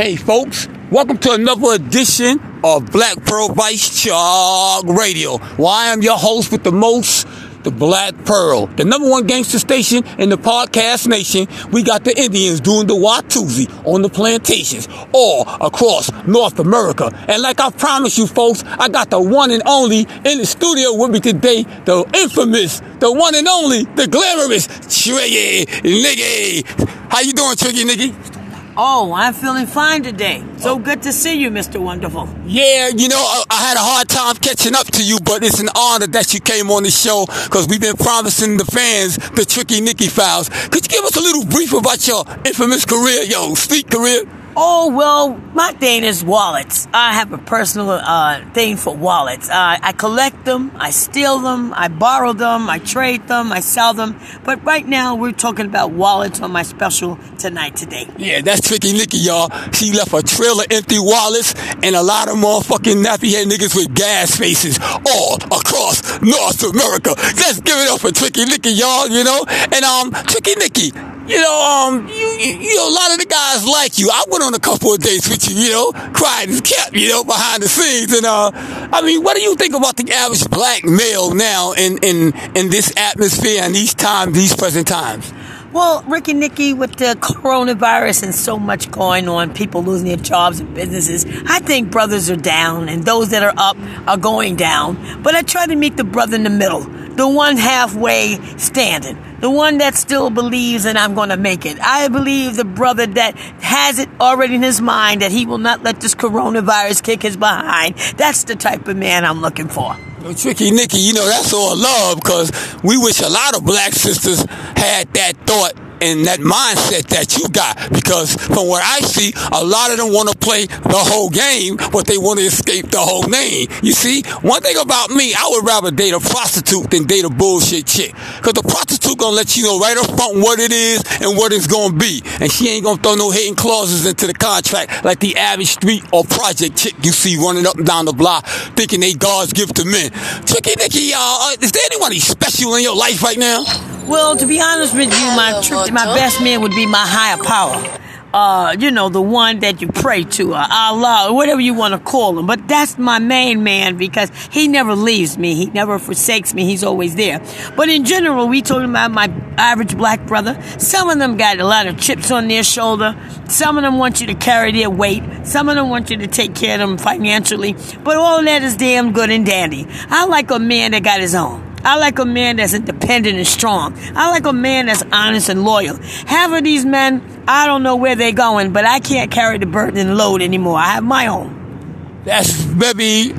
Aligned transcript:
Hey, 0.00 0.16
folks, 0.16 0.66
welcome 0.90 1.18
to 1.18 1.32
another 1.32 1.74
edition 1.74 2.40
of 2.64 2.90
Black 2.90 3.22
Pearl 3.26 3.50
Vice 3.50 4.02
Talk 4.02 4.86
Radio. 4.86 5.36
Well, 5.58 5.66
I 5.66 5.88
am 5.88 6.00
your 6.00 6.16
host 6.16 6.50
with 6.52 6.64
the 6.64 6.72
most, 6.72 7.28
the 7.64 7.70
Black 7.70 8.14
Pearl, 8.24 8.64
the 8.64 8.86
number 8.86 9.10
one 9.10 9.26
gangster 9.26 9.58
station 9.58 10.02
in 10.18 10.30
the 10.30 10.38
podcast 10.38 11.06
nation. 11.06 11.48
We 11.70 11.82
got 11.82 12.04
the 12.04 12.18
Indians 12.18 12.60
doing 12.62 12.86
the 12.86 12.94
Watusi 12.94 13.68
on 13.86 14.00
the 14.00 14.08
plantations 14.08 14.88
all 15.12 15.42
across 15.60 16.10
North 16.26 16.58
America. 16.58 17.10
And 17.28 17.42
like 17.42 17.60
I 17.60 17.68
promised 17.68 18.16
you 18.16 18.26
folks, 18.26 18.64
I 18.64 18.88
got 18.88 19.10
the 19.10 19.20
one 19.20 19.50
and 19.50 19.62
only 19.66 20.06
in 20.24 20.38
the 20.38 20.46
studio 20.46 20.94
with 20.94 21.10
me 21.10 21.20
today, 21.20 21.64
the 21.84 22.10
infamous, 22.14 22.80
the 23.00 23.12
one 23.12 23.34
and 23.34 23.46
only, 23.46 23.84
the 23.84 24.08
glamorous 24.08 24.66
Tricky 25.04 25.66
Nicky. 25.84 26.64
How 27.10 27.20
you 27.20 27.34
doing, 27.34 27.56
Tricky 27.56 27.84
Nicky? 27.84 28.39
Oh, 28.76 29.12
I'm 29.12 29.34
feeling 29.34 29.66
fine 29.66 30.02
today. 30.02 30.44
So 30.58 30.78
good 30.78 31.02
to 31.02 31.12
see 31.12 31.40
you, 31.40 31.50
Mr. 31.50 31.80
Wonderful. 31.82 32.28
Yeah, 32.46 32.88
you 32.88 33.08
know, 33.08 33.16
I, 33.18 33.42
I, 33.50 33.56
had 33.56 33.76
a 33.76 33.80
hard 33.80 34.08
time 34.08 34.36
catching 34.36 34.74
up 34.74 34.86
to 34.92 35.04
you, 35.04 35.18
but 35.24 35.42
it's 35.42 35.58
an 35.58 35.68
honor 35.76 36.06
that 36.08 36.32
you 36.32 36.40
came 36.40 36.70
on 36.70 36.84
the 36.84 36.90
show 36.90 37.26
because 37.26 37.66
we've 37.68 37.80
been 37.80 37.96
promising 37.96 38.56
the 38.56 38.64
fans 38.64 39.16
the 39.30 39.44
Tricky 39.44 39.80
Nicky 39.80 40.06
files. 40.06 40.48
Could 40.68 40.86
you 40.86 40.88
give 40.88 41.04
us 41.04 41.16
a 41.16 41.20
little 41.20 41.44
brief 41.46 41.72
about 41.72 42.06
your 42.06 42.24
infamous 42.44 42.84
career, 42.84 43.22
yo, 43.24 43.54
street 43.54 43.90
career? 43.90 44.22
Oh, 44.56 44.92
well, 44.94 45.36
my 45.54 45.72
thing 45.72 46.02
is 46.02 46.24
wallets. 46.24 46.88
I 46.92 47.12
have 47.14 47.32
a 47.32 47.38
personal 47.38 47.90
uh, 47.90 48.44
thing 48.52 48.76
for 48.76 48.94
wallets. 48.94 49.48
Uh, 49.48 49.78
I 49.80 49.92
collect 49.92 50.44
them, 50.44 50.72
I 50.74 50.90
steal 50.90 51.38
them, 51.38 51.72
I 51.74 51.86
borrow 51.88 52.32
them, 52.32 52.68
I 52.68 52.78
trade 52.78 53.28
them, 53.28 53.52
I 53.52 53.60
sell 53.60 53.94
them. 53.94 54.18
But 54.44 54.64
right 54.64 54.86
now, 54.86 55.14
we're 55.14 55.32
talking 55.32 55.66
about 55.66 55.92
wallets 55.92 56.40
on 56.40 56.50
my 56.50 56.62
special 56.62 57.16
tonight, 57.38 57.76
today. 57.76 58.08
Yeah, 58.18 58.40
that's 58.40 58.66
Tricky 58.66 58.92
Nicky, 58.92 59.18
y'all. 59.18 59.50
She 59.72 59.92
left 59.92 60.12
a 60.12 60.22
trail 60.22 60.60
of 60.60 60.66
empty 60.70 60.98
wallets 60.98 61.54
and 61.82 61.94
a 61.94 62.02
lot 62.02 62.28
of 62.28 62.34
motherfucking 62.34 63.04
nappy 63.04 63.30
head 63.30 63.46
niggas 63.46 63.76
with 63.76 63.94
gas 63.94 64.36
faces 64.36 64.78
all 65.06 65.36
across 65.36 66.20
North 66.22 66.62
America. 66.64 67.14
Let's 67.16 67.60
give 67.60 67.76
it 67.78 67.88
up 67.88 68.00
for 68.00 68.10
Tricky 68.10 68.44
Nicky, 68.46 68.70
y'all, 68.70 69.06
you 69.08 69.22
know? 69.22 69.44
And, 69.48 69.84
um, 69.84 70.10
Tricky 70.26 70.56
Nicky, 70.56 70.90
you 71.30 71.40
know, 71.40 71.62
um, 71.62 72.08
you, 72.08 72.26
you, 72.58 72.74
know, 72.74 72.88
a 72.88 72.94
lot 72.94 73.12
of 73.12 73.18
the 73.18 73.26
guys 73.26 73.64
like 73.64 73.98
you. 73.98 74.10
I 74.10 74.24
went 74.28 74.42
on 74.42 74.52
a 74.54 74.58
couple 74.58 74.92
of 74.92 75.00
dates 75.00 75.28
with 75.28 75.48
you, 75.48 75.56
you 75.56 75.70
know, 75.70 75.92
cried 76.12 76.48
and 76.48 76.62
kept, 76.64 76.92
you 76.92 77.08
know, 77.08 77.22
behind 77.22 77.62
the 77.62 77.68
scenes. 77.68 78.12
And, 78.12 78.26
uh, 78.26 78.50
I 78.92 79.00
mean, 79.02 79.22
what 79.22 79.36
do 79.36 79.42
you 79.42 79.54
think 79.54 79.74
about 79.74 79.96
the 79.96 80.12
average 80.12 80.48
black 80.50 80.84
male 80.84 81.32
now 81.32 81.72
in, 81.72 81.98
in, 82.02 82.34
in 82.56 82.70
this 82.70 82.92
atmosphere 82.96 83.62
and 83.62 83.74
these 83.74 83.94
times, 83.94 84.34
these 84.34 84.56
present 84.56 84.88
times? 84.88 85.32
Well, 85.72 86.02
Ricky 86.08 86.34
Nicky, 86.34 86.74
with 86.74 86.96
the 86.96 87.16
coronavirus 87.20 88.24
and 88.24 88.34
so 88.34 88.58
much 88.58 88.90
going 88.90 89.28
on, 89.28 89.54
people 89.54 89.84
losing 89.84 90.08
their 90.08 90.16
jobs 90.16 90.58
and 90.58 90.74
businesses, 90.74 91.24
I 91.46 91.60
think 91.60 91.92
brothers 91.92 92.28
are 92.28 92.34
down 92.34 92.88
and 92.88 93.04
those 93.04 93.30
that 93.30 93.44
are 93.44 93.54
up 93.56 93.76
are 94.08 94.16
going 94.16 94.56
down. 94.56 95.22
But 95.22 95.36
I 95.36 95.42
try 95.42 95.66
to 95.66 95.76
meet 95.76 95.96
the 95.96 96.02
brother 96.02 96.34
in 96.34 96.42
the 96.42 96.50
middle, 96.50 96.80
the 96.80 97.28
one 97.28 97.56
halfway 97.56 98.40
standing, 98.56 99.16
the 99.38 99.48
one 99.48 99.78
that 99.78 99.94
still 99.94 100.28
believes 100.28 100.82
that 100.82 100.96
I'm 100.96 101.14
going 101.14 101.28
to 101.28 101.36
make 101.36 101.64
it. 101.64 101.78
I 101.80 102.08
believe 102.08 102.56
the 102.56 102.64
brother 102.64 103.06
that 103.06 103.38
has 103.38 104.00
it 104.00 104.08
already 104.20 104.56
in 104.56 104.64
his 104.64 104.80
mind 104.80 105.22
that 105.22 105.30
he 105.30 105.46
will 105.46 105.58
not 105.58 105.84
let 105.84 106.00
this 106.00 106.16
coronavirus 106.16 107.00
kick 107.04 107.22
his 107.22 107.36
behind. 107.36 107.94
That's 108.16 108.42
the 108.42 108.56
type 108.56 108.88
of 108.88 108.96
man 108.96 109.24
I'm 109.24 109.40
looking 109.40 109.68
for. 109.68 109.96
Tricky 110.36 110.70
Nicky, 110.70 110.98
you 110.98 111.14
know, 111.14 111.26
that's 111.26 111.52
all 111.52 111.76
love 111.76 112.16
because 112.16 112.52
we 112.82 112.98
wish 112.98 113.20
a 113.20 113.28
lot 113.28 113.56
of 113.56 113.64
black 113.64 113.94
sisters 113.94 114.44
had 114.76 115.12
that 115.14 115.32
thought 115.46 115.72
and 116.00 116.26
that 116.26 116.40
mindset 116.40 117.06
that 117.08 117.36
you 117.36 117.48
got. 117.48 117.76
Because 117.92 118.34
from 118.36 118.68
what 118.68 118.82
I 118.84 119.00
see, 119.00 119.32
a 119.52 119.62
lot 119.64 119.90
of 119.90 119.98
them 119.98 120.12
want 120.12 120.28
to 120.30 120.36
play 120.36 120.66
the 120.66 121.00
whole 121.00 121.30
game, 121.30 121.76
but 121.92 122.06
they 122.06 122.18
want 122.18 122.38
to 122.40 122.44
escape 122.46 122.90
the 122.90 123.00
whole 123.00 123.24
name. 123.28 123.68
You 123.82 123.92
see, 123.92 124.22
one 124.42 124.62
thing 124.62 124.76
about 124.76 125.10
me, 125.10 125.34
I 125.34 125.46
would 125.50 125.66
rather 125.66 125.90
date 125.90 126.14
a 126.14 126.20
prostitute 126.20 126.90
than 126.90 127.04
date 127.04 127.24
a 127.24 127.30
bullshit 127.30 127.86
chick. 127.86 128.14
Because 128.38 128.54
the 128.54 128.66
prostitute 128.66 129.18
gonna 129.18 129.36
let 129.36 129.56
you 129.56 129.64
know 129.64 129.78
right 129.78 129.96
up 129.96 130.06
front 130.16 130.38
what 130.38 130.58
it 130.58 130.72
is 130.72 131.04
and 131.20 131.36
what 131.36 131.52
it's 131.52 131.66
gonna 131.66 131.94
be. 131.94 132.22
And 132.40 132.50
she 132.50 132.68
ain't 132.68 132.84
gonna 132.84 133.00
throw 133.00 133.14
no 133.14 133.30
hidden 133.30 133.54
clauses 133.54 134.06
into 134.06 134.26
the 134.26 134.34
contract 134.34 135.04
like 135.04 135.20
the 135.20 135.36
average 135.36 135.68
street 135.68 136.04
or 136.12 136.24
project 136.24 136.76
chick 136.76 136.94
you 137.04 137.12
see 137.12 137.36
running 137.36 137.66
up 137.66 137.76
and 137.76 137.86
down 137.86 138.04
the 138.04 138.12
block 138.12 138.46
thinking 138.76 139.00
they 139.00 139.14
God's 139.14 139.52
gift 139.52 139.76
to 139.76 139.84
men. 139.84 140.10
Tricky 140.46 140.74
Nicky, 140.78 141.10
y'all, 141.12 141.18
uh, 141.18 141.56
is 141.60 141.72
there 141.72 141.82
anyone 141.86 142.12
special 142.14 142.74
in 142.74 142.82
your 142.82 142.96
life 142.96 143.22
right 143.22 143.38
now? 143.38 143.89
Well, 144.10 144.36
to 144.38 144.44
be 144.44 144.60
honest 144.60 144.92
with 144.92 145.12
you, 145.12 145.26
my 145.36 145.52
my 145.92 146.04
best 146.16 146.42
man 146.42 146.62
would 146.62 146.72
be 146.72 146.84
my 146.84 147.04
higher 147.06 147.40
power. 147.44 147.98
Uh, 148.34 148.74
you 148.76 148.90
know, 148.90 149.08
the 149.08 149.22
one 149.22 149.60
that 149.60 149.80
you 149.80 149.86
pray 149.86 150.24
to, 150.24 150.52
uh, 150.52 150.66
Allah, 150.68 151.32
whatever 151.32 151.60
you 151.60 151.74
want 151.74 151.94
to 151.94 152.00
call 152.00 152.36
him. 152.36 152.44
But 152.44 152.66
that's 152.66 152.98
my 152.98 153.20
main 153.20 153.62
man 153.62 153.98
because 153.98 154.32
he 154.50 154.66
never 154.66 154.96
leaves 154.96 155.38
me. 155.38 155.54
He 155.54 155.66
never 155.66 156.00
forsakes 156.00 156.54
me. 156.54 156.64
He's 156.64 156.82
always 156.82 157.14
there. 157.14 157.40
But 157.76 157.88
in 157.88 158.04
general, 158.04 158.48
we 158.48 158.62
talking 158.62 158.90
about 158.90 159.12
my 159.12 159.32
average 159.56 159.96
black 159.96 160.26
brother. 160.26 160.60
Some 160.78 161.08
of 161.08 161.20
them 161.20 161.36
got 161.36 161.60
a 161.60 161.64
lot 161.64 161.86
of 161.86 162.00
chips 162.00 162.32
on 162.32 162.48
their 162.48 162.64
shoulder. 162.64 163.16
Some 163.48 163.78
of 163.78 163.84
them 163.84 163.96
want 163.96 164.20
you 164.20 164.26
to 164.26 164.34
carry 164.34 164.72
their 164.72 164.90
weight. 164.90 165.22
Some 165.44 165.68
of 165.68 165.76
them 165.76 165.88
want 165.88 166.10
you 166.10 166.16
to 166.16 166.26
take 166.26 166.56
care 166.56 166.74
of 166.74 166.80
them 166.80 166.98
financially. 166.98 167.76
But 168.02 168.16
all 168.16 168.42
that 168.42 168.64
is 168.64 168.76
damn 168.76 169.12
good 169.12 169.30
and 169.30 169.46
dandy. 169.46 169.86
I 170.08 170.26
like 170.26 170.50
a 170.50 170.58
man 170.58 170.90
that 170.90 171.04
got 171.04 171.20
his 171.20 171.36
own. 171.36 171.69
I 171.82 171.96
like 171.96 172.18
a 172.18 172.24
man 172.24 172.56
that's 172.56 172.74
independent 172.74 173.36
and 173.36 173.46
strong. 173.46 173.94
I 174.14 174.30
like 174.30 174.46
a 174.46 174.52
man 174.52 174.86
that's 174.86 175.02
honest 175.12 175.48
and 175.48 175.64
loyal. 175.64 175.96
Half 176.26 176.52
of 176.52 176.64
these 176.64 176.84
men, 176.84 177.22
I 177.48 177.66
don't 177.66 177.82
know 177.82 177.96
where 177.96 178.14
they're 178.14 178.32
going, 178.32 178.72
but 178.72 178.84
I 178.84 179.00
can't 179.00 179.30
carry 179.30 179.58
the 179.58 179.66
burden 179.66 179.98
and 179.98 180.16
load 180.16 180.42
anymore. 180.42 180.78
I 180.78 180.86
have 180.94 181.04
my 181.04 181.26
own. 181.26 182.20
That's 182.24 182.50
very 182.52 183.32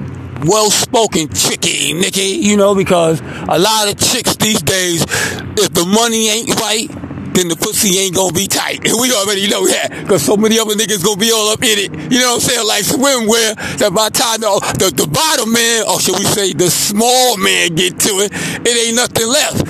well 0.46 0.72
spoken, 0.72 1.28
tricky, 1.30 1.94
Nicky, 1.94 2.40
you 2.42 2.58
know, 2.58 2.74
because 2.74 3.22
a 3.22 3.60
lot 3.60 3.88
of 3.88 3.98
chicks 4.00 4.36
these 4.38 4.62
days, 4.62 5.04
if 5.04 5.74
the 5.74 5.86
money 5.86 6.30
ain't 6.30 6.60
right, 6.60 6.90
then 7.34 7.48
the 7.48 7.56
pussy 7.56 7.98
ain't 8.00 8.16
gonna 8.16 8.34
be 8.34 8.48
tight. 8.48 8.86
And 8.86 8.96
we 9.02 9.12
already 9.14 9.48
know 9.48 9.66
that. 9.68 10.06
Cause 10.08 10.24
so 10.24 10.38
many 10.38 10.60
other 10.60 10.76
niggas 10.76 11.04
gonna 11.04 11.20
be 11.20 11.32
all 11.32 11.50
up 11.50 11.64
in 11.64 11.78
it. 11.80 11.92
You 12.12 12.20
know 12.20 12.36
what 12.36 12.44
I'm 12.44 12.50
saying? 12.50 12.68
Like 12.68 12.84
swimwear, 12.84 13.56
that 13.80 13.94
by 13.94 14.10
time 14.10 14.42
the, 14.42 14.52
the, 14.80 14.90
the 14.92 15.08
bottom 15.08 15.52
man, 15.52 15.86
or 15.88 16.00
should 16.00 16.18
we 16.18 16.26
say 16.26 16.54
the 16.54 16.70
small 16.70 17.38
man 17.38 17.76
get 17.76 18.00
to 18.00 18.22
it, 18.22 18.32
it 18.34 18.76
ain't 18.76 18.96
nothing 18.96 19.28
left. 19.28 19.68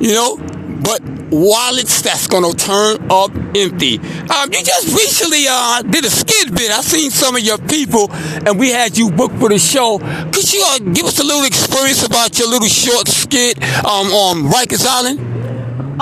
You 0.00 0.12
know? 0.14 0.36
But 0.82 1.00
wallets 1.32 2.02
that's 2.02 2.26
gonna 2.26 2.52
turn 2.52 3.10
up 3.10 3.30
empty. 3.56 3.98
Um, 3.98 4.52
you 4.52 4.62
just 4.62 4.94
recently 4.94 5.46
uh, 5.48 5.82
did 5.82 6.04
a 6.04 6.10
skit 6.10 6.54
bit. 6.54 6.70
I 6.70 6.82
seen 6.82 7.10
some 7.10 7.36
of 7.36 7.42
your 7.42 7.58
people, 7.58 8.10
and 8.12 8.58
we 8.58 8.70
had 8.70 8.98
you 8.98 9.10
booked 9.10 9.36
for 9.38 9.48
the 9.48 9.58
show. 9.58 9.98
Could 9.98 10.52
you 10.52 10.62
uh, 10.66 10.78
give 10.78 11.06
us 11.06 11.18
a 11.20 11.24
little 11.24 11.44
experience 11.44 12.04
about 12.04 12.38
your 12.38 12.48
little 12.48 12.68
short 12.68 13.08
skit 13.08 13.62
um, 13.84 14.08
on 14.12 14.50
Rikers 14.50 14.84
Island? 14.84 15.31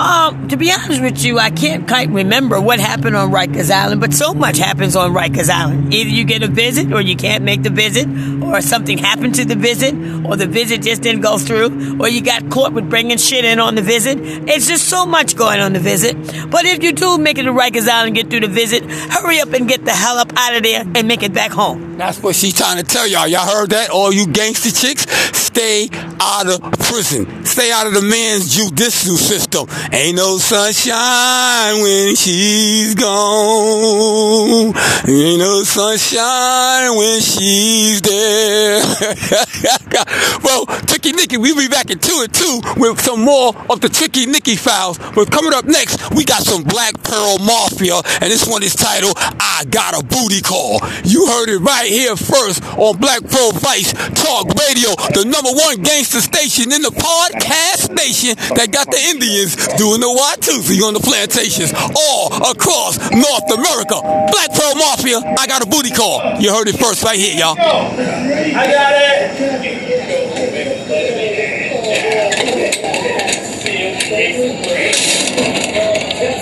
Um, 0.01 0.47
to 0.47 0.57
be 0.57 0.71
honest 0.71 0.99
with 0.99 1.23
you, 1.23 1.37
I 1.37 1.51
can't 1.51 1.87
quite 1.87 2.09
remember 2.09 2.59
what 2.59 2.79
happened 2.79 3.15
on 3.15 3.29
Rikers 3.29 3.69
Island, 3.69 4.01
but 4.01 4.15
so 4.15 4.33
much 4.33 4.57
happens 4.57 4.95
on 4.95 5.13
Rikers 5.13 5.47
Island. 5.47 5.93
Either 5.93 6.09
you 6.09 6.23
get 6.23 6.41
a 6.41 6.47
visit 6.47 6.91
or 6.91 7.01
you 7.01 7.15
can't 7.15 7.43
make 7.43 7.61
the 7.61 7.69
visit, 7.69 8.07
or 8.41 8.61
something 8.61 8.97
happened 8.97 9.35
to 9.35 9.45
the 9.45 9.55
visit, 9.55 9.93
or 10.25 10.37
the 10.37 10.47
visit 10.47 10.81
just 10.81 11.03
didn't 11.03 11.21
go 11.21 11.37
through, 11.37 12.01
or 12.01 12.07
you 12.09 12.23
got 12.23 12.49
caught 12.49 12.73
with 12.73 12.89
bringing 12.89 13.19
shit 13.19 13.45
in 13.45 13.59
on 13.59 13.75
the 13.75 13.83
visit. 13.83 14.17
It's 14.49 14.67
just 14.67 14.89
so 14.89 15.05
much 15.05 15.35
going 15.35 15.59
on 15.59 15.73
the 15.73 15.79
visit. 15.79 16.17
But 16.49 16.65
if 16.65 16.81
you 16.81 16.93
do 16.93 17.19
make 17.19 17.37
it 17.37 17.43
to 17.43 17.51
Rikers 17.51 17.87
Island, 17.87 18.07
and 18.07 18.15
get 18.15 18.31
through 18.31 18.39
the 18.39 18.47
visit, 18.47 18.83
hurry 18.89 19.39
up 19.39 19.53
and 19.53 19.69
get 19.69 19.85
the 19.85 19.91
hell 19.91 20.17
up 20.17 20.33
out 20.35 20.55
of 20.55 20.63
there 20.63 20.81
and 20.81 21.07
make 21.07 21.21
it 21.21 21.31
back 21.31 21.51
home. 21.51 21.90
That's 22.01 22.17
what 22.23 22.35
she's 22.35 22.55
trying 22.55 22.77
to 22.77 22.83
tell 22.83 23.05
y'all. 23.05 23.27
Y'all 23.27 23.45
heard 23.45 23.69
that? 23.69 23.91
All 23.91 24.11
you 24.11 24.25
gangster 24.25 24.71
chicks, 24.71 25.05
stay 25.37 25.87
out 26.19 26.49
of 26.49 26.59
prison. 26.79 27.45
Stay 27.45 27.71
out 27.71 27.85
of 27.85 27.93
the 27.93 28.01
man's 28.01 28.55
judicial 28.55 29.17
system. 29.17 29.67
Ain't 29.93 30.17
no 30.17 30.39
sunshine 30.39 31.79
when 31.83 32.15
she's 32.15 32.95
gone. 32.95 34.73
Ain't 35.07 35.39
no 35.45 35.61
sunshine 35.61 36.97
when 36.97 37.21
she's 37.21 38.01
there. 38.01 38.81
well, 40.43 40.65
Tricky 40.89 41.11
Nicky, 41.11 41.37
we'll 41.37 41.55
be 41.55 41.67
back 41.67 41.91
in 41.91 41.99
two 41.99 42.17
and 42.23 42.33
two 42.33 42.61
with 42.77 42.99
some 42.99 43.21
more 43.21 43.53
of 43.69 43.79
the 43.79 43.89
Tricky 43.89 44.25
Nicky 44.25 44.55
files. 44.55 44.97
But 45.13 45.31
coming 45.31 45.53
up 45.53 45.65
next, 45.65 46.09
we 46.15 46.25
got 46.25 46.41
some 46.41 46.63
Black 46.63 46.95
Pearl 47.03 47.37
Mafia, 47.37 48.01
and 48.21 48.31
this 48.31 48.47
one 48.47 48.63
is 48.63 48.75
titled 48.75 49.13
I 49.17 49.65
Got 49.69 50.01
a 50.01 50.03
Booty 50.03 50.41
Call. 50.41 50.79
You 51.03 51.27
heard 51.27 51.49
it 51.49 51.59
right 51.59 51.90
here 51.91 52.15
first 52.15 52.63
on 52.79 52.97
Black 52.97 53.19
Pearl 53.21 53.51
Vice 53.51 53.91
Talk 54.15 54.47
Radio, 54.55 54.95
the 55.11 55.27
number 55.27 55.51
one 55.51 55.83
gangster 55.83 56.21
station 56.21 56.71
in 56.71 56.81
the 56.81 56.93
podcast 56.95 57.91
station 57.91 58.35
that 58.55 58.71
got 58.71 58.87
the 58.87 59.01
Indians 59.11 59.55
doing 59.75 59.99
the 59.99 60.07
Watusi 60.07 60.79
on 60.81 60.93
the 60.95 61.03
plantations 61.03 61.75
all 61.75 62.31
across 62.49 62.95
North 63.11 63.47
America. 63.51 63.99
Black 64.31 64.49
Pearl 64.55 64.75
Mafia, 64.75 65.19
I 65.19 65.45
got 65.47 65.61
a 65.61 65.67
booty 65.67 65.91
call. 65.91 66.39
You 66.39 66.55
heard 66.55 66.67
it 66.67 66.79
first 66.79 67.03
right 67.03 67.19
here, 67.19 67.35
y'all. 67.35 67.59
I 67.59 68.71
got 68.71 68.93
it. 68.95 69.80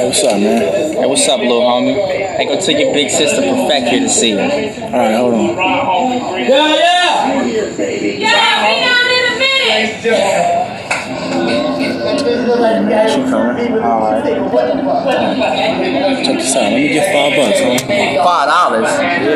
What's 0.09 0.23
up, 0.23 0.39
man? 0.39 0.93
Hey, 0.93 1.05
what's 1.05 1.27
up, 1.27 1.39
little 1.39 1.61
homie? 1.61 1.93
Hey, 1.93 2.45
go 2.45 2.59
take 2.59 2.79
your 2.79 2.91
big 2.93 3.11
sister 3.11 3.41
Perfect 3.41 3.89
here 3.89 3.99
to 3.99 4.09
see 4.09 4.31
you. 4.31 4.39
All 4.39 4.89
right, 4.89 5.15
hold 5.15 5.35
on. 5.35 5.55
Yeah, 5.55 6.73
yeah. 6.75 7.45
Yeah, 7.45 8.65
be 8.65 8.73
down 8.81 9.05
in 9.05 9.23
a 9.29 9.37
minute. 9.37 10.58
Check 14.49 16.37
this 16.37 16.55
out. 16.55 16.63
Let 16.63 16.73
me 16.73 16.89
get 16.89 17.13
five 17.13 17.33
bucks, 17.37 17.59
huh? 17.59 18.23
Five 18.23 18.47
dollars? 18.49 18.89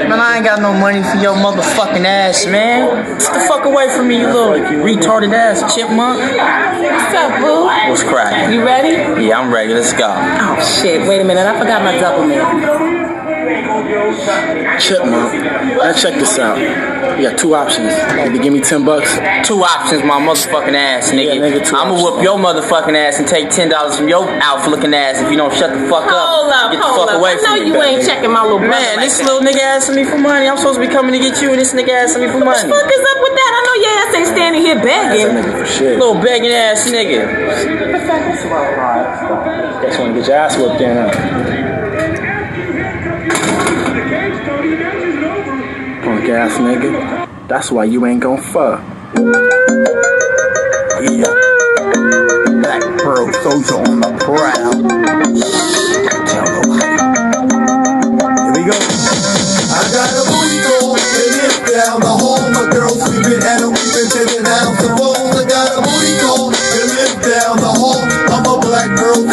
Man, 0.10 0.20
I 0.20 0.38
ain't 0.38 0.46
got 0.46 0.62
no 0.62 0.74
money 0.74 1.02
for 1.04 1.18
your 1.18 1.36
motherfucking 1.36 2.06
ass, 2.06 2.46
man. 2.46 3.18
Get 3.20 3.34
the 3.34 3.46
fuck 3.48 3.66
away 3.66 3.96
from 3.96 4.08
me, 4.08 4.20
you 4.20 4.28
little 4.28 4.54
retarded 4.84 5.34
ass 5.34 5.62
chipmunk. 5.76 6.20
What's 6.20 7.16
up, 7.16 7.40
boo? 7.42 7.66
What's 7.90 8.04
cracking? 8.04 8.54
You 8.54 8.66
ready? 8.66 9.26
Yeah, 9.26 9.40
I'm 9.40 9.54
ready. 9.54 9.74
Let's 9.74 9.94
go. 9.94 10.10
Oh 10.10 10.82
shit! 10.82 11.08
Wait 11.08 11.22
a 11.22 11.24
minute. 11.24 11.46
I 11.46 11.60
forgot 11.60 11.84
my 11.84 11.98
double. 12.00 12.93
Chipmunk. 14.80 15.34
Now 15.44 15.92
check 15.94 16.16
this 16.16 16.40
out. 16.40 16.58
You 16.58 17.30
got 17.30 17.38
two 17.38 17.54
options. 17.56 17.92
Either 17.94 18.38
give 18.42 18.54
me 18.54 18.62
ten 18.62 18.86
bucks. 18.86 19.12
Two 19.48 19.60
options, 19.64 20.04
my 20.04 20.18
motherfucking 20.24 20.74
ass, 20.74 21.12
nigga. 21.12 21.36
Yeah, 21.36 21.44
nigga, 21.44 21.62
I'ma 21.74 21.94
options. 21.94 22.02
whoop 22.04 22.24
your 22.24 22.38
motherfucking 22.40 22.96
ass 22.96 23.20
and 23.20 23.28
take 23.28 23.50
ten 23.50 23.70
dollars 23.70 23.98
from 23.98 24.08
your 24.08 24.24
outfit 24.42 24.72
looking 24.72 24.94
ass 24.94 25.20
if 25.22 25.30
you 25.30 25.38
don't 25.38 25.54
shut 25.54 25.72
the 25.76 25.84
fuck 25.88 26.08
up. 26.08 26.28
Hold 26.32 26.52
up, 26.52 26.72
Get 26.72 26.80
the 26.80 26.88
hold 26.88 27.08
fuck 27.08 27.16
up. 27.16 27.20
away 27.22 27.34
I 27.34 27.38
from 27.38 27.44
know 27.44 27.56
me, 27.60 27.68
you 27.68 27.74
baby. 27.74 27.86
ain't 28.00 28.06
checking 28.08 28.32
my 28.32 28.42
little 28.44 28.58
brother 28.60 28.72
Man, 28.80 28.98
like 28.98 29.06
this 29.10 29.18
that. 29.20 29.28
little 29.28 29.42
nigga 29.44 29.62
asking 29.62 29.96
me 29.96 30.04
for 30.06 30.18
money. 30.18 30.48
I'm 30.48 30.58
supposed 30.58 30.80
to 30.80 30.86
be 30.88 30.92
coming 30.92 31.14
to 31.14 31.20
get 31.20 31.42
you, 31.42 31.52
and 31.52 31.60
this 31.60 31.74
nigga 31.74 31.92
asking 31.92 32.24
me 32.24 32.30
for 32.32 32.40
money. 32.40 32.48
What 32.50 32.64
the 32.64 32.70
fuck 32.74 32.90
is 32.92 33.04
up 33.04 33.20
with 33.22 33.36
that? 33.36 33.52
I 33.54 33.60
know 33.68 33.76
your 33.84 33.94
ass 34.00 34.16
ain't 34.16 34.28
standing 34.34 34.62
here 34.64 34.76
That 34.76 34.84
begging. 34.84 35.28
nigga 35.38 35.52
for 35.60 35.66
shit. 35.68 36.00
Little 36.00 36.16
begging 36.18 36.52
ass 36.56 36.88
nigga. 36.90 37.22
Just 39.84 40.00
want 40.00 40.14
to 40.16 40.20
get 40.20 40.28
your 40.28 40.38
ass 40.38 40.58
whooped 40.58 40.82
in, 40.82 40.96
huh? 40.98 41.53
Ass 46.30 46.58
nigga. 46.58 47.28
That's 47.50 47.70
why 47.70 47.84
you 47.84 48.06
ain't 48.06 48.22
gon' 48.22 48.38
fuck. 48.38 48.80
Yeah. 51.04 51.28
Black 52.62 52.82
Pearl 53.04 53.28
Soldier 53.44 53.76
on 53.84 54.00
the 54.00 54.08
prowl. 54.24 54.72
Here 58.40 58.54
we 58.56 58.64
go. 58.64 58.78
I 59.68 59.84
got 59.92 60.16
a 60.16 60.24
booty 60.32 60.64
down 61.70 62.00
the 62.00 62.08
bones. 62.20 62.56
I 62.56 62.72
got 62.72 62.88
a 65.68 65.84
booty 65.84 66.16
down 67.24 67.56
the 67.58 67.68
hall. 67.68 68.00
I'm 68.32 68.46
a 68.48 68.60
black 68.62 68.88
girl, 68.98 69.28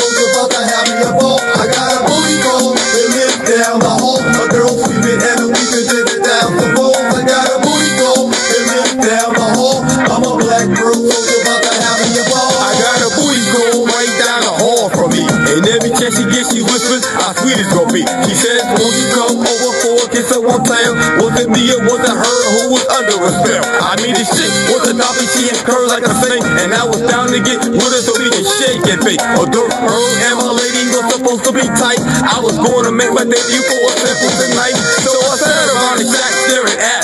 whispers 17.30 17.36
how 17.36 17.42
sweet 17.42 17.58
it's 17.58 17.92
be. 17.92 18.02
She 18.26 18.34
said, 18.34 18.60
won't 18.78 18.96
you 18.98 19.08
come 19.14 19.38
over 19.38 19.70
for 19.82 19.94
a 20.02 20.06
kiss 20.10 20.30
at 20.34 20.42
one 20.42 20.62
time? 20.64 20.94
Was 21.22 21.34
it 21.38 21.48
me 21.50 21.62
or 21.70 21.80
was 21.86 22.02
it 22.02 22.10
her 22.10 22.40
who 22.50 22.62
was 22.74 22.84
under 22.90 23.18
a 23.22 23.30
spell? 23.30 23.64
I 23.82 23.94
mean, 24.02 24.14
this 24.14 24.30
shit 24.30 24.50
was 24.70 24.88
a 24.90 24.94
topic, 24.94 25.28
she 25.30 25.50
curves 25.62 25.90
like 25.90 26.06
a 26.06 26.14
snake. 26.14 26.44
And 26.62 26.74
I 26.74 26.84
was 26.86 27.02
down 27.06 27.28
to 27.30 27.38
get 27.42 27.62
with 27.66 27.92
her 27.92 28.02
so 28.02 28.12
we 28.18 28.30
can 28.30 28.46
shake 28.46 28.82
and 28.90 29.00
bake. 29.04 29.22
Although 29.38 29.68
her 29.68 30.04
and 30.26 30.36
my 30.38 30.52
lady 30.54 30.90
was 30.90 31.06
supposed 31.14 31.44
to 31.46 31.52
be 31.54 31.66
tight, 31.78 32.02
I 32.26 32.38
was 32.42 32.56
going 32.58 32.84
to 32.86 32.92
make 32.92 33.12
my 33.14 33.24
debut 33.26 33.62
for 33.62 33.80
a 33.86 33.92
simple 33.94 34.32
tonight. 34.34 34.76
So 35.06 35.12
I 35.14 35.34
around 35.70 35.98
and 36.02 36.10
sat 36.10 36.30
staring 36.30 36.39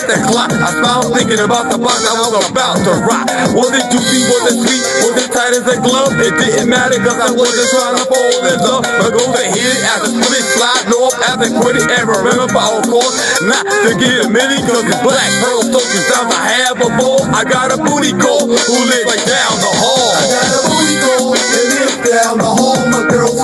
the 0.07 0.19
clock. 0.31 0.51
I 0.55 0.71
smiled 0.79 1.11
thinking 1.15 1.43
about 1.43 1.71
the 1.71 1.79
box 1.79 1.99
I 2.07 2.15
was 2.15 2.33
about 2.51 2.79
to 2.87 2.93
rock. 3.07 3.27
Was 3.55 3.71
it 3.75 3.87
juicy? 3.91 4.23
Was 4.31 4.43
it 4.51 4.57
sweet? 4.63 4.85
Was 5.03 5.15
it 5.19 5.29
tight 5.35 5.55
as 5.55 5.67
a 5.67 5.77
glove? 5.83 6.15
It 6.19 6.35
didn't 6.39 6.71
matter 6.71 6.99
cause 7.03 7.19
I 7.19 7.31
wasn't 7.35 7.69
trying 7.75 7.97
to 7.99 8.05
fall 8.07 8.43
in 8.47 8.59
love. 8.63 8.85
But 8.87 9.11
go 9.13 9.23
to 9.27 9.43
hit 9.51 9.67
it 9.67 9.83
as 9.83 10.01
a 10.07 10.11
split 10.15 10.45
slide, 10.55 10.85
no 10.89 10.99
up 11.11 11.17
as 11.27 11.39
a 11.43 11.49
quit 11.59 11.77
it. 11.83 11.91
And 11.91 12.07
remember, 12.07 12.47
of 12.55 12.83
course, 12.87 13.17
not 13.43 13.67
to 13.67 13.91
get 13.99 14.27
a 14.27 14.29
minute 14.31 14.63
cause 14.65 14.87
it's 14.87 15.01
black 15.03 15.31
pearl 15.43 15.63
soldiers 15.67 16.07
down 16.09 16.31
to 16.31 16.39
have 16.39 16.79
a 16.81 16.91
ball. 16.97 17.21
I 17.35 17.43
got 17.45 17.75
a 17.75 17.79
booty 17.79 18.15
call 18.15 18.47
who 18.47 18.77
lives 18.87 19.07
right 19.11 19.25
down 19.27 19.53
the 19.59 19.73
hall. 19.75 20.09
I 20.17 20.25
got 20.31 20.49
a 20.55 20.61
booty 20.71 20.97
call 21.03 21.27
that 21.35 21.67
lives 21.67 21.99
down 22.07 22.35
the 22.39 22.51
hall. 22.51 22.79
My 22.89 23.03
girl 23.11 23.36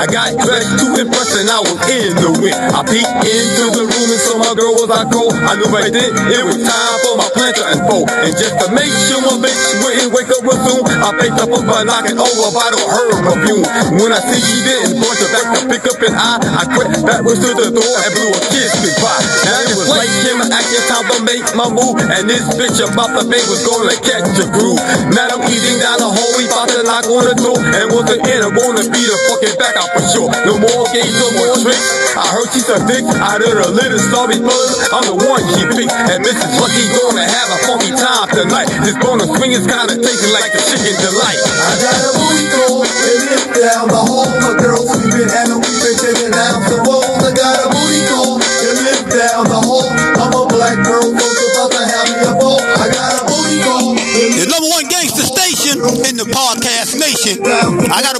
I 0.00 0.08
got 0.08 0.32
dressed 0.32 0.80
to 0.80 0.96
impress 0.96 1.36
and 1.36 1.52
I 1.52 1.60
was 1.60 1.76
in 1.92 2.16
the 2.16 2.32
wind. 2.40 2.56
I 2.56 2.80
peeked 2.88 3.20
into 3.20 3.64
the 3.68 3.84
room 3.84 4.08
and 4.08 4.22
saw 4.24 4.40
my 4.40 4.56
girl 4.56 4.72
was 4.80 4.88
I 4.88 5.04
cold. 5.12 5.36
I 5.36 5.60
knew 5.60 5.68
right 5.68 5.92
then 5.92 6.08
it 6.08 6.40
was 6.40 6.56
time 6.56 6.96
for 7.04 7.20
my 7.20 7.28
plan 7.36 7.52
to 7.60 7.64
unfold. 7.76 8.08
And 8.08 8.32
just 8.32 8.56
to 8.64 8.72
make 8.72 8.88
sure 8.88 9.20
my 9.20 9.36
bitch 9.44 9.60
wouldn't 9.84 10.08
wake 10.16 10.32
up 10.32 10.40
real 10.40 10.56
soon, 10.56 10.88
I 10.88 11.12
picked 11.20 11.36
up 11.36 11.52
a 11.52 11.60
by 11.68 11.84
knocking 11.84 12.16
over 12.16 12.48
a 12.48 12.48
bottle 12.48 12.80
of 12.80 12.90
her 12.96 13.08
perfume. 13.28 13.64
When 14.00 14.08
I 14.08 14.24
see 14.24 14.40
she 14.40 14.64
didn't 14.64 15.04
point 15.04 15.20
her 15.20 15.28
back 15.36 15.46
to 15.52 15.60
pick 15.68 15.84
up 15.84 16.00
an 16.00 16.16
eye, 16.16 16.40
I 16.48 16.62
crept 16.72 16.96
backwards 17.04 17.44
to 17.44 17.50
the 17.60 17.68
door 17.68 17.92
and 18.00 18.10
blew 18.16 18.32
a 18.32 18.40
kiss 18.56 18.72
goodbye. 18.80 19.20
Now 19.44 19.68
it 19.68 19.76
was 19.76 19.84
like 19.92 20.08
him 20.24 20.40
acting 20.48 20.84
time 20.88 21.06
to 21.12 21.16
make 21.28 21.44
my 21.52 21.68
move, 21.68 22.00
and 22.08 22.24
this 22.24 22.48
bitch 22.56 22.80
about 22.80 23.20
the 23.20 23.28
bait 23.28 23.44
was 23.52 23.68
gonna 23.68 23.92
catch 24.00 24.24
the 24.32 24.48
groove. 24.48 24.80
Now 25.12 25.28
I'm 25.28 25.44
eating 25.44 25.76
down 25.76 26.00
the 26.00 26.08
hall, 26.08 26.30
we 26.40 26.48
about 26.48 26.72
to 26.72 26.80
knock 26.88 27.04
on 27.04 27.28
the 27.28 27.36
door, 27.36 27.60
and 27.60 27.86
once 27.92 28.08
again 28.16 28.40
I'm 28.48 28.56
gonna 28.56 28.88
be 28.88 29.02
the 29.04 29.16
fucking 29.28 29.60
back 29.60 29.76
out 29.76 29.89
for 29.94 30.02
sure. 30.06 30.30
No 30.46 30.54
more 30.58 30.84
games, 30.94 31.14
no 31.18 31.28
more 31.38 31.54
tricks. 31.58 31.86
I 32.14 32.24
heard 32.30 32.48
she's 32.54 32.68
a 32.70 32.78
dick 32.86 33.04
out 33.18 33.42
of 33.42 33.50
the 33.50 33.68
little 33.70 34.02
sorry 34.10 34.38
buzz. 34.38 34.70
I'm 34.94 35.04
the 35.06 35.16
one 35.18 35.42
she 35.54 35.62
picked, 35.74 35.94
and 35.94 36.20
Mrs. 36.22 36.52
Lucky 36.58 36.84
gonna 36.94 37.26
have 37.26 37.48
a 37.50 37.58
funky 37.66 37.92
time 37.94 38.28
tonight. 38.30 38.68
This 38.86 38.96
gonna 38.98 39.26
swing 39.26 39.52
is 39.52 39.66
kinda 39.66 39.94
tasting 39.98 40.32
like 40.34 40.50
a 40.54 40.62
chicken 40.62 40.94
delight. 41.00 41.40
I 41.42 41.72
got 41.82 41.98
a 41.98 42.10
booty 42.18 42.46
call 42.54 42.76
that 42.82 43.18
lives 43.30 43.48
down 43.54 43.84
the 43.88 44.02
hall. 44.02 44.28
My 44.42 44.52
girl 44.58 44.82
sleeping 44.86 45.30
and 45.30 45.48
I'm 45.54 45.60
weeping 45.62 45.96
till 45.98 46.14
the 46.18 46.28
ounce 46.34 46.70
of 46.70 46.80
bones. 46.86 47.22
I 47.26 47.30
got 47.34 47.56
a 47.62 47.66
booty 47.70 48.02
call 48.10 48.34
that 48.38 48.76
lives 48.86 49.06
down 49.10 49.42
the 49.50 49.60
hall. 49.60 49.86
I'm 49.90 50.32
a 50.34 50.42
black 50.50 50.76
girl, 50.86 51.06
folks 51.14 51.40
about 51.50 51.70
to 51.74 51.82
have 51.82 52.08
me 52.10 52.20
a 52.26 52.32
ball. 52.38 52.60
I 52.62 52.86
got 52.90 53.10
a 53.16 53.22
booty 53.26 53.58
call 53.62 53.94
The 53.94 54.46
number 54.50 54.68
one 54.70 54.86
gangster 54.90 55.26
station 55.26 55.78
in 56.06 56.14
the 56.18 56.26
podcast 56.30 56.98
nation. 56.98 57.42
I 57.90 58.02
got 58.02 58.18
a 58.18 58.19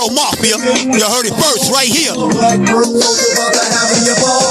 Pearl 0.00 0.16
Mafia. 0.16 0.56
You 0.56 1.04
heard 1.12 1.28
it 1.28 1.36
first 1.36 1.68
right 1.68 1.84
here. 1.84 2.16
black 2.16 2.56
girl, 2.64 2.88
about 2.88 3.52
to 3.52 3.64
have 3.68 3.90
me 4.00 4.08
a 4.08 4.16
ball. 4.16 4.48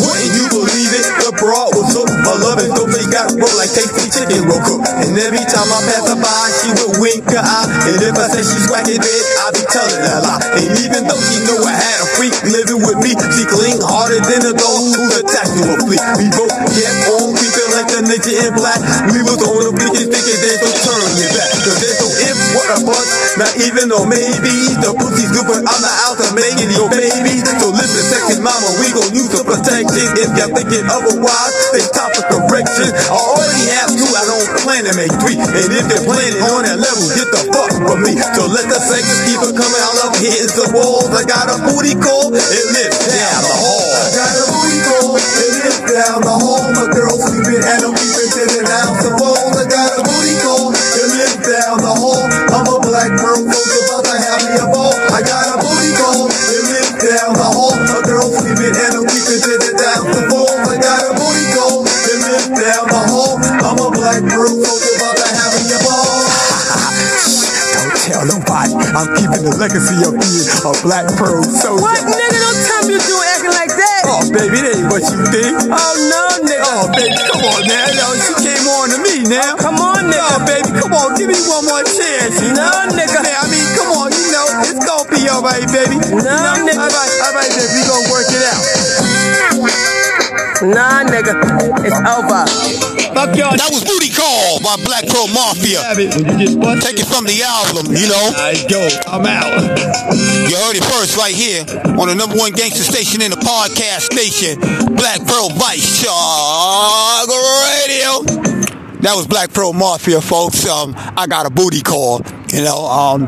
Wouldn't 0.00 0.32
you 0.32 0.48
believe 0.48 0.92
it? 0.96 1.04
The 1.28 1.32
broad 1.36 1.76
was 1.76 1.92
so 1.92 2.08
my 2.08 2.32
love 2.40 2.56
is 2.56 2.72
dope, 2.72 2.88
they 2.88 3.04
got 3.12 3.28
roll 3.36 3.52
like 3.60 3.68
tasty 3.68 4.08
chicken 4.08 4.48
roll 4.48 4.64
cook. 4.64 4.80
And 5.04 5.12
every 5.20 5.44
time 5.44 5.68
I 5.68 5.80
pass 5.92 6.08
her 6.08 6.16
by, 6.16 6.40
she 6.64 6.68
would 6.72 7.04
wink 7.04 7.20
her 7.28 7.36
eye. 7.36 7.68
And 7.84 8.00
if 8.00 8.16
I 8.16 8.32
say 8.32 8.40
she's 8.40 8.64
whacking 8.72 8.96
it, 8.96 9.24
I 9.44 9.52
be 9.52 9.60
telling 9.68 10.00
her 10.08 10.16
a 10.16 10.24
lie. 10.24 10.40
And 10.56 10.72
even 10.80 11.04
though 11.04 11.20
she 11.20 11.36
know 11.44 11.60
I 11.68 11.76
had 11.76 11.98
a 12.00 12.08
freak 12.16 12.36
living 12.48 12.80
with 12.80 12.96
me, 13.04 13.12
she 13.36 13.44
cling 13.44 13.76
harder 13.84 14.24
than 14.24 14.40
a 14.40 14.54
dog 14.56 14.80
who's 14.88 15.20
attached 15.20 15.52
to 15.52 15.68
a 15.68 15.76
flea. 15.84 16.00
We 16.16 16.32
both 16.32 16.54
get 16.72 16.92
on 17.12 17.36
creeping 17.36 17.70
like 17.76 17.88
the 17.92 18.00
ninja 18.08 18.32
in 18.40 18.56
black. 18.56 18.80
We 19.12 19.20
was 19.20 19.36
on 19.36 19.67
not 23.38 23.54
even 23.62 23.86
no 23.88 24.02
maybe. 24.04 24.54
The 24.82 24.90
pussy's 24.98 25.30
good, 25.30 25.46
but 25.46 25.62
I'm 25.62 25.80
not 25.82 25.96
out 26.10 26.16
to 26.18 26.28
make 26.34 26.58
it 26.58 26.70
your 26.74 26.90
baby. 26.90 27.38
So 27.58 27.70
listen, 27.70 28.02
second 28.10 28.40
mama, 28.42 28.68
we 28.82 28.90
gon' 28.90 29.14
use 29.14 29.30
the 29.30 29.42
protection. 29.46 30.06
If 30.18 30.30
you're 30.34 30.52
thinking 30.54 30.86
otherwise, 30.86 31.54
they 31.74 31.86
top 31.94 32.10
for 32.18 32.26
correction. 32.26 32.90
I 32.90 33.14
already 33.14 33.64
have 33.78 33.90
two, 33.94 34.10
I 34.10 34.22
don't 34.26 34.48
plan 34.62 34.82
to 34.86 34.94
make 34.94 35.14
three. 35.22 35.38
And 35.38 35.70
if 35.70 35.84
they're 35.90 36.06
planning 36.06 36.42
on 36.46 36.66
that 36.66 36.78
level, 36.78 37.06
get 37.14 37.28
the 37.30 37.42
fuck 37.50 37.70
from 37.74 37.98
me. 38.06 38.14
So 38.18 38.46
let 38.46 38.66
the 38.70 38.78
seconds 38.78 39.20
keep 39.26 39.40
it 39.42 39.54
coming. 39.54 39.82
I 39.82 39.90
love 40.02 40.14
hitting 40.18 40.54
the 40.54 40.66
walls. 40.74 41.10
I 41.10 41.22
got 41.26 41.50
a 41.50 41.56
booty 41.66 41.97
I'm 68.98 69.06
keeping 69.14 69.46
the 69.46 69.54
legacy 69.62 69.94
of 70.02 70.18
being 70.18 70.48
a 70.66 70.72
black 70.82 71.06
pearl 71.14 71.38
soldier. 71.46 71.86
What, 71.86 72.02
nigga? 72.02 72.34
Don't 72.34 72.60
tell 72.66 72.82
me 72.90 72.98
you 72.98 73.02
do 73.06 73.14
acting 73.30 73.54
like 73.54 73.70
that. 73.70 74.02
Oh, 74.10 74.26
baby, 74.26 74.58
that 74.58 74.74
ain't 74.74 74.90
what 74.90 75.06
you 75.06 75.18
think. 75.30 75.54
Oh, 75.70 75.94
no, 76.10 76.22
nigga. 76.42 76.66
Oh, 76.66 76.90
baby, 76.98 77.14
come 77.30 77.46
on 77.46 77.62
now. 77.70 77.86
Yo, 77.94 78.06
she 78.18 78.34
came 78.42 78.66
on 78.66 78.90
to 78.90 78.98
me 78.98 79.22
now. 79.30 79.54
Come 79.54 79.78
on, 79.78 80.10
nigga. 80.10 80.18
Oh, 80.18 80.42
baby, 80.50 80.70
come 80.74 80.90
on. 80.98 81.14
Give 81.14 81.30
me 81.30 81.38
one 81.46 81.62
more 81.70 81.86
chance. 81.86 82.42
you 82.42 82.50
No, 82.58 82.66
know? 82.66 82.90
nigga. 82.98 83.22
Man, 83.22 83.38
I 83.38 83.46
mean, 83.46 83.68
come 83.78 83.90
on. 84.02 84.10
You 84.10 84.26
know, 84.34 84.46
it's 84.66 84.82
gonna 84.82 85.06
be 85.14 85.22
all 85.30 85.46
right, 85.46 85.62
baby. 85.70 85.94
No, 86.02 86.18
you 86.18 86.18
know? 86.18 86.66
nigga. 86.66 86.82
All 86.82 86.90
right, 86.90 87.12
all 87.22 87.34
right, 87.38 87.52
baby. 87.54 87.70
We 87.78 87.80
gonna 87.86 88.10
work 88.10 88.26
it 88.34 88.42
out. 88.50 88.62
Nah, 90.74 91.06
nigga. 91.06 91.38
It's 91.86 91.94
over. 92.02 92.97
Fuck 93.18 93.34
y'all. 93.34 93.58
That 93.58 93.74
was 93.74 93.82
Booty 93.82 94.14
Call 94.14 94.62
by 94.62 94.78
Black 94.86 95.02
Pearl 95.10 95.26
Mafia. 95.34 95.82
It 95.98 96.14
when 96.22 96.38
you 96.38 96.54
get 96.54 96.54
busted. 96.54 96.86
Take 96.86 96.98
it 97.02 97.10
from 97.10 97.26
the 97.26 97.42
album, 97.42 97.90
you 97.90 98.06
know. 98.06 98.26
I 98.38 98.54
go. 98.70 98.78
I'm 99.10 99.26
out. 99.26 99.58
You 100.46 100.54
heard 100.54 100.78
it 100.78 100.86
first 100.86 101.18
right 101.18 101.34
here 101.34 101.66
on 101.98 102.06
the 102.06 102.14
number 102.14 102.38
one 102.38 102.52
gangster 102.54 102.86
station 102.86 103.18
in 103.18 103.34
the 103.34 103.42
podcast 103.42 104.06
station, 104.14 104.62
Black 104.94 105.18
Pearl 105.26 105.50
Vice 105.50 105.98
Chug 105.98 107.26
Radio. 107.26 108.22
That 109.02 109.18
was 109.18 109.26
Black 109.26 109.52
Pearl 109.52 109.72
Mafia, 109.72 110.20
folks. 110.20 110.62
Um, 110.62 110.94
I 110.94 111.26
got 111.26 111.44
a 111.44 111.50
booty 111.50 111.82
call. 111.82 112.22
You 112.54 112.62
know, 112.62 112.86
um, 112.86 113.26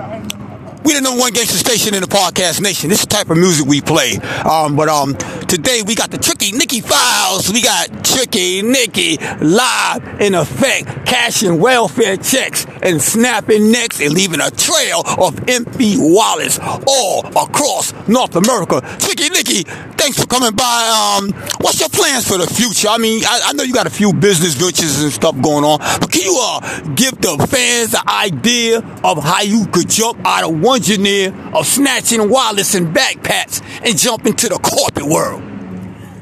we 0.84 0.94
the 0.94 1.00
number 1.00 1.20
one 1.20 1.32
gangster 1.32 1.58
station 1.58 1.94
in 1.94 2.00
the 2.00 2.06
podcast 2.06 2.60
nation. 2.60 2.88
This 2.88 3.00
is 3.00 3.06
the 3.06 3.14
type 3.14 3.30
of 3.30 3.36
music 3.36 3.66
we 3.66 3.80
play. 3.80 4.16
Um, 4.44 4.76
but 4.76 4.88
um, 4.88 5.14
today 5.46 5.82
we 5.86 5.94
got 5.94 6.10
the 6.10 6.18
Tricky 6.18 6.52
Nicky 6.52 6.80
files. 6.80 7.52
We 7.52 7.62
got 7.62 8.04
Tricky 8.04 8.62
Nicky 8.62 9.18
live 9.40 10.20
in 10.20 10.34
effect, 10.34 11.06
cashing 11.06 11.60
welfare 11.60 12.16
checks 12.16 12.66
and 12.82 13.00
snapping 13.00 13.70
necks 13.70 14.00
and 14.00 14.12
leaving 14.14 14.40
a 14.40 14.50
trail 14.50 15.02
of 15.18 15.48
empty 15.48 15.96
wallets 15.98 16.58
all 16.86 17.26
across 17.26 17.92
North 18.08 18.36
America. 18.36 18.80
Tricky 18.98 19.28
Nicky, 19.28 19.62
thanks 19.98 20.18
for 20.18 20.26
coming 20.26 20.52
by. 20.52 21.18
Um, 21.20 21.32
what's 21.60 21.80
your 21.80 21.90
plans 21.90 22.26
for 22.26 22.38
the 22.38 22.46
future? 22.46 22.88
I 22.88 22.98
mean, 22.98 23.22
I, 23.24 23.40
I 23.46 23.52
know 23.52 23.64
you 23.64 23.74
got 23.74 23.86
a 23.86 23.90
few 23.90 24.12
business 24.12 24.54
ventures 24.54 25.02
and 25.02 25.12
stuff 25.12 25.40
going 25.42 25.64
on, 25.64 25.78
but 26.00 26.10
can 26.10 26.22
you 26.22 26.38
uh 26.40 26.80
give 26.94 27.20
the 27.20 27.36
fans 27.50 27.90
the 27.92 28.02
idea 28.08 28.78
of 29.04 29.22
how 29.22 29.42
you 29.42 29.66
could 29.66 29.88
jump 29.88 30.18
out 30.24 30.44
of 30.44 30.60
one 30.60 30.69
engineer 30.74 31.34
of 31.54 31.66
snatching 31.66 32.28
wallets 32.28 32.74
and 32.74 32.94
backpacks 32.94 33.62
and 33.84 33.96
jumping 33.98 34.34
to 34.34 34.48
the 34.48 34.58
corporate 34.58 35.06
world? 35.06 35.42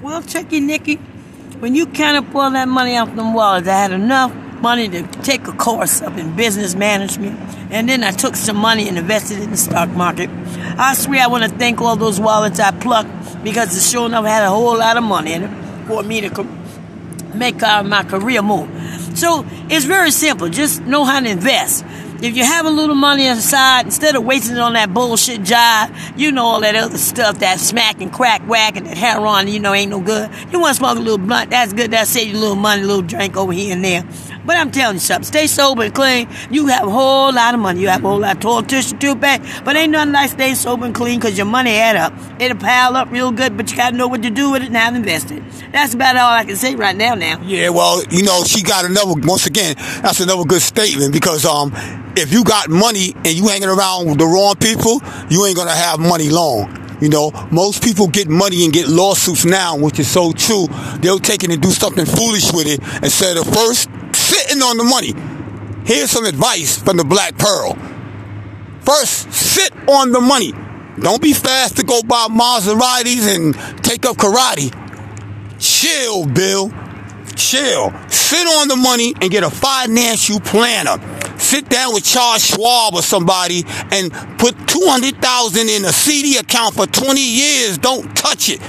Well, 0.03 0.23
Tricky 0.23 0.61
Nicky, 0.61 0.97
when 1.61 1.75
you 1.75 1.87
counted 1.87 2.35
all 2.35 2.51
that 2.51 2.69
money 2.69 2.97
off 2.97 3.15
them 3.15 3.35
wallets, 3.35 3.69
I 3.69 3.77
had 3.77 3.93
enough 3.93 4.35
money 4.61 4.89
to 4.89 5.03
take 5.23 5.47
a 5.47 5.53
course 5.53 6.03
up 6.03 6.17
in 6.17 6.35
business 6.37 6.75
management, 6.75 7.39
and 7.71 7.89
then 7.89 8.03
I 8.03 8.11
took 8.11 8.37
some 8.37 8.57
money 8.57 8.89
and 8.89 8.99
invested 8.99 9.41
in 9.41 9.51
the 9.51 9.57
stock 9.57 9.89
market. 9.91 10.31
I 10.79 10.95
swear 10.95 11.23
I 11.23 11.27
want 11.27 11.45
to 11.45 11.51
thank 11.51 11.81
all 11.81 11.97
those 11.97 12.21
wallets 12.21 12.61
I 12.61 12.71
plucked 12.73 13.45
because 13.45 13.77
it 13.77 13.89
sure 13.89 14.07
enough 14.07 14.25
had 14.25 14.45
a 14.45 14.49
whole 14.49 14.79
lot 14.79 14.97
of 14.97 15.05
money 15.05 15.33
in 15.33 15.45
it 15.45 15.87
for 15.87 16.03
me 16.03 16.21
to 16.23 16.45
make 17.35 17.63
uh, 17.63 17.83
my 17.83 18.03
career 18.03 18.43
move. 18.43 18.69
So 19.17 19.45
it's 19.69 19.85
very 19.85 20.11
simple. 20.11 20.49
Just 20.49 20.83
know 20.83 21.05
how 21.05 21.21
to 21.21 21.29
invest. 21.29 21.85
If 22.21 22.37
you 22.37 22.43
have 22.43 22.67
a 22.67 22.71
little 22.71 22.97
money 22.97 23.29
aside, 23.29 23.87
instead 23.87 24.17
of 24.17 24.25
wasting 24.25 24.57
it 24.57 24.61
on 24.61 24.73
that 24.73 24.93
bullshit 24.93 25.45
job, 25.45 25.95
you 26.17 26.33
know 26.33 26.45
all 26.45 26.61
that 26.63 26.75
other 26.75 26.99
stuff, 26.99 27.39
that 27.39 27.61
smack 27.61 28.01
and 28.01 28.13
crack 28.13 28.43
whack 28.43 28.77
and 28.77 28.87
that 28.87 28.97
heroin, 28.97 29.47
you 29.47 29.61
know 29.61 29.73
ain't 29.73 29.91
no 29.91 30.01
good. 30.01 30.29
You 30.51 30.59
want 30.59 30.75
to 30.75 30.79
smoke 30.79 30.97
a 30.97 31.01
little 31.01 31.19
blunt, 31.19 31.51
that's 31.51 31.73
good. 31.73 31.93
That 31.93 32.09
save 32.09 32.33
you 32.33 32.37
a 32.37 32.41
little 32.41 32.57
money, 32.57 32.83
a 32.83 32.87
little 32.87 33.03
drink 33.03 33.37
over 33.37 33.53
here 33.53 33.73
and 33.73 33.85
there. 33.85 34.05
But 34.49 34.57
I'm 34.57 34.71
telling 34.71 34.97
you 34.97 35.01
something, 35.01 35.27
stay 35.27 35.47
sober 35.47 35.83
and 35.83 35.95
clean. 35.95 36.27
You 36.51 36.69
have 36.69 36.87
a 36.87 36.91
whole 36.91 37.31
lot 37.31 37.53
of 37.53 37.61
money. 37.61 37.83
You 37.83 37.89
have 37.89 38.03
a 38.03 38.09
whole 38.09 38.21
lot 38.21 38.37
of 38.37 38.41
toilet 38.41 38.67
tissue 38.67 38.97
too 38.97 39.15
bad. 39.15 39.43
But 39.63 39.77
ain't 39.77 39.93
nothing 39.93 40.15
like 40.15 40.31
staying 40.31 40.55
sober 40.55 40.87
and 40.87 40.95
clean 40.95 41.21
because 41.21 41.37
your 41.37 41.45
money 41.45 41.73
add 41.73 41.97
up. 41.97 42.15
It'll 42.41 42.57
pile 42.57 42.97
up 42.97 43.11
real 43.11 43.31
good, 43.31 43.59
but 43.59 43.71
you 43.71 43.77
got 43.77 43.91
to 43.91 43.97
know 43.97 44.09
what 44.09 44.23
to 44.23 44.31
do 44.31 44.51
with 44.53 44.63
it 44.63 44.69
and 44.69 44.77
how 44.79 44.89
to 44.89 44.97
invest 44.97 45.33
it. 45.33 45.43
That's 45.71 45.93
about 45.93 46.17
all 46.17 46.31
I 46.31 46.47
can 46.47 46.57
say 46.57 46.75
right 46.77 46.97
now 46.97 47.15
now. 47.15 47.43
Yeah, 47.43 47.69
well, 47.69 48.03
you 48.11 48.23
know, 48.23 48.43
she 48.45 48.63
got 48.63 48.87
another. 48.87 49.21
Once 49.21 49.45
again, 49.45 49.75
that's 50.01 50.21
another 50.21 50.45
good 50.45 50.63
statement 50.63 51.13
because 51.13 51.45
um, 51.45 51.71
if 52.17 52.33
you 52.33 52.43
got 52.43 52.71
money 52.71 53.13
and 53.17 53.35
you 53.35 53.49
hanging 53.49 53.69
around 53.69 54.07
with 54.07 54.17
the 54.17 54.25
wrong 54.25 54.57
people, 54.57 55.03
you 55.29 55.45
ain't 55.45 55.59
gonna 55.59 55.75
have 55.75 56.01
money 56.01 56.31
long. 56.31 56.75
You 57.03 57.11
know, 57.11 57.33
most 57.53 57.85
people 57.85 58.09
get 58.09 58.29
money 58.29 58.65
and 58.65 58.73
get 58.73 58.89
lawsuits 58.89 59.45
now, 59.45 59.77
which 59.77 60.01
is 60.01 60.11
so 60.11 60.33
true. 60.33 60.69
They'll 61.01 61.19
take 61.19 61.45
it 61.45 61.51
and 61.51 61.61
do 61.61 61.71
something 61.71 62.07
foolish 62.07 62.51
with 62.51 62.67
it 62.67 62.81
instead 63.05 63.37
of 63.37 63.45
first 63.45 63.91
sitting 64.29 64.63
on 64.63 64.77
the 64.77 64.85
money. 64.85 65.15
Here's 65.85 66.11
some 66.11 66.27
advice 66.27 66.79
from 66.79 66.99
the 66.99 67.05
Black 67.05 67.39
Pearl. 67.39 67.75
First, 68.83 69.33
sit 69.33 69.73
on 69.89 70.13
the 70.13 70.21
money. 70.21 70.53
Don't 71.01 71.23
be 71.23 71.33
fast 71.33 71.77
to 71.79 71.83
go 71.83 72.03
buy 72.03 72.27
Maseratis 72.29 73.35
and 73.35 73.55
take 73.83 74.05
up 74.05 74.17
karate. 74.17 74.69
Chill, 75.59 76.27
Bill. 76.27 76.71
Chill. 77.37 77.93
Sit 78.09 78.47
on 78.47 78.69
the 78.69 78.77
money 78.77 79.15
and 79.21 79.31
get 79.31 79.45
a 79.45 79.51
financial 79.51 80.41
planner. 80.41 80.99
Sit 81.39 81.69
down 81.69 81.95
with 81.95 82.05
Charles 82.05 82.45
Schwab 82.45 82.95
or 82.95 83.03
somebody 83.03 83.65
and 83.91 84.13
put 84.39 84.57
200,000 84.69 85.69
in 85.69 85.85
a 85.85 85.93
CD 85.93 86.37
account 86.37 86.75
for 86.75 86.87
20 86.87 87.21
years. 87.21 87.79
Don't 87.79 88.15
touch 88.17 88.51
it. 88.51 88.61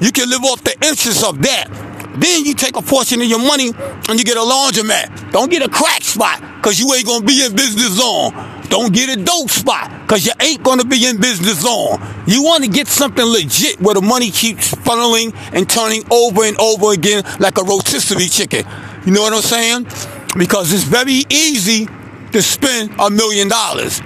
You 0.00 0.12
can 0.12 0.28
live 0.28 0.44
off 0.44 0.62
the 0.62 0.74
interest 0.86 1.24
of 1.24 1.40
that. 1.42 1.85
Then 2.18 2.44
you 2.44 2.54
take 2.54 2.76
a 2.76 2.82
portion 2.82 3.20
of 3.20 3.26
your 3.26 3.38
money 3.38 3.72
and 4.08 4.18
you 4.18 4.24
get 4.24 4.36
a 4.36 4.40
laundromat. 4.40 5.32
Don't 5.32 5.50
get 5.50 5.62
a 5.62 5.68
crack 5.68 6.02
spot 6.02 6.40
because 6.56 6.80
you 6.80 6.92
ain't 6.94 7.06
going 7.06 7.20
to 7.20 7.26
be 7.26 7.44
in 7.44 7.54
business 7.54 7.98
long. 7.98 8.32
Don't 8.68 8.92
get 8.92 9.16
a 9.16 9.22
dope 9.22 9.50
spot 9.50 9.90
because 10.02 10.26
you 10.26 10.32
ain't 10.40 10.62
going 10.62 10.80
to 10.80 10.86
be 10.86 11.06
in 11.06 11.20
business 11.20 11.62
long. 11.62 12.00
You 12.26 12.42
want 12.42 12.64
to 12.64 12.70
get 12.70 12.88
something 12.88 13.24
legit 13.24 13.80
where 13.80 13.94
the 13.94 14.02
money 14.02 14.30
keeps 14.30 14.74
funneling 14.74 15.34
and 15.52 15.68
turning 15.68 16.02
over 16.10 16.44
and 16.44 16.56
over 16.58 16.92
again 16.92 17.22
like 17.38 17.58
a 17.58 17.62
rotisserie 17.62 18.28
chicken. 18.28 18.64
You 19.04 19.12
know 19.12 19.22
what 19.22 19.34
I'm 19.34 19.42
saying? 19.42 19.84
Because 20.36 20.72
it's 20.72 20.84
very 20.84 21.22
easy 21.30 21.86
to 22.32 22.42
spend 22.42 22.92
a 22.98 23.10
million 23.10 23.48
dollars. 23.48 24.00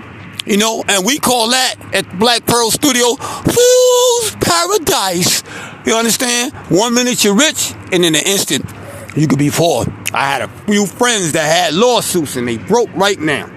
You 0.47 0.57
know, 0.57 0.83
and 0.89 1.05
we 1.05 1.19
call 1.19 1.51
that 1.51 1.75
at 1.93 2.19
Black 2.19 2.47
Pearl 2.47 2.71
Studio 2.71 3.15
Fool's 3.15 4.37
Paradise. 4.41 5.43
You 5.85 5.95
understand? 5.95 6.53
One 6.71 6.95
minute 6.95 7.23
you're 7.25 7.37
rich, 7.37 7.75
and 7.93 8.05
in 8.05 8.15
an 8.15 8.23
instant 8.25 8.65
you 9.17 9.27
could 9.27 9.39
be 9.39 9.51
poor. 9.51 9.85
I 10.13 10.27
had 10.27 10.43
a 10.43 10.49
few 10.49 10.87
friends 10.87 11.33
that 11.33 11.45
had 11.45 11.75
lawsuits 11.75 12.37
and 12.37 12.47
they 12.47 12.59
broke 12.59 12.91
right 12.95 13.19
now. 13.19 13.51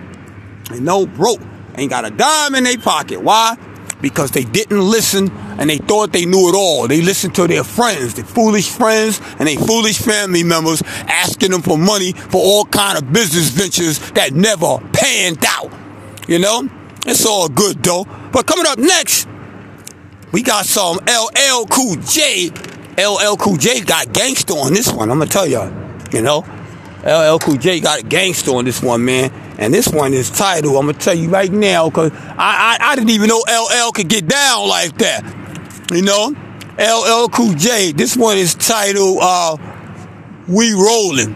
They 0.70 0.80
no 0.80 1.06
broke. 1.06 1.42
Ain't 1.76 1.90
got 1.90 2.06
a 2.06 2.10
dime 2.10 2.56
in 2.56 2.64
their 2.64 2.78
pocket. 2.78 3.22
Why? 3.22 3.58
Because 4.02 4.32
they 4.32 4.44
didn't 4.44 4.82
listen 4.82 5.32
and 5.58 5.70
they 5.70 5.78
thought 5.78 6.12
they 6.12 6.26
knew 6.26 6.50
it 6.50 6.56
all. 6.56 6.88
They 6.88 7.02
listened 7.02 7.36
to 7.36 7.48
their 7.48 7.64
friends, 7.64 8.16
their 8.16 8.26
foolish 8.26 8.70
friends 8.70 9.22
and 9.40 9.48
their 9.48 9.58
foolish 9.58 10.00
family 10.00 10.44
members 10.44 10.84
asking 11.08 11.52
them 11.52 11.62
for 11.62 11.78
money 11.78 12.14
for 12.14 12.42
all 12.42 12.66
kind 12.66 12.98
of 12.98 13.14
business 13.14 13.50
ventures 13.50 14.00
that 14.12 14.34
never 14.34 14.80
panned 14.92 15.44
out. 15.46 15.53
You 16.28 16.40
know? 16.40 16.70
It's 17.06 17.26
all 17.26 17.50
good 17.50 17.84
though. 17.84 18.06
But 18.32 18.48
coming 18.48 18.66
up 18.66 18.78
next, 18.78 19.28
we 20.32 20.42
got 20.42 20.66
some 20.66 20.98
LL 21.06 21.66
Cool 21.68 21.96
J. 21.98 22.50
LL 22.98 23.36
Cool 23.38 23.58
J 23.58 23.82
got 23.82 24.14
gangster 24.14 24.54
on 24.54 24.74
this 24.74 24.92
one. 24.92 25.12
I'm 25.12 25.20
gonna 25.20 25.30
tell 25.30 25.48
y'all. 25.48 25.72
You 26.12 26.22
know, 26.22 26.46
LL 27.04 27.40
Cool 27.40 27.58
J 27.58 27.80
got 27.80 28.08
gangster 28.08 28.52
on 28.52 28.66
this 28.66 28.82
one, 28.82 29.04
man. 29.04 29.32
And 29.58 29.74
this 29.74 29.88
one 29.88 30.14
is 30.14 30.30
titled. 30.30 30.76
I'm 30.76 30.86
gonna 30.86 30.98
tell 30.98 31.14
you 31.14 31.30
right 31.30 31.52
now, 31.52 31.90
cause 31.90 32.12
I, 32.14 32.78
I 32.80 32.92
I 32.92 32.96
didn't 32.96 33.12
even 33.12 33.28
know 33.28 33.44
LL 33.48 33.92
could 33.92 34.08
get 34.08 34.28
down 34.28 34.68
like 34.68 34.98
that. 35.00 35.24
You 35.92 36.02
know, 36.02 36.34
LL 36.80 37.28
Cool 37.30 37.54
J. 37.54 37.92
This 37.92 38.16
one 38.16 38.38
is 38.38 38.56
titled 38.56 39.20
uh, 39.22 39.58
"We 40.48 40.72
Rolling." 40.74 41.36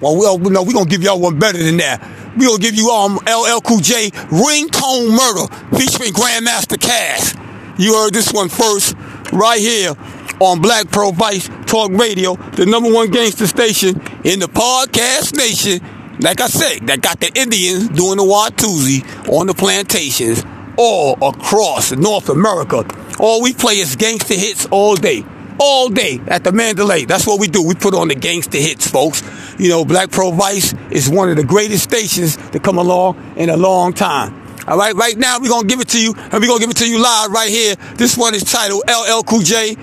Well, 0.00 0.38
we 0.38 0.50
no, 0.50 0.62
we 0.62 0.72
gonna 0.72 0.88
give 0.88 1.02
y'all 1.02 1.20
one 1.20 1.38
better 1.38 1.62
than 1.62 1.76
that. 1.76 2.02
We 2.40 2.46
gonna 2.46 2.58
give 2.58 2.74
you 2.74 2.88
um 2.88 3.16
LL 3.26 3.60
Cool 3.60 3.80
J 3.80 4.08
ringtone 4.30 5.10
murder 5.10 5.54
featuring 5.76 6.14
Grandmaster 6.14 6.80
Cash. 6.80 7.34
You 7.78 7.92
heard 7.92 8.14
this 8.14 8.32
one 8.32 8.48
first, 8.48 8.94
right 9.30 9.60
here 9.60 9.92
on 10.40 10.62
Black 10.62 10.90
Pearl 10.90 11.12
Vice 11.12 11.50
Talk 11.66 11.90
Radio, 11.92 12.36
the 12.36 12.64
number 12.64 12.90
one 12.90 13.10
gangster 13.10 13.46
station 13.46 14.00
in 14.24 14.40
the 14.40 14.46
podcast 14.46 15.36
nation. 15.36 15.86
Like 16.20 16.40
I 16.40 16.46
said, 16.46 16.86
that 16.86 17.02
got 17.02 17.20
the 17.20 17.30
Indians 17.38 17.88
doing 17.88 18.16
the 18.16 18.24
Watusi 18.24 19.04
on 19.28 19.46
the 19.46 19.52
plantations 19.52 20.42
all 20.78 21.18
across 21.22 21.92
North 21.92 22.30
America. 22.30 22.86
All 23.18 23.42
we 23.42 23.52
play 23.52 23.80
is 23.80 23.96
gangster 23.96 24.32
hits 24.32 24.64
all 24.70 24.96
day. 24.96 25.26
All 25.62 25.90
day 25.90 26.18
at 26.26 26.42
the 26.42 26.52
Mandalay. 26.52 27.04
That's 27.04 27.26
what 27.26 27.38
we 27.38 27.46
do. 27.46 27.62
We 27.62 27.74
put 27.74 27.94
on 27.94 28.08
the 28.08 28.14
gangster 28.14 28.58
hits, 28.58 28.88
folks. 28.88 29.22
You 29.58 29.68
know, 29.68 29.84
Black 29.84 30.10
Pearl 30.10 30.32
Vice 30.32 30.74
is 30.90 31.08
one 31.08 31.28
of 31.28 31.36
the 31.36 31.44
greatest 31.44 31.84
stations 31.84 32.36
to 32.52 32.58
come 32.58 32.78
along 32.78 33.34
in 33.36 33.50
a 33.50 33.56
long 33.56 33.92
time. 33.92 34.34
All 34.66 34.78
right, 34.78 34.94
right 34.94 35.16
now 35.16 35.38
we're 35.38 35.48
gonna 35.48 35.68
give 35.68 35.80
it 35.80 35.88
to 35.88 36.00
you, 36.00 36.14
and 36.16 36.34
we're 36.34 36.46
gonna 36.46 36.60
give 36.60 36.70
it 36.70 36.76
to 36.78 36.88
you 36.88 36.98
live 36.98 37.30
right 37.30 37.50
here. 37.50 37.76
This 37.96 38.16
one 38.16 38.34
is 38.34 38.44
titled 38.44 38.84
LL 38.88 39.22
Cool 39.22 39.40
J 39.40 39.76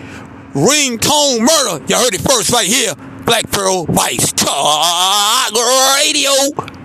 Ringtone 0.53 1.41
Murder. 1.41 1.85
You 1.87 1.95
heard 1.95 2.13
it 2.13 2.21
first 2.21 2.51
right 2.51 2.67
here. 2.67 2.93
Black 3.25 3.51
Pearl 3.51 3.85
Vice 3.85 4.31
Talk 4.31 5.51
Radio. 5.97 6.76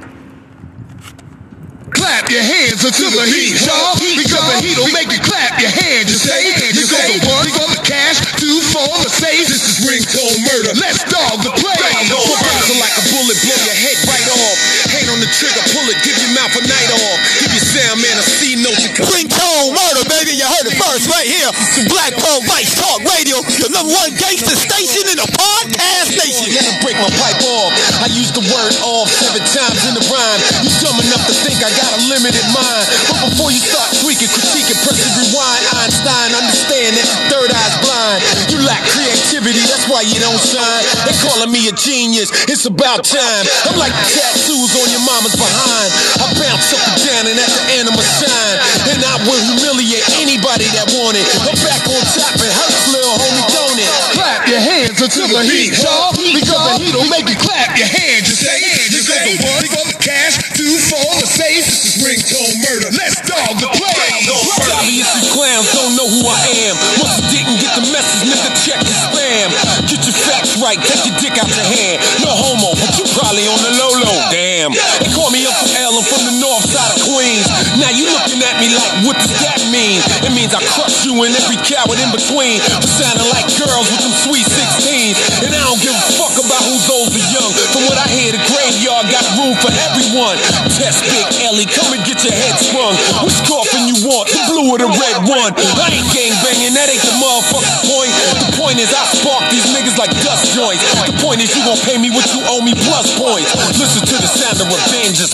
Clap 1.92 2.28
your 2.30 2.42
hands 2.44 2.84
until 2.84 3.10
the 3.12 3.24
heat, 3.28 3.56
y'all. 3.64 3.96
Because 3.96 4.44
the 4.48 4.56
heat'll 4.64 4.92
make 4.92 5.10
you 5.12 5.20
clap 5.20 5.60
your 5.60 5.72
hands. 5.72 6.08
You 6.08 6.18
say, 6.18 6.40
you 6.72 6.84
go 6.88 6.98
the 6.98 7.20
one 7.28 7.48
for 7.52 7.68
the 7.72 7.82
cash, 7.84 8.20
two 8.40 8.58
for 8.72 8.88
the 9.02 9.10
safe. 9.10 9.48
This 9.48 9.64
is 9.64 9.76
ringtone 9.84 10.38
murder. 10.46 10.72
Let's 10.78 11.04
dog 11.08 11.44
the 11.44 11.52
play. 11.56 11.80
Bouncing 12.12 12.80
like 12.80 12.94
a 12.96 13.04
bullet, 13.12 13.38
blow 13.44 13.58
your 13.64 13.78
head 13.78 13.98
right 14.04 14.28
off. 14.36 14.56
Hand 14.92 15.08
on 15.12 15.18
the 15.20 15.30
trigger, 15.32 15.64
pull 15.72 15.86
it, 15.88 15.98
give 16.04 16.16
your 16.20 16.32
mouth 16.36 16.52
a 16.54 16.62
night 16.68 16.90
off. 16.92 17.18
Give 17.40 17.52
your 17.52 17.64
sound 17.64 17.98
man 18.00 18.16
a 18.20 18.24
C 18.24 18.56
note. 18.60 18.78
Ringtone 19.12 19.72
murder, 19.72 20.04
baby. 20.08 20.36
You 20.36 20.46
heard 20.48 20.68
it 20.68 20.76
first 20.76 21.08
right 21.08 21.28
here. 21.28 21.48
Black 21.88 22.12
Pearl 22.16 22.40
Vice 22.48 22.76
Talk 22.76 23.00
Radio, 23.04 23.40
the 23.40 23.68
number 23.72 23.92
one 23.92 24.12
gangster 24.16 24.56
station 24.56 25.08
in 25.08 25.16
the 25.16 25.28
podcast 25.32 26.14
nation. 26.16 26.52
Let 26.56 26.64
me 26.68 26.74
break 26.84 26.96
my 27.00 27.12
pipe 27.20 27.40
off. 27.40 27.70
I 28.04 28.08
use 28.12 28.32
the 28.32 28.44
word 28.44 28.74
off 28.84 28.91
A 41.62 41.70
genius, 41.78 42.26
it's 42.50 42.66
about 42.66 43.06
time. 43.06 43.46
I'm 43.70 43.78
like 43.78 43.94
the 43.94 44.06
tattoos 44.18 44.74
on 44.82 44.90
your 44.90 45.04
mama's 45.06 45.38
behind. 45.38 45.88
I 46.18 46.26
bounce 46.34 46.74
up 46.74 46.82
and 46.90 46.98
down 47.06 47.22
and 47.30 47.38
that's 47.38 47.54
the 47.54 47.64
animal 47.78 48.02
I'ma. 48.02 48.58
And 48.90 48.98
I 48.98 49.14
will 49.22 49.38
humiliate 49.38 50.02
anybody 50.18 50.66
that 50.74 50.90
want 50.90 51.14
it. 51.14 51.22
I'm 51.46 51.54
back 51.62 51.86
on 51.86 52.02
top 52.18 52.34
and 52.34 52.50
hurts, 52.50 52.82
little 52.90 53.14
homie, 53.14 53.46
don't 53.54 53.78
it? 53.78 53.90
Clap 54.10 54.42
your 54.50 54.58
hands 54.58 54.98
until 54.98 55.30
the 55.30 55.46
heat, 55.46 55.70
y'all. 55.78 56.10
Because 56.18 56.50
the 56.50 56.74
heat'll 56.82 57.06
make 57.06 57.30
you 57.30 57.38
clap 57.38 57.78
your 57.78 57.86
hands. 57.86 58.26
You 58.26 58.36
say, 58.42 58.58
you 58.90 59.02
go 59.06 59.14
the 59.22 59.38
one 59.46 59.66
for 59.70 59.84
the 59.86 59.98
cash, 60.02 60.42
two 60.58 60.66
for 60.90 61.14
the 61.22 61.30
safe. 61.30 61.62
This 61.62 61.94
is 61.94 62.02
ringtone 62.02 62.58
murder. 62.58 62.90
Let's 62.90 63.22
I 80.52 80.60
crush 80.76 81.08
you 81.08 81.16
and 81.24 81.32
every 81.32 81.56
coward 81.64 81.96
in 81.96 82.10
between. 82.12 82.60
For 82.80 82.88
sounding 82.88 83.28
like 83.32 83.48
girls 83.56 83.88
with 83.88 84.02
them 84.04 84.14
sweet 84.28 84.44
16s. 84.44 85.48
And 85.48 85.50
I 85.52 85.60
don't 85.64 85.80
give 85.80 85.96
a 85.96 86.04
fuck 86.16 86.36
about 86.40 86.62
who's 86.68 86.86
old 86.92 87.12
or 87.12 87.24
young. 87.32 87.52
From 87.72 87.88
what 87.88 87.96
I 87.96 88.06
hear, 88.08 88.36
the 88.36 88.42
graveyard 88.44 89.08
got 89.08 89.24
room 89.40 89.56
for 89.64 89.72
everyone. 89.90 90.36
Test 90.76 91.04
Big 91.08 91.28
Ellie, 91.48 91.68
come 91.68 91.88
and 91.96 92.04
get 92.04 92.20
your 92.20 92.36
head 92.36 92.56
sprung. 92.60 92.94
Which 93.24 93.40
coffin 93.48 93.88
you 93.88 93.96
want, 94.04 94.28
the 94.28 94.40
blue 94.48 94.68
or 94.72 94.78
the 94.80 94.90
red 94.92 95.16
one? 95.24 95.52
I 95.56 95.88
ain't 95.88 96.08
gang 96.12 96.36
that 96.82 96.90
ain't 96.90 97.01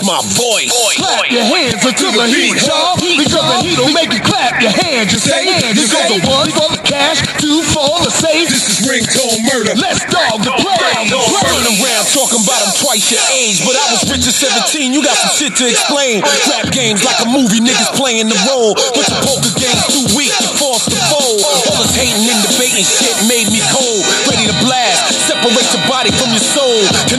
my 0.09 0.25
voice. 0.33 0.73
Clap 0.97 1.29
your 1.29 1.45
hands 1.45 1.85
until 1.85 2.09
the 2.09 2.25
heat, 2.25 2.57
y'all. 2.65 2.97
Because 2.97 3.45
the 3.45 3.57
heat'll 3.61 3.93
make 3.93 4.09
you 4.09 4.17
clap 4.25 4.57
your 4.57 4.73
hands. 4.73 5.13
You 5.13 5.21
say, 5.21 5.45
you 5.45 5.85
go 5.85 6.01
the 6.09 6.17
one 6.25 6.49
for 6.49 6.65
the 6.73 6.81
cash, 6.81 7.21
two 7.37 7.61
for 7.69 8.01
the 8.01 8.09
safe. 8.09 8.49
This 8.49 8.65
is 8.65 8.89
ringtone 8.89 9.45
murder. 9.45 9.77
Let's 9.77 10.01
dog 10.09 10.41
the 10.41 10.49
play. 10.49 11.13
Run 11.13 11.65
around 11.77 12.05
talking 12.09 12.41
about 12.41 12.57
I'm 12.65 12.73
twice 12.81 13.05
your 13.13 13.21
age, 13.37 13.61
but 13.61 13.77
I 13.77 13.85
was 13.93 14.01
rich 14.09 14.25
at 14.25 14.33
17. 14.33 14.97
You 14.97 15.05
got 15.05 15.13
some 15.13 15.33
shit 15.37 15.53
to 15.61 15.69
explain. 15.69 16.25
Rap 16.25 16.73
games 16.73 17.05
like 17.05 17.21
a 17.21 17.29
movie, 17.29 17.61
niggas 17.61 17.93
playing 17.93 18.33
the 18.33 18.39
role. 18.49 18.73
But 18.73 19.05
your 19.05 19.21
poker 19.21 19.53
game's 19.61 19.85
too 19.93 20.05
weak, 20.17 20.33
you 20.41 20.49
forced 20.57 20.89
to 20.89 20.97
fold. 21.13 21.37
All 21.69 21.85
this 21.85 21.93
hating 21.93 22.25
and 22.25 22.41
debating 22.49 22.81
shit 22.81 23.13
made 23.29 23.45
me 23.53 23.61
cold. 23.69 24.01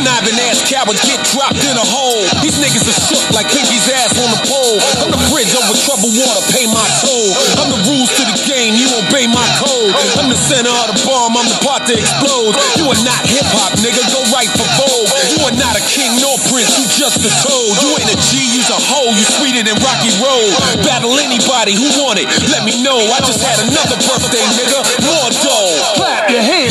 Conniving 0.00 0.40
ass 0.48 0.64
cowards 0.64 1.04
get 1.04 1.20
dropped 1.28 1.60
in 1.60 1.76
a 1.76 1.84
hole. 1.84 2.24
These 2.40 2.56
niggas 2.56 2.88
are 2.88 3.00
shook 3.04 3.20
like 3.36 3.52
Pinky's 3.52 3.84
ass 4.00 4.16
on 4.16 4.32
the 4.32 4.40
pole. 4.48 4.80
I'm 4.96 5.12
the 5.12 5.20
bridge 5.28 5.52
over 5.52 5.76
troubled 5.76 6.16
water, 6.16 6.40
pay 6.56 6.64
my 6.72 6.88
toll. 7.04 7.28
I'm 7.60 7.68
the 7.68 7.80
rules 7.84 8.08
to 8.16 8.24
the 8.24 8.32
game, 8.48 8.80
you 8.80 8.88
obey 8.96 9.28
my 9.28 9.44
code. 9.60 9.92
I'm 10.16 10.32
the 10.32 10.40
center 10.40 10.72
of 10.72 10.96
the 10.96 10.96
bomb, 11.04 11.36
I'm 11.36 11.44
the 11.44 11.60
part 11.60 11.84
that 11.84 12.00
explodes. 12.00 12.56
You 12.80 12.88
are 12.88 13.02
not 13.04 13.20
hip 13.28 13.44
hop, 13.52 13.76
nigga, 13.84 14.00
go 14.08 14.24
right 14.32 14.48
for 14.48 14.64
Vogue. 14.80 15.08
You 15.36 15.38
are 15.44 15.56
not 15.60 15.76
a 15.76 15.84
king 15.84 16.16
nor 16.16 16.40
prince, 16.48 16.80
you 16.80 16.88
just 16.88 17.20
a 17.20 17.32
toad. 17.44 17.72
You 17.84 18.00
ain't 18.00 18.08
a 18.08 18.16
G, 18.24 18.40
you's 18.56 18.72
a 18.72 18.80
hoe, 18.80 19.12
you 19.12 19.24
sweeter 19.36 19.68
than 19.68 19.76
Rocky 19.84 20.16
Road. 20.16 20.80
Battle 20.80 21.12
anybody 21.20 21.76
who 21.76 21.84
want 22.00 22.16
it, 22.16 22.24
let 22.48 22.64
me 22.64 22.80
know. 22.80 22.96
I 22.96 23.20
just 23.20 23.44
had 23.44 23.68
another 23.68 24.00
birthday, 24.08 24.48
nigga, 24.56 24.80
more. 25.04 25.28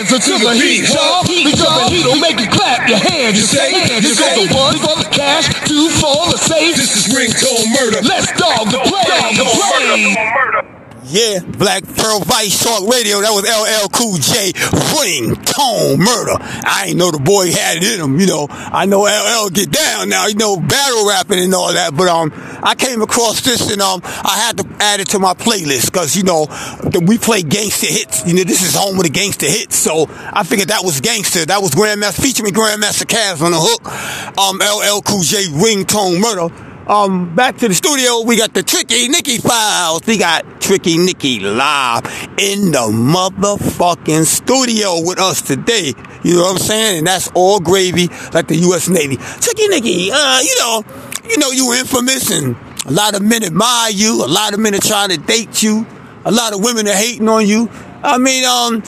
Your 0.10 0.18
hands 0.18 0.28
until 0.28 0.40
the 0.40 0.56
heat, 0.58 0.90
y'all. 0.90 1.22
Because 1.24 1.90
the 1.90 1.96
heat'll 1.96 2.20
make 2.20 2.40
you 2.40 2.50
clap 2.50 2.90
your 2.90 2.98
hands. 2.98 3.38
You 3.38 3.46
say, 3.46 3.70
you 4.02 4.16
go 4.16 4.48
the 4.48 4.56
one 4.56 4.78
for 4.78 4.98
the 4.98 5.10
cash, 5.12 5.48
two 5.68 5.90
for 5.90 6.32
the 6.32 6.38
safe. 6.38 6.76
This 6.76 6.98
is 6.98 7.14
ringtone 7.14 7.70
murder. 7.80 8.02
Let's 8.02 8.32
dog 8.34 8.72
the 8.72 8.80
play. 8.80 9.04
Dog 9.06 9.36
the 9.36 9.46
play. 9.46 10.79
Yeah, 11.10 11.40
Black 11.40 11.84
Pearl 11.86 12.20
Vice 12.20 12.64
Talk 12.64 12.86
Radio. 12.86 13.20
That 13.22 13.34
was 13.34 13.42
LL 13.42 13.90
Cool 13.90 14.18
J. 14.22 14.54
Ringtone 14.94 15.98
Murder. 15.98 16.38
I 16.38 16.86
ain't 16.90 16.98
know 17.00 17.10
the 17.10 17.18
boy 17.18 17.50
had 17.52 17.78
it 17.82 17.98
in 17.98 18.00
him. 18.00 18.20
You 18.20 18.28
know, 18.28 18.46
I 18.48 18.86
know 18.86 19.10
LL 19.10 19.50
get 19.50 19.72
down 19.72 20.10
now. 20.10 20.28
You 20.28 20.36
know, 20.36 20.58
battle 20.58 21.10
rapping 21.10 21.40
and 21.40 21.52
all 21.56 21.74
that. 21.74 21.98
But 21.98 22.10
um, 22.10 22.32
I 22.62 22.76
came 22.76 23.02
across 23.02 23.42
this 23.42 23.72
and 23.74 23.82
um, 23.82 24.02
I 24.06 24.38
had 24.38 24.58
to 24.58 24.70
add 24.80 25.00
it 25.00 25.10
to 25.10 25.20
my 25.20 25.34
playlist 25.34 25.92
because 25.92 26.16
you 26.16 26.22
know 26.22 26.46
we 27.02 27.18
play 27.18 27.42
gangster 27.42 27.88
hits. 27.88 28.28
You 28.28 28.36
know, 28.36 28.44
this 28.44 28.62
is 28.62 28.76
home 28.76 28.96
with 28.96 29.08
the 29.08 29.12
gangster 29.12 29.48
hits. 29.48 29.78
So 29.78 30.06
I 30.12 30.44
figured 30.44 30.70
that 30.70 30.84
was 30.84 31.02
gangster. 31.02 31.44
That 31.44 31.64
was 31.64 31.72
Grandmaster 31.72 32.22
featuring 32.22 32.54
Grandmaster 32.54 33.10
Caz 33.10 33.42
on 33.42 33.50
the 33.50 33.58
hook. 33.60 33.82
Um, 34.38 34.62
LL 34.62 35.02
Cool 35.02 35.24
J. 35.24 35.50
Ringtone 35.58 36.22
Murder. 36.22 36.69
Um, 36.90 37.36
back 37.36 37.56
to 37.60 37.68
the 37.68 37.76
studio, 37.76 38.24
we 38.26 38.36
got 38.36 38.56
the 38.56 38.64
Tricky 38.64 39.10
Nicky 39.10 39.38
files. 39.38 40.02
We 40.08 40.18
got 40.18 40.60
Tricky 40.60 40.98
Nicky 40.98 41.40
live 41.40 42.04
in 42.40 42.72
the 42.72 42.90
motherfucking 42.90 44.26
studio 44.26 45.00
with 45.06 45.20
us 45.20 45.40
today. 45.40 45.94
You 46.24 46.38
know 46.38 46.42
what 46.42 46.52
I'm 46.54 46.58
saying? 46.58 46.98
And 46.98 47.06
that's 47.06 47.30
all 47.36 47.60
gravy 47.60 48.08
like 48.34 48.48
the 48.48 48.56
U.S. 48.74 48.90
Navy. 48.90 49.18
Tricky 49.18 49.68
Nicky, 49.68 50.10
uh, 50.12 50.40
you 50.42 50.56
know, 50.58 50.84
you 51.30 51.38
know 51.38 51.52
you 51.52 51.72
infamous 51.76 52.32
and 52.32 52.56
a 52.88 52.92
lot 52.92 53.14
of 53.14 53.22
men 53.22 53.44
admire 53.44 53.92
you. 53.92 54.26
A 54.26 54.26
lot 54.26 54.56
of 54.56 54.60
men 54.60 54.74
are 54.74 54.80
trying 54.80 55.10
to 55.10 55.18
date 55.18 55.62
you. 55.62 55.86
A 56.26 56.32
lot 56.32 56.56
of 56.56 56.64
women 56.64 56.88
are 56.88 56.96
hating 56.96 57.30
on 57.30 57.46
you. 57.46 57.70
I 58.02 58.18
mean, 58.18 58.46
um, 58.46 58.82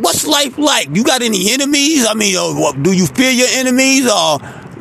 what's 0.00 0.24
life 0.24 0.56
like? 0.56 0.94
You 0.94 1.02
got 1.02 1.22
any 1.22 1.50
enemies? 1.50 2.06
I 2.08 2.14
mean, 2.14 2.36
uh, 2.38 2.70
do 2.80 2.92
you 2.92 3.06
fear 3.06 3.32
your 3.32 3.48
enemies 3.50 4.08
or 4.08 4.38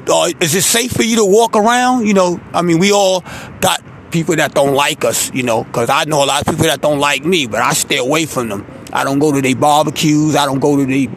Uh, 0.10 0.32
is 0.40 0.56
it 0.56 0.64
safe 0.64 0.92
for 0.92 1.04
you 1.04 1.18
to 1.18 1.26
walk 1.26 1.56
around? 1.56 2.08
You 2.08 2.14
know, 2.14 2.40
I 2.54 2.62
mean, 2.62 2.80
we 2.80 2.92
all 2.92 3.22
got 3.60 3.82
people 4.12 4.36
that 4.38 4.54
don't 4.54 4.74
like 4.74 5.04
us, 5.04 5.34
you 5.34 5.44
know, 5.44 5.64
because 5.64 5.90
I 5.90 6.06
know 6.06 6.24
a 6.24 6.26
lot 6.26 6.42
of 6.42 6.48
people 6.48 6.66
that 6.66 6.82
don't 6.82 7.00
like 7.00 7.26
me, 7.26 7.46
but 7.48 7.62
I 7.62 7.74
stay 7.74 7.98
away 7.98 8.26
from 8.26 8.50
them. 8.50 8.66
I 8.94 9.04
don't 9.04 9.20
go 9.20 9.34
to 9.34 9.42
their 9.42 9.56
barbecues. 9.56 10.36
I 10.36 10.46
don't 10.46 10.60
go 10.60 10.78
to 10.78 10.86
the. 10.86 11.10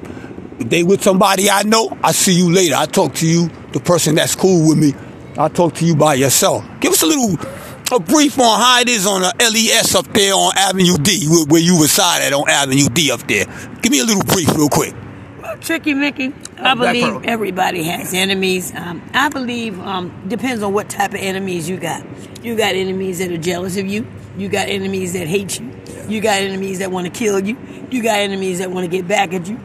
If 0.59 0.68
they 0.68 0.83
with 0.83 1.03
somebody 1.03 1.48
I 1.48 1.62
know, 1.62 1.96
I 2.03 2.12
see 2.12 2.33
you 2.33 2.53
later. 2.53 2.74
I 2.76 2.87
talk 2.87 3.14
to 3.16 3.26
you, 3.26 3.48
the 3.72 3.81
person 3.81 4.16
that's 4.16 4.35
cool 4.35 4.68
with 4.68 4.79
me. 4.79 4.92
I 5.38 5.48
talk 5.48 5.74
to 5.76 5.87
you 5.87 5.94
by 5.94 6.14
yourself. 6.14 6.64
Give 6.81 6.92
us 6.92 7.03
a 7.03 7.07
little, 7.07 7.38
a 7.92 8.00
brief 8.00 8.38
on 8.38 8.61
how 8.61 8.81
it 8.81 8.88
is 8.88 9.07
on 9.07 9.22
the 9.22 9.33
LES 9.38 9.94
up 9.94 10.07
there 10.12 10.35
on 10.35 10.53
Avenue 10.59 10.98
D, 10.98 11.26
where 11.48 11.62
you 11.62 11.81
reside 11.81 12.22
at 12.22 12.33
on 12.33 12.48
Avenue 12.48 12.88
D 12.88 13.11
up 13.11 13.26
there. 13.26 13.46
Give 13.81 13.92
me 13.92 14.00
a 14.00 14.05
little 14.05 14.24
brief, 14.24 14.48
real 14.55 14.68
quick. 14.68 14.94
Tricky 15.60 15.94
Mickey, 15.94 16.32
I 16.56 16.74
believe 16.74 17.24
everybody 17.24 17.82
has 17.84 18.14
enemies. 18.14 18.74
Um, 18.74 19.02
I 19.12 19.28
believe 19.28 19.78
um, 19.80 20.24
depends 20.28 20.62
on 20.62 20.72
what 20.72 20.88
type 20.88 21.10
of 21.10 21.20
enemies 21.20 21.68
you 21.68 21.76
got. 21.76 22.04
You 22.42 22.56
got 22.56 22.74
enemies 22.74 23.18
that 23.18 23.30
are 23.30 23.38
jealous 23.38 23.76
of 23.76 23.86
you. 23.86 24.06
You 24.38 24.48
got 24.48 24.68
enemies 24.68 25.12
that 25.12 25.26
hate 25.26 25.60
you. 25.60 25.70
You 26.08 26.20
got 26.20 26.40
enemies 26.40 26.78
that 26.78 26.90
want 26.90 27.06
to 27.06 27.12
kill 27.12 27.38
you. 27.40 27.56
You 27.90 28.02
got 28.02 28.18
enemies 28.18 28.58
that 28.58 28.70
want 28.70 28.90
to 28.90 28.90
get 28.90 29.06
back 29.06 29.34
at 29.34 29.46
you. 29.48 29.60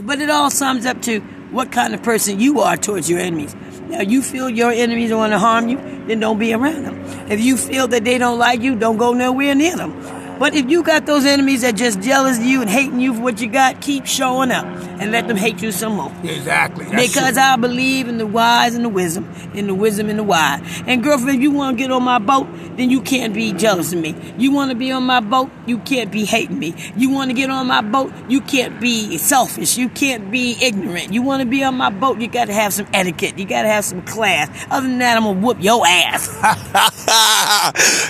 But 0.00 0.20
it 0.20 0.30
all 0.30 0.50
sums 0.50 0.86
up 0.86 1.02
to 1.02 1.20
what 1.50 1.72
kind 1.72 1.94
of 1.94 2.02
person 2.02 2.38
you 2.38 2.60
are 2.60 2.76
towards 2.76 3.10
your 3.10 3.18
enemies. 3.18 3.54
Now, 3.88 4.02
you 4.02 4.22
feel 4.22 4.48
your 4.48 4.72
enemies 4.72 5.12
want 5.12 5.32
to 5.32 5.38
harm 5.38 5.68
you, 5.68 5.76
then 6.06 6.20
don't 6.20 6.38
be 6.38 6.52
around 6.52 6.84
them. 6.84 7.30
If 7.30 7.40
you 7.40 7.56
feel 7.56 7.88
that 7.88 8.04
they 8.04 8.18
don't 8.18 8.38
like 8.38 8.60
you, 8.60 8.76
don't 8.76 8.96
go 8.96 9.12
nowhere 9.12 9.54
near 9.54 9.76
them. 9.76 9.92
But 10.38 10.54
if 10.54 10.68
you 10.70 10.82
got 10.82 11.06
those 11.06 11.24
enemies 11.24 11.62
that 11.62 11.76
just 11.76 12.00
jealous 12.00 12.38
of 12.38 12.44
you 12.44 12.60
and 12.60 12.68
hating 12.68 13.00
you 13.00 13.14
for 13.14 13.22
what 13.22 13.40
you 13.40 13.48
got, 13.48 13.80
keep 13.80 14.06
showing 14.06 14.50
up 14.50 14.66
and 15.00 15.10
let 15.10 15.28
them 15.28 15.36
hate 15.36 15.62
you 15.62 15.72
some 15.72 15.94
more. 15.96 16.12
Exactly. 16.22 16.84
Because 16.84 17.38
I 17.38 17.56
believe 17.56 18.08
in 18.08 18.18
the 18.18 18.26
wise 18.26 18.74
and 18.74 18.84
the 18.84 18.88
wisdom, 18.88 19.32
in 19.54 19.66
the 19.66 19.74
wisdom 19.74 20.10
and 20.10 20.18
the 20.18 20.24
wise. 20.24 20.60
And 20.86 21.02
girlfriend, 21.02 21.36
if 21.38 21.42
you 21.42 21.50
want 21.50 21.78
to 21.78 21.82
get 21.82 21.90
on 21.90 22.02
my 22.02 22.18
boat, 22.18 22.46
then 22.76 22.90
you 22.90 23.00
can't 23.00 23.32
be 23.32 23.52
jealous 23.52 23.92
of 23.92 24.00
me. 24.00 24.14
You 24.36 24.52
want 24.52 24.70
to 24.70 24.76
be 24.76 24.92
on 24.92 25.04
my 25.04 25.20
boat, 25.20 25.50
you 25.66 25.78
can't 25.78 26.10
be 26.10 26.24
hating 26.24 26.58
me. 26.58 26.74
You 26.96 27.10
want 27.10 27.30
to 27.30 27.34
get 27.34 27.48
on 27.50 27.66
my 27.66 27.80
boat, 27.80 28.12
you 28.28 28.40
can't 28.40 28.80
be 28.80 29.16
selfish. 29.18 29.78
You 29.78 29.88
can't 29.88 30.30
be 30.30 30.56
ignorant. 30.60 31.12
You 31.12 31.22
want 31.22 31.40
to 31.40 31.46
be 31.48 31.64
on 31.64 31.76
my 31.76 31.90
boat, 31.90 32.20
you 32.20 32.28
got 32.28 32.46
to 32.46 32.52
have 32.52 32.74
some 32.74 32.86
etiquette. 32.92 33.38
You 33.38 33.46
got 33.46 33.62
to 33.62 33.68
have 33.68 33.84
some 33.84 34.02
class. 34.02 34.66
Other 34.70 34.86
than 34.86 34.98
that, 34.98 35.16
I'm 35.16 35.24
gonna 35.24 35.40
whoop 35.40 35.58
your 35.60 35.86
ass. 35.86 36.26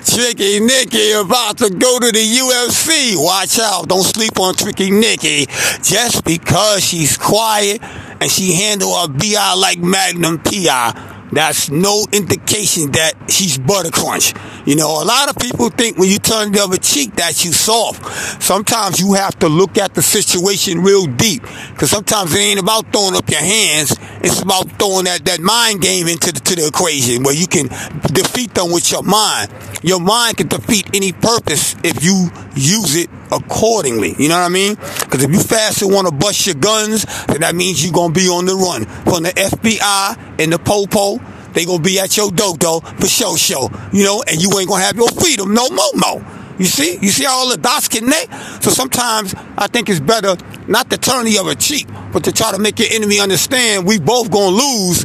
Tricky 0.15 0.61
Nicky 0.61 1.12
about 1.12 1.59
to 1.59 1.71
go 1.71 1.99
to 2.01 2.15
the 2.16 2.22
UFC. 2.22 3.14
Watch 3.22 3.59
out. 3.59 3.88
Don't 3.88 4.02
sleep 4.02 4.40
on 4.40 4.55
Tricky 4.55 4.90
Nicky. 4.90 5.44
Just 5.83 6.24
because 6.24 6.83
she's 6.83 7.18
quiet 7.18 7.83
and 7.83 8.31
she 8.31 8.55
handle 8.55 8.96
her 8.96 9.09
BI 9.09 9.55
like 9.55 9.79
Magnum 9.79 10.38
PI. 10.38 11.12
That's 11.33 11.70
no 11.70 12.07
indication 12.12 12.92
that 12.92 13.12
she's 13.29 13.59
butter 13.59 13.90
crunch. 13.90 14.33
You 14.64 14.76
know, 14.76 15.02
a 15.02 15.05
lot 15.05 15.29
of 15.29 15.37
people 15.37 15.68
think 15.68 15.98
when 15.98 16.09
you 16.09 16.18
turn 16.18 16.52
the 16.52 16.62
other 16.62 16.79
cheek 16.79 17.16
that 17.16 17.44
you 17.44 17.52
soft. 17.52 18.42
Sometimes 18.42 19.00
you 19.00 19.14
have 19.14 19.38
to 19.40 19.48
look 19.48 19.76
at 19.76 19.94
the 19.94 20.02
situation 20.02 20.83
real 20.83 21.05
deep. 21.07 21.42
Cause 21.76 21.90
sometimes 21.90 22.35
it 22.35 22.38
ain't 22.38 22.61
about 22.61 22.90
throwing 22.92 23.16
up 23.16 23.29
your 23.29 23.40
hands. 23.40 23.94
It's 24.22 24.40
about 24.40 24.70
throwing 24.79 25.05
that, 25.05 25.24
that 25.26 25.40
mind 25.40 25.83
game 25.83 26.07
into 26.07 26.33
the, 26.33 26.40
to 26.40 26.55
the 26.57 26.68
equation 26.68 27.24
where 27.24 27.35
you 27.35 27.46
can 27.46 27.66
defeat 28.12 28.55
them 28.55 28.72
with 28.72 28.90
your 28.90 29.02
mind. 29.02 29.50
Your 29.83 30.01
mind 30.01 30.39
can 30.39 30.49
defeat 30.49 30.89
any 30.95 31.12
purpose 31.12 31.77
if 31.85 32.05
you 32.05 32.31
use 32.55 32.97
it 32.97 33.11
accordingly. 33.31 34.15
You 34.19 34.29
know 34.29 34.39
what 34.39 34.47
I 34.47 34.49
mean? 34.49 34.75
Because 34.75 35.23
if 35.23 35.31
you 35.31 35.41
fast 35.41 35.83
and 35.83 35.93
want 35.93 36.09
to 36.09 36.15
bust 36.15 36.47
your 36.47 36.55
guns, 36.55 37.05
then 37.27 37.41
that 37.41 37.55
means 37.55 37.85
you're 37.85 37.93
going 37.93 38.12
to 38.12 38.21
be 38.21 38.29
on 38.29 38.47
the 38.47 38.55
run 38.55 38.85
from 39.05 39.23
the 39.25 39.31
FBI 39.31 40.41
and 40.41 40.53
the 40.53 40.59
Popo. 40.59 41.19
They 41.53 41.65
to 41.65 41.79
be 41.79 41.99
at 41.99 42.17
your 42.17 42.31
dodo 42.31 42.81
for 42.81 43.07
show 43.07 43.35
show, 43.37 43.71
you 43.93 44.05
know, 44.05 44.23
and 44.29 44.41
you 44.41 44.51
ain't 44.59 44.69
to 44.83 44.87
have 44.87 44.97
your 44.97 45.09
freedom 45.09 45.55
no 45.55 45.69
more, 45.71 45.93
mo. 45.95 46.25
You 46.59 46.67
see? 46.67 46.99
You 47.01 47.09
see 47.09 47.25
how 47.25 47.39
all 47.39 47.51
the 47.51 47.57
dots 47.57 47.89
connect? 47.89 48.62
So 48.62 48.71
sometimes 48.71 49.35
I 49.57 49.67
think 49.67 49.89
it's 49.89 50.01
better 50.01 50.37
not 50.69 50.91
to 50.91 50.99
turn 50.99 51.25
the 51.25 51.39
other 51.39 51.55
cheek, 51.55 51.87
but 52.12 52.25
to 52.25 52.33
try 52.33 52.53
to 52.53 52.59
make 52.59 52.79
your 52.79 52.89
enemy 52.91 53.21
understand 53.21 53.87
we 53.87 53.99
both 53.99 54.31
to 54.31 54.39
lose 54.39 55.05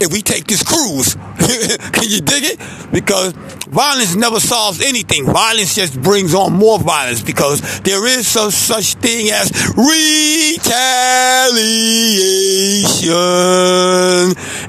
if 0.00 0.12
we 0.12 0.22
take 0.22 0.46
this 0.46 0.62
cruise. 0.62 1.14
Can 1.92 2.08
you 2.08 2.20
dig 2.20 2.44
it? 2.44 2.58
Because 2.92 3.32
violence 3.68 4.16
never 4.16 4.40
solves 4.40 4.80
anything. 4.80 5.26
Violence 5.26 5.74
just 5.74 6.00
brings 6.00 6.34
on 6.34 6.52
more 6.52 6.78
violence 6.78 7.22
because 7.22 7.80
there 7.80 8.06
is 8.06 8.26
some 8.26 8.50
such 8.50 8.94
thing 8.94 9.30
as 9.30 9.50
retaliation. 9.76 10.70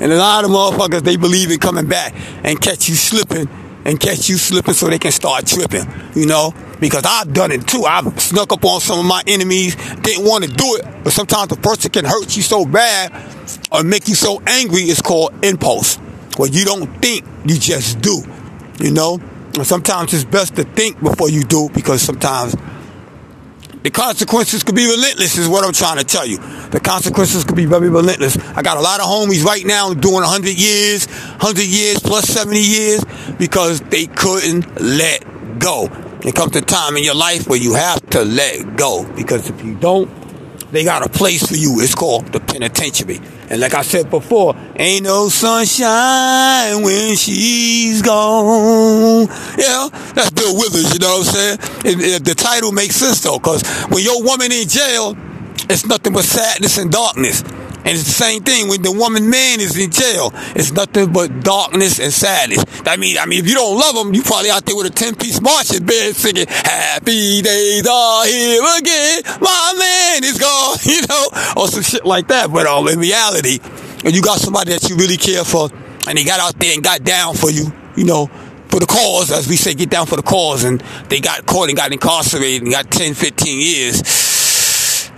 And 0.01 0.11
a 0.11 0.17
lot 0.17 0.43
of 0.43 0.51
motherfuckers, 0.51 1.01
they 1.03 1.15
believe 1.15 1.51
in 1.51 1.59
coming 1.59 1.87
back 1.87 2.13
and 2.43 2.59
catch 2.61 2.89
you 2.89 2.95
slipping 2.95 3.47
and 3.85 3.99
catch 3.99 4.29
you 4.29 4.37
slipping 4.37 4.73
so 4.73 4.87
they 4.87 4.99
can 4.99 5.11
start 5.11 5.45
tripping, 5.45 5.85
you 6.15 6.25
know? 6.25 6.53
Because 6.79 7.03
I've 7.05 7.33
done 7.33 7.51
it 7.51 7.67
too. 7.67 7.83
I've 7.85 8.19
snuck 8.19 8.51
up 8.51 8.63
on 8.65 8.81
some 8.81 8.99
of 8.99 9.05
my 9.05 9.23
enemies, 9.27 9.75
didn't 10.01 10.25
want 10.25 10.43
to 10.43 10.49
do 10.49 10.75
it, 10.75 11.03
but 11.03 11.13
sometimes 11.13 11.49
the 11.49 11.57
person 11.57 11.91
can 11.91 12.05
hurt 12.05 12.35
you 12.35 12.43
so 12.43 12.65
bad 12.65 13.13
or 13.71 13.83
make 13.83 14.07
you 14.07 14.15
so 14.15 14.41
angry, 14.47 14.81
it's 14.81 15.01
called 15.01 15.33
impulse. 15.43 15.97
Where 16.37 16.49
you 16.49 16.65
don't 16.65 16.87
think, 17.01 17.25
you 17.45 17.57
just 17.57 18.01
do, 18.01 18.21
you 18.79 18.91
know? 18.91 19.19
And 19.55 19.67
sometimes 19.67 20.13
it's 20.13 20.23
best 20.23 20.55
to 20.55 20.63
think 20.63 21.01
before 21.01 21.29
you 21.29 21.43
do 21.43 21.69
because 21.73 22.01
sometimes 22.01 22.55
the 23.83 23.89
consequences 23.89 24.63
could 24.63 24.75
be 24.75 24.85
relentless 24.85 25.37
is 25.37 25.47
what 25.47 25.65
I'm 25.65 25.73
trying 25.73 25.97
to 25.97 26.03
tell 26.03 26.25
you. 26.25 26.37
The 26.69 26.79
consequences 26.79 27.43
could 27.43 27.55
be 27.55 27.65
very 27.65 27.89
relentless. 27.89 28.37
I 28.55 28.61
got 28.61 28.77
a 28.77 28.81
lot 28.81 28.99
of 28.99 29.07
homies 29.07 29.43
right 29.43 29.65
now 29.65 29.93
doing 29.93 30.21
100 30.21 30.49
years, 30.53 31.07
100 31.07 31.65
years 31.65 31.99
plus 31.99 32.25
70 32.25 32.59
years 32.59 33.03
because 33.39 33.81
they 33.81 34.05
couldn't 34.05 34.79
let 34.79 35.25
go. 35.59 35.87
There 36.21 36.31
comes 36.31 36.55
a 36.55 36.61
time 36.61 36.97
in 36.97 37.03
your 37.03 37.15
life 37.15 37.47
where 37.47 37.59
you 37.59 37.73
have 37.73 38.07
to 38.11 38.23
let 38.23 38.77
go 38.77 39.11
because 39.15 39.49
if 39.49 39.63
you 39.63 39.75
don't, 39.75 40.09
they 40.71 40.83
got 40.83 41.05
a 41.05 41.09
place 41.09 41.45
for 41.45 41.55
you. 41.55 41.79
It's 41.79 41.95
called 41.95 42.27
the 42.27 42.39
penitentiary. 42.39 43.19
And 43.49 43.59
like 43.59 43.73
I 43.73 43.81
said 43.81 44.09
before, 44.09 44.55
ain't 44.75 45.03
no 45.03 45.29
sunshine 45.29 46.81
when 46.83 47.15
she's 47.15 48.01
gone. 48.01 49.27
Yeah, 49.57 49.89
that's 50.13 50.31
Bill 50.31 50.55
Withers, 50.57 50.93
you 50.93 50.99
know 50.99 51.19
what 51.19 51.27
I'm 51.27 51.33
saying? 51.33 51.59
And, 51.85 52.01
and 52.01 52.25
the 52.25 52.35
title 52.35 52.71
makes 52.71 52.95
sense 52.95 53.21
though, 53.21 53.37
because 53.37 53.63
when 53.89 54.03
your 54.03 54.23
woman 54.23 54.51
in 54.51 54.67
jail, 54.67 55.17
it's 55.69 55.85
nothing 55.85 56.13
but 56.13 56.23
sadness 56.23 56.77
and 56.77 56.91
darkness. 56.91 57.43
And 57.83 57.97
it's 57.97 58.05
the 58.05 58.11
same 58.11 58.43
thing 58.43 58.67
when 58.67 58.83
the 58.83 58.91
woman 58.91 59.29
man 59.29 59.59
is 59.59 59.77
in 59.77 59.89
jail. 59.89 60.31
It's 60.55 60.71
nothing 60.71 61.11
but 61.11 61.43
darkness 61.43 61.99
and 61.99 62.13
sadness. 62.13 62.63
I 62.85 62.95
mean, 62.95 63.17
I 63.17 63.25
mean, 63.25 63.39
if 63.39 63.49
you 63.49 63.55
don't 63.55 63.77
love 63.77 63.95
them, 63.95 64.13
you 64.13 64.21
probably 64.21 64.51
out 64.51 64.65
there 64.65 64.75
with 64.75 64.85
a 64.85 64.91
10 64.91 65.15
piece 65.15 65.41
marching 65.41 65.85
band 65.85 66.15
singing, 66.15 66.45
Happy 66.47 67.41
days 67.41 67.87
are 67.87 68.25
here 68.25 68.61
again. 68.77 69.21
My 69.41 69.73
man 69.77 70.23
is 70.23 70.37
gone, 70.37 70.77
you 70.83 71.01
know, 71.09 71.27
or 71.57 71.67
some 71.67 71.81
shit 71.81 72.05
like 72.05 72.27
that. 72.27 72.51
But 72.51 72.67
um, 72.67 72.87
in 72.87 72.99
reality, 72.99 73.59
and 74.05 74.15
you 74.15 74.21
got 74.21 74.37
somebody 74.37 74.73
that 74.73 74.87
you 74.87 74.95
really 74.95 75.17
care 75.17 75.43
for, 75.43 75.69
and 76.07 76.17
they 76.17 76.23
got 76.23 76.39
out 76.39 76.59
there 76.59 76.73
and 76.73 76.83
got 76.83 77.03
down 77.03 77.33
for 77.33 77.49
you, 77.49 77.73
you 77.95 78.05
know, 78.05 78.27
for 78.69 78.79
the 78.79 78.85
cause, 78.85 79.31
as 79.31 79.49
we 79.49 79.55
say, 79.55 79.73
get 79.73 79.89
down 79.89 80.05
for 80.05 80.15
the 80.15 80.21
cause, 80.21 80.63
and 80.63 80.81
they 81.09 81.19
got 81.19 81.45
caught 81.45 81.69
and 81.69 81.77
got 81.77 81.91
incarcerated 81.91 82.61
and 82.61 82.71
got 82.71 82.89
10, 82.91 83.15
15 83.15 83.59
years 83.59 84.20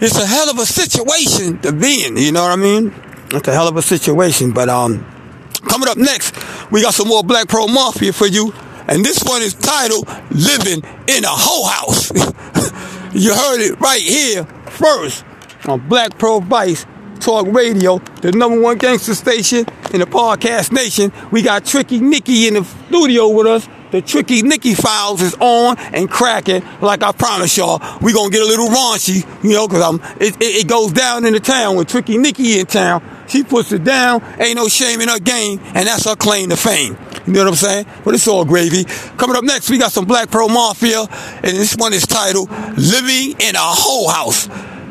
it's 0.04 0.18
a 0.20 0.26
hell 0.26 0.50
of 0.50 0.58
a 0.60 0.66
situation 0.66 1.60
to 1.60 1.72
be 1.72 2.06
in. 2.06 2.18
You 2.18 2.34
know 2.34 2.44
what 2.44 2.52
I 2.52 2.56
mean? 2.58 2.94
It's 3.32 3.48
a 3.48 3.54
hell 3.54 3.70
of 3.70 3.78
a 3.78 3.82
situation. 3.82 4.52
But 4.52 4.68
um, 4.68 5.06
coming 5.70 5.88
up 5.88 5.98
next, 5.98 6.36
we 6.72 6.82
got 6.82 6.94
some 6.94 7.08
more 7.08 7.24
Black 7.24 7.48
Pearl 7.48 7.70
Mafia 7.70 8.12
for 8.12 8.28
you, 8.28 8.54
and 8.88 9.04
this 9.06 9.24
one 9.24 9.42
is 9.42 9.54
titled 9.54 10.08
"Living 10.32 10.84
in 11.08 11.24
a 11.24 11.30
Whole 11.30 11.68
House." 11.68 12.12
you 13.14 13.34
heard 13.34 13.62
it 13.62 13.80
right 13.80 14.02
here 14.02 14.44
first 14.68 15.24
on 15.66 15.88
Black 15.88 16.18
Pearl 16.18 16.42
Vice 16.42 16.86
Talk 17.22 17.48
Radio, 17.48 18.00
the 18.22 18.34
number 18.34 18.60
one 18.60 18.78
gangster 18.78 19.16
station 19.16 19.66
in 19.94 20.02
the 20.02 20.06
podcast 20.06 20.74
nation. 20.74 21.14
We 21.32 21.42
got 21.42 21.64
Tricky 21.64 22.00
Nicky 22.00 22.48
in 22.48 22.56
the 22.56 22.66
studio 22.66 23.30
with 23.30 23.48
us. 23.48 23.70
The 23.94 24.02
Tricky 24.02 24.42
Nicky 24.42 24.74
files 24.74 25.22
is 25.22 25.36
on 25.40 25.78
and 25.78 26.10
cracking, 26.10 26.64
like 26.82 27.04
I 27.04 27.12
promised 27.12 27.56
y'all. 27.56 27.80
We 28.02 28.12
gonna 28.12 28.32
get 28.32 28.42
a 28.42 28.46
little 28.46 28.70
raunchy, 28.70 29.24
you 29.44 29.52
know, 29.52 29.68
cause 29.68 29.84
I'm, 29.84 30.02
it, 30.20 30.36
it, 30.42 30.66
it 30.66 30.68
goes 30.68 30.94
down 30.94 31.28
in 31.28 31.34
the 31.34 31.40
town 31.40 31.76
when 31.76 31.86
Tricky 31.86 32.18
Nicky 32.18 32.60
in 32.60 32.66
town. 32.66 33.04
She 33.28 33.44
puts 33.44 33.72
it 33.72 33.84
down, 33.84 34.24
ain't 34.40 34.56
no 34.56 34.68
shame 34.68 35.00
in 35.00 35.10
her 35.10 35.20
game, 35.20 35.60
and 35.76 35.86
that's 35.86 36.06
her 36.06 36.16
claim 36.16 36.50
to 36.50 36.58
fame. 36.58 36.98
You 37.28 37.34
know 37.34 37.42
what 37.42 37.50
I'm 37.50 37.56
saying? 37.56 37.86
But 38.04 38.16
it's 38.16 38.28
all 38.28 38.46
gravy. 38.46 38.86
Coming 39.18 39.36
up 39.36 39.44
next, 39.44 39.70
we 39.70 39.78
got 39.78 39.92
some 39.92 40.06
Black 40.06 40.32
Pearl 40.32 40.50
Mafia, 40.50 41.02
and 41.02 41.56
this 41.56 41.76
one 41.76 41.94
is 41.94 42.08
titled 42.08 42.50
Living 42.76 43.40
in 43.40 43.56
a 43.56 43.60
Whole 43.60 44.10
House. 44.10 44.48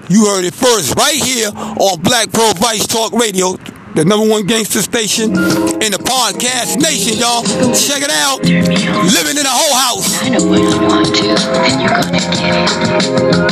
You 0.09 0.27
heard 0.27 0.45
it 0.45 0.55
first 0.55 0.95
right 0.95 1.21
here 1.21 1.51
on 1.51 2.01
Black 2.03 2.31
Pearl 2.31 2.55
Vice 2.55 2.87
Talk 2.87 3.12
Radio, 3.15 3.57
the 3.94 4.05
number 4.05 4.28
one 4.28 4.44
gangster 4.44 4.81
station 4.81 5.31
in 5.31 5.90
the 5.92 6.00
podcast 6.00 6.81
nation, 6.81 7.18
y'all. 7.18 7.42
Check 7.74 8.02
it 8.02 8.11
out. 8.11 8.40
Living 8.42 9.37
in 9.37 9.44
a 9.44 9.52
whole 9.52 9.76
house. 9.76 10.22
I 10.22 10.28
know 10.31 10.38
you 10.55 10.81
want 10.81 11.14
to, 11.14 11.28
and 11.68 11.81
you're 11.81 11.90
gonna 11.90 12.12
get 12.12 13.42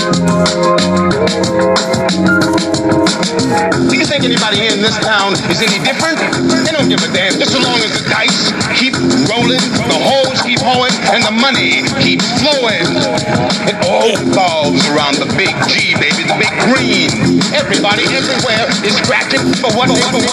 Do 3.90 3.96
you 3.98 4.06
think 4.06 4.24
anybody 4.24 4.66
in 4.70 4.80
this 4.80 4.96
town 5.02 5.34
is 5.50 5.60
any 5.60 5.82
different? 5.84 6.16
They 6.64 6.72
don't 6.72 6.88
give 6.88 7.02
a 7.02 7.10
damn. 7.12 7.36
Just 7.36 7.52
so 7.52 7.60
long 7.60 7.76
as 7.82 7.92
the 7.92 8.08
dice 8.08 8.54
keep 8.78 8.94
rolling, 9.28 9.60
the 9.60 9.98
holes 9.98 10.40
keep 10.46 10.62
hoeing, 10.62 10.94
and 11.12 11.20
the 11.26 11.34
money 11.34 11.82
keeps 12.00 12.24
flowing. 12.40 12.86
It 13.68 13.76
all 13.84 14.14
revolves 14.16 14.86
around 14.88 15.18
the 15.18 15.28
big 15.36 15.52
G, 15.68 15.92
baby, 15.98 16.22
the 16.24 16.38
big 16.38 16.54
green. 16.70 17.10
Everybody 17.52 18.06
everywhere 18.14 18.70
is 18.86 18.94
scratching 19.02 19.42
for 19.58 19.74
what 19.74 19.90
they 19.90 20.06
want. 20.14 20.29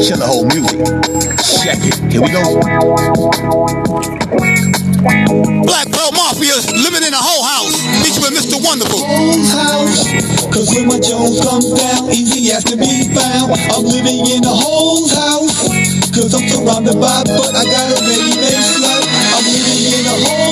Shut 0.00 0.16
the 0.16 0.24
whole 0.24 0.48
music. 0.48 0.80
Check 1.60 1.76
it. 1.84 2.00
Here 2.08 2.22
we 2.24 2.32
go. 2.32 2.40
Black 5.68 5.92
Pearl 5.92 6.12
Mafia's 6.16 6.72
living 6.72 7.04
in 7.04 7.12
a 7.12 7.20
whole 7.20 7.44
house. 7.44 7.76
Featuring 8.00 8.32
Mr. 8.32 8.56
Wonderful. 8.64 9.04
House. 9.52 10.08
Cause 10.48 10.72
when 10.72 10.88
my 10.88 10.96
comes 11.04 11.68
down, 11.76 12.08
easy 12.08 12.50
as 12.52 12.64
to 12.64 12.76
be 12.76 13.12
found. 13.12 13.52
I'm 13.68 13.84
living 13.84 14.24
in 14.32 14.44
a 14.44 14.48
hole's 14.48 15.12
house. 15.12 15.68
Cause 16.16 16.32
I'm 16.32 16.48
surrounded 16.48 16.96
by, 16.96 17.24
but 17.28 17.52
I 17.56 17.64
got 17.64 17.92
a 17.92 18.00
ready-made 18.08 18.64
slut. 18.72 19.04
I'm 19.36 19.44
living 19.52 20.00
in 20.00 20.06
a 20.06 20.16
house. 20.28 20.51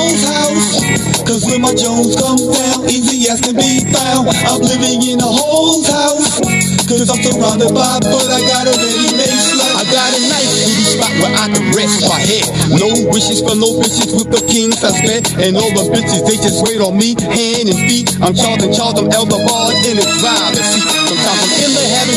My 1.61 1.77
Jones 1.77 2.17
comes 2.17 2.49
down, 2.49 2.89
easy 2.89 3.29
as 3.29 3.45
to 3.45 3.53
be 3.53 3.85
found. 3.93 4.33
I'm 4.49 4.65
living 4.65 5.05
in 5.05 5.21
a 5.21 5.29
hole's 5.29 5.85
house. 5.85 6.41
Cause 6.89 7.07
I'm 7.13 7.21
surrounded 7.21 7.71
by, 7.77 8.01
but 8.01 8.27
I 8.33 8.41
got 8.49 8.65
a 8.65 8.73
ready-made 8.73 9.41
slut. 9.45 9.77
I 9.77 9.85
got 9.93 10.09
a 10.09 10.21
nice 10.33 10.53
little 10.57 10.89
spot 10.89 11.13
where 11.21 11.35
I 11.37 11.47
can 11.53 11.69
rest 11.77 12.09
my 12.09 12.17
head. 12.17 12.49
No 12.81 12.89
wishes 13.13 13.45
for 13.45 13.53
no 13.55 13.77
bitches 13.77 14.11
with 14.17 14.33
the 14.33 14.41
king 14.49 14.73
suspect. 14.73 15.37
And 15.37 15.55
all 15.55 15.69
the 15.77 15.93
bitches, 15.93 16.25
they 16.25 16.41
just 16.41 16.65
wait 16.65 16.81
on 16.81 16.97
me, 16.97 17.13
hand 17.29 17.69
and 17.69 17.79
feet. 17.87 18.09
I'm 18.25 18.33
Charlton, 18.33 18.73
Charlton, 18.73 19.13
Elder 19.13 19.39
Ball 19.45 19.71
in 19.85 20.01
the 20.01 20.09
driver's 20.17 20.65
seat. 20.65 20.89
Sometimes 20.89 21.45
I'm 21.45 21.60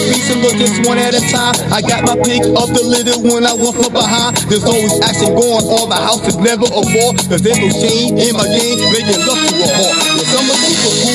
piece 0.10 0.28
and 0.32 0.42
look 0.42 0.56
just 0.60 0.84
one 0.88 0.98
at 0.98 1.16
a 1.16 1.22
time. 1.32 1.56
I 1.72 1.80
got 1.82 2.04
my 2.04 2.16
pick 2.24 2.44
of 2.44 2.68
the 2.76 2.84
little 2.84 3.24
one 3.24 3.46
I 3.48 3.54
want 3.54 3.80
from 3.80 3.94
behind. 3.94 4.38
There's 4.52 4.66
always 4.66 4.94
action 5.02 5.32
going 5.36 5.66
on. 5.68 5.90
The 5.90 6.00
house 6.00 6.24
is 6.28 6.38
never 6.38 6.68
a 6.68 6.82
war. 6.84 7.16
Cause 7.30 7.42
there's 7.42 7.60
no 7.60 7.70
shame 7.72 8.18
in 8.20 8.34
my 8.36 8.48
game, 8.48 8.80
making 8.92 9.22
love 9.24 9.40
to 9.40 9.54
a 9.56 9.68
whore. 9.72 9.94
A 9.94 10.24
cool 10.28 10.44
Mac 10.48 11.13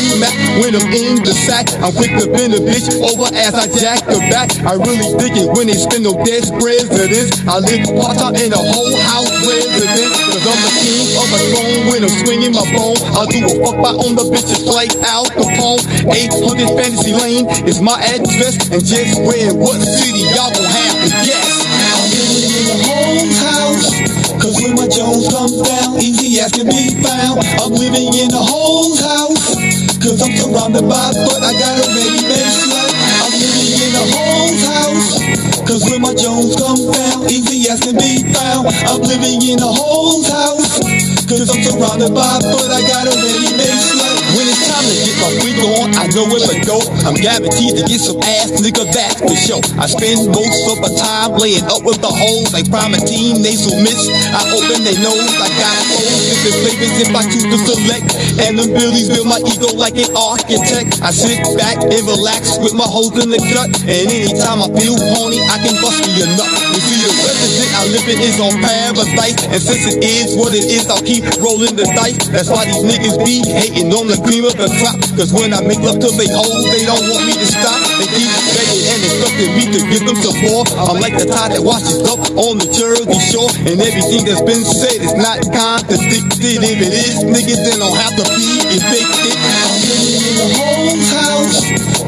when 0.58 0.74
I'm 0.74 0.90
in 0.90 1.22
the 1.22 1.34
sack. 1.46 1.70
I'm 1.78 1.94
quick 1.94 2.10
to 2.18 2.26
bend 2.30 2.54
a 2.54 2.60
bitch 2.60 2.90
over 2.98 3.30
as 3.30 3.54
I 3.54 3.66
jack 3.78 4.02
the 4.06 4.18
back. 4.26 4.50
I 4.66 4.74
really 4.74 5.06
dig 5.22 5.34
it 5.38 5.48
when 5.54 5.70
they 5.70 5.78
spend 5.78 6.02
no 6.04 6.18
dead 6.26 6.42
presidents. 6.58 7.38
I 7.46 7.62
live 7.62 7.86
part-time 7.94 8.34
in 8.42 8.50
a 8.50 8.58
whole 8.58 8.96
house 8.98 9.30
resident. 9.46 10.10
Cause 10.34 10.44
I'm 10.44 10.58
the 10.58 10.72
king 10.82 11.06
of 11.14 11.26
the 11.30 11.40
throne 11.54 11.80
when 11.90 12.00
I'm 12.02 12.14
swinging 12.26 12.52
my 12.54 12.66
bone. 12.74 12.98
I'll 13.14 13.30
do 13.30 13.38
a 13.46 13.50
fuck 13.62 13.76
by 13.78 13.92
on 13.94 14.18
the 14.18 14.26
bitches 14.26 14.66
like 14.66 14.90
Al 15.06 15.26
Capone. 15.30 15.82
800 16.10 16.74
Fantasy 16.74 17.14
Lane 17.14 17.46
is 17.66 17.80
my 17.80 17.96
address. 18.02 18.58
And 18.74 18.82
just 18.82 19.22
where 19.22 19.54
what 19.54 19.78
city 19.78 20.26
y'all 20.34 20.50
gon' 20.50 20.66
have 20.66 20.96
to 21.06 21.10
guess. 21.22 21.46
I'm 21.78 22.02
living 22.10 22.50
in 22.50 22.66
a 22.66 22.78
whole 22.82 23.30
house. 23.46 24.18
Cause 24.42 24.56
when 24.62 24.74
my 24.74 24.88
Jones 24.88 25.28
comes 25.30 25.62
down, 25.62 25.98
easy 25.98 26.40
as 26.40 26.52
can 26.52 26.66
be 26.66 26.98
found. 27.02 27.42
I'm 27.62 27.72
living 27.74 28.10
in 28.14 28.30
a 28.32 28.42
whole 28.42 28.96
house. 28.96 29.67
Cause 30.08 30.24
I'm 30.24 30.32
surrounded 30.40 30.88
by, 30.88 31.12
but 31.20 31.44
I 31.44 31.52
got 31.52 31.84
a 31.84 31.86
ready-made 31.92 32.48
slut. 32.48 32.92
I'm 33.20 33.28
living 33.28 33.76
in 33.76 33.92
a 33.92 34.04
whole 34.08 34.56
house. 34.56 35.20
Cause 35.68 35.84
when 35.84 36.00
my 36.00 36.16
Jones 36.16 36.56
come 36.56 36.80
down, 36.88 37.28
easy 37.28 37.68
as 37.68 37.84
can 37.84 37.92
be 37.92 38.24
found. 38.32 38.72
I'm 38.88 39.04
living 39.04 39.36
in 39.44 39.60
a 39.60 39.68
whole 39.68 40.24
house. 40.24 40.80
Cause 41.28 41.52
I'm 41.52 41.60
surrounded 41.60 42.16
by, 42.16 42.40
but 42.40 42.68
I 42.72 42.80
got 42.88 43.04
a 43.04 43.20
ready-made 43.20 43.80
slut. 43.84 44.16
When 44.32 44.48
it's 44.48 44.64
time 44.64 44.80
to 44.88 44.96
get 44.96 45.12
my 45.20 45.28
freak 45.44 45.60
on, 45.60 45.77
I 45.98 46.06
know 46.14 46.30
where 46.30 46.38
to 46.38 46.56
go. 46.62 46.78
I'm 47.02 47.18
guaranteed 47.18 47.74
to 47.74 47.82
get 47.82 47.98
some 47.98 48.22
ass, 48.22 48.54
nigga, 48.62 48.86
that's 48.94 49.18
for 49.18 49.34
sure. 49.34 49.58
I 49.82 49.90
spend 49.90 50.30
most 50.30 50.62
of 50.70 50.78
my 50.78 50.94
time 50.94 51.34
laying 51.42 51.66
up 51.66 51.82
with 51.82 51.98
the 51.98 52.06
hoes 52.06 52.54
like 52.54 52.70
Primatene, 52.70 53.42
nasal 53.42 53.74
mist. 53.82 54.06
I 54.30 54.46
open 54.46 54.86
their 54.86 54.94
nose, 55.02 55.26
I 55.42 55.50
got 55.58 55.74
four 55.90 56.06
different 56.06 56.56
flavors 56.62 56.94
if 57.02 57.10
I 57.10 57.22
choose 57.26 57.50
to 57.50 57.58
select. 57.66 58.06
And 58.38 58.54
them 58.54 58.70
billies 58.70 59.10
build 59.10 59.26
my 59.26 59.42
ego 59.42 59.74
like 59.74 59.98
an 59.98 60.14
architect. 60.14 61.02
I 61.02 61.10
sit 61.10 61.42
back 61.58 61.82
and 61.82 62.02
relax 62.06 62.54
with 62.62 62.78
my 62.78 62.86
hoes 62.86 63.18
in 63.18 63.34
the 63.34 63.42
gut. 63.50 63.66
And 63.82 64.06
anytime 64.06 64.62
I 64.62 64.70
feel 64.78 64.94
horny, 64.94 65.42
I 65.50 65.58
can 65.58 65.74
bust 65.82 65.98
me 66.06 66.22
a 66.22 66.26
nut. 66.38 66.46
You 66.46 66.78
see, 66.78 66.98
the 67.02 67.10
resident 67.26 67.70
I 67.74 67.82
live 67.90 68.06
in 68.06 68.18
is 68.22 68.38
on 68.38 68.54
paradise. 68.62 69.42
And 69.50 69.58
since 69.58 69.82
it 69.90 69.98
is 69.98 70.38
what 70.38 70.54
it 70.54 70.62
is, 70.70 70.86
I'll 70.86 71.02
keep 71.02 71.26
rolling 71.42 71.74
the 71.74 71.90
dice. 71.98 72.30
That's 72.30 72.46
why 72.46 72.70
these 72.70 72.86
niggas 72.86 73.18
be 73.26 73.42
hating 73.42 73.90
on 73.90 74.06
the 74.06 74.18
cream 74.22 74.46
of 74.46 74.54
the 74.54 74.70
crop. 74.78 74.94
Cause 75.18 75.34
when 75.34 75.50
I 75.50 75.58
make 75.66 75.82
love 75.88 76.16
they 76.20 76.28
hoes, 76.28 76.64
they 76.68 76.84
don't 76.84 77.00
want 77.08 77.24
me 77.24 77.32
to 77.32 77.48
stop. 77.48 77.80
They 77.96 78.08
keep 78.12 78.28
begging 78.52 78.84
and 78.92 79.00
expecting 79.00 79.50
me 79.56 79.64
to 79.72 79.80
give 79.88 80.04
them 80.04 80.18
some 80.20 80.36
more. 80.44 80.64
I'm 80.76 81.00
like 81.00 81.16
the 81.16 81.24
tide 81.24 81.56
that 81.56 81.64
washes 81.64 82.04
up 82.04 82.20
on 82.36 82.60
the 82.60 82.68
Jersey 82.68 83.16
shore. 83.32 83.48
And 83.64 83.80
everything 83.80 84.28
that's 84.28 84.44
been 84.44 84.64
said 84.68 85.00
is 85.00 85.16
not 85.16 85.40
contradicted. 85.48 86.60
If 86.60 86.78
it 86.84 86.92
is, 86.92 87.24
niggas, 87.24 87.60
then 87.64 87.80
don't 87.80 87.96
have 87.96 88.14
to 88.20 88.24
be 88.36 88.48
evicted. 88.68 89.32
I'm 89.32 89.72
living 89.88 90.20
in 90.28 90.36
a 90.44 90.48
whole 90.60 91.00
house. 91.08 91.60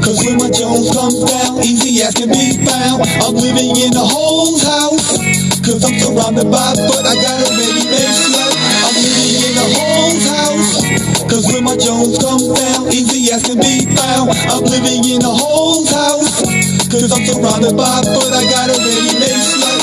Cause 0.04 0.18
when 0.28 0.36
my 0.36 0.50
Jones 0.52 0.92
comes 0.92 1.24
down, 1.24 1.64
easy 1.64 2.04
as 2.04 2.12
can 2.12 2.28
be 2.28 2.60
found. 2.60 3.00
I'm 3.24 3.36
living 3.36 3.72
in 3.80 3.96
a 3.96 4.04
whole 4.04 4.60
house. 4.60 5.16
Cause 5.64 5.80
I'm 5.84 5.96
surrounded 5.96 6.52
by, 6.52 6.68
but 6.76 7.04
I 7.08 7.14
got 7.16 7.36
a 7.40 7.48
ready-made 7.48 8.12
slut. 8.28 8.52
I'm 8.60 8.94
living 8.96 9.32
in 9.40 9.54
a 9.56 9.66
whole 9.72 10.20
house. 10.28 10.39
Cause 11.40 11.54
when 11.54 11.64
my 11.64 11.74
Jones 11.74 12.18
come 12.18 12.52
down, 12.52 12.92
easy 12.92 13.32
as 13.32 13.42
can 13.42 13.56
be 13.56 13.86
found. 13.96 14.28
I'm 14.52 14.62
living 14.62 15.08
in 15.08 15.22
a 15.22 15.32
whole 15.32 15.86
house. 15.86 16.42
Cause 16.92 17.10
I'm 17.12 17.24
surrounded 17.24 17.78
by, 17.78 18.02
but 18.04 18.30
I 18.30 18.44
got 18.44 18.68
a 18.68 18.76
ready-made. 18.76 19.79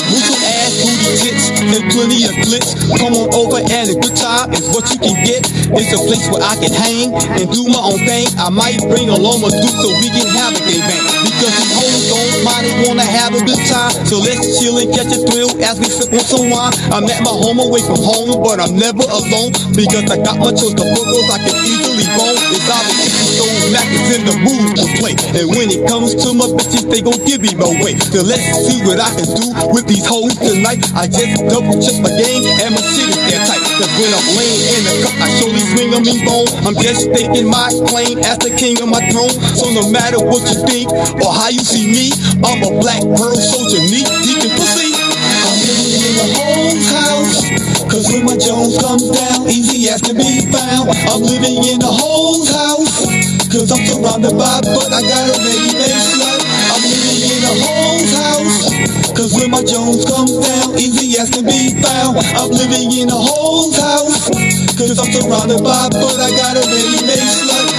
Tits, 1.16 1.48
and 1.56 1.84
plenty 1.88 2.28
of 2.28 2.36
glitz. 2.44 2.76
Come 3.00 3.16
on 3.16 3.32
over 3.32 3.60
and 3.64 3.86
a 3.88 3.96
good 3.96 4.16
time 4.16 4.52
is 4.52 4.68
what 4.68 4.84
you 4.92 4.98
can 5.00 5.16
get. 5.24 5.40
It's 5.72 5.92
a 5.96 6.00
place 6.04 6.24
where 6.28 6.44
I 6.44 6.56
can 6.60 6.72
hang 6.72 7.16
and 7.16 7.48
do 7.48 7.64
my 7.72 7.80
own 7.80 8.00
thing. 8.04 8.28
I 8.36 8.52
might 8.52 8.76
bring 8.92 9.08
along 9.08 9.40
a 9.40 9.50
dude 9.52 9.76
so 9.78 9.88
we 10.04 10.08
can 10.12 10.28
have 10.36 10.52
a 10.52 10.60
gay 10.68 10.80
bang. 10.84 11.04
Because 11.24 11.52
these 11.56 11.72
hoes 11.72 12.02
don't 12.12 12.44
mind, 12.44 12.64
they 12.68 12.76
wanna 12.84 13.08
have 13.08 13.32
a 13.32 13.40
good 13.40 13.62
time. 13.72 13.92
So 14.04 14.20
let's 14.20 14.60
chill 14.60 14.76
and 14.76 14.92
catch 14.92 15.08
a 15.08 15.20
thrill 15.28 15.52
as 15.64 15.80
we 15.80 15.88
sip 15.88 16.12
on 16.12 16.24
some 16.24 16.50
wine. 16.52 16.76
I'm 16.92 17.08
at 17.08 17.20
my 17.24 17.32
home 17.32 17.60
away 17.60 17.80
from 17.80 18.00
home, 18.00 18.36
but 18.44 18.60
I'm 18.60 18.76
never 18.76 19.04
alone. 19.08 19.56
Because 19.72 20.04
I 20.12 20.20
got 20.20 20.36
my 20.36 20.52
choice 20.52 20.76
of 20.76 20.88
burgers 20.92 21.28
I 21.32 21.38
can 21.40 21.56
easily 21.64 22.04
bone. 22.16 22.36
It's 22.52 22.68
obvious 22.68 23.17
so 23.38 23.46
Mac 23.70 23.86
in 24.10 24.26
the 24.26 24.34
mood 24.42 24.74
to 24.74 24.86
play. 24.98 25.14
And 25.38 25.46
when 25.54 25.70
it 25.70 25.86
comes 25.86 26.18
to 26.18 26.34
my 26.34 26.50
bitches, 26.50 26.90
they 26.90 26.98
gon' 26.98 27.22
give 27.22 27.38
me 27.38 27.54
my 27.54 27.70
way. 27.78 27.94
So 28.10 28.26
let's 28.26 28.42
see 28.66 28.82
what 28.82 28.98
I 28.98 29.14
can 29.14 29.30
do 29.30 29.46
with 29.70 29.86
these 29.86 30.02
hoes 30.02 30.34
tonight. 30.34 30.82
I 30.98 31.06
just 31.06 31.46
double 31.46 31.78
check 31.78 32.02
my 32.02 32.10
game 32.18 32.42
and 32.42 32.74
my 32.74 32.82
shit 32.82 33.14
is 33.14 33.18
airtight. 33.30 33.62
Cause 33.78 33.92
when 33.94 34.10
I'm 34.10 34.26
laying 34.34 34.62
in 34.74 34.82
the 34.90 34.94
cup, 35.06 35.14
I 35.22 35.28
surely 35.38 35.62
swing 35.70 35.94
on 35.94 36.02
me 36.02 36.18
bone. 36.26 36.50
I'm 36.66 36.74
just 36.82 37.06
staking 37.14 37.46
my 37.46 37.70
claim 37.86 38.18
as 38.26 38.42
the 38.42 38.50
king 38.58 38.82
of 38.82 38.90
my 38.90 39.02
throne. 39.14 39.34
So 39.54 39.70
no 39.70 39.86
matter 39.86 40.18
what 40.18 40.42
you 40.50 40.58
think 40.66 40.90
or 41.22 41.30
how 41.30 41.54
you 41.54 41.62
see 41.62 41.86
me, 41.86 42.10
I'm 42.42 42.58
a 42.66 42.74
black 42.82 43.06
pearl 43.14 43.38
soldier, 43.38 43.82
deep 43.86 44.08
in 44.42 44.50
pussy. 44.58 44.90
I'm 44.98 45.58
living 45.62 45.94
in 45.94 46.14
a 46.18 46.28
whole 46.34 46.78
house. 46.90 47.68
Cause 47.86 48.10
when 48.12 48.26
my 48.26 48.36
Jones 48.36 48.76
comes 48.82 49.08
down, 49.10 49.46
easy 49.48 49.88
as 49.88 50.02
can 50.02 50.16
be 50.16 50.42
found. 50.50 50.90
I'm 51.06 51.22
living 51.22 51.62
in 51.64 51.82
a 51.82 51.86
whole 51.86 52.44
house. 52.44 53.17
Cause 53.48 53.72
I'm 53.72 53.80
surrounded 53.80 54.36
by, 54.36 54.60
but 54.60 54.92
I 54.92 55.00
got 55.00 55.24
a 55.24 55.32
ready-made 55.40 56.04
slut. 56.04 56.40
I'm 56.68 56.84
living 56.84 57.32
in 57.32 57.42
a 57.48 57.54
whole 57.64 58.04
house. 58.12 58.68
Cause 59.16 59.32
when 59.40 59.50
my 59.50 59.64
Jones 59.64 60.04
come 60.04 60.28
down, 60.28 60.76
easy 60.76 61.18
as 61.18 61.30
can 61.32 61.48
be 61.48 61.72
found. 61.80 62.20
I'm 62.36 62.50
living 62.52 62.92
in 62.92 63.08
a 63.08 63.16
whole 63.16 63.72
house. 63.72 64.28
Cause 64.76 65.00
I'm 65.00 65.10
surrounded 65.10 65.64
by, 65.64 65.88
but 65.88 66.20
I 66.20 66.30
got 66.36 66.60
a 66.60 66.62
ready-made 66.68 67.24
slut. 67.40 67.72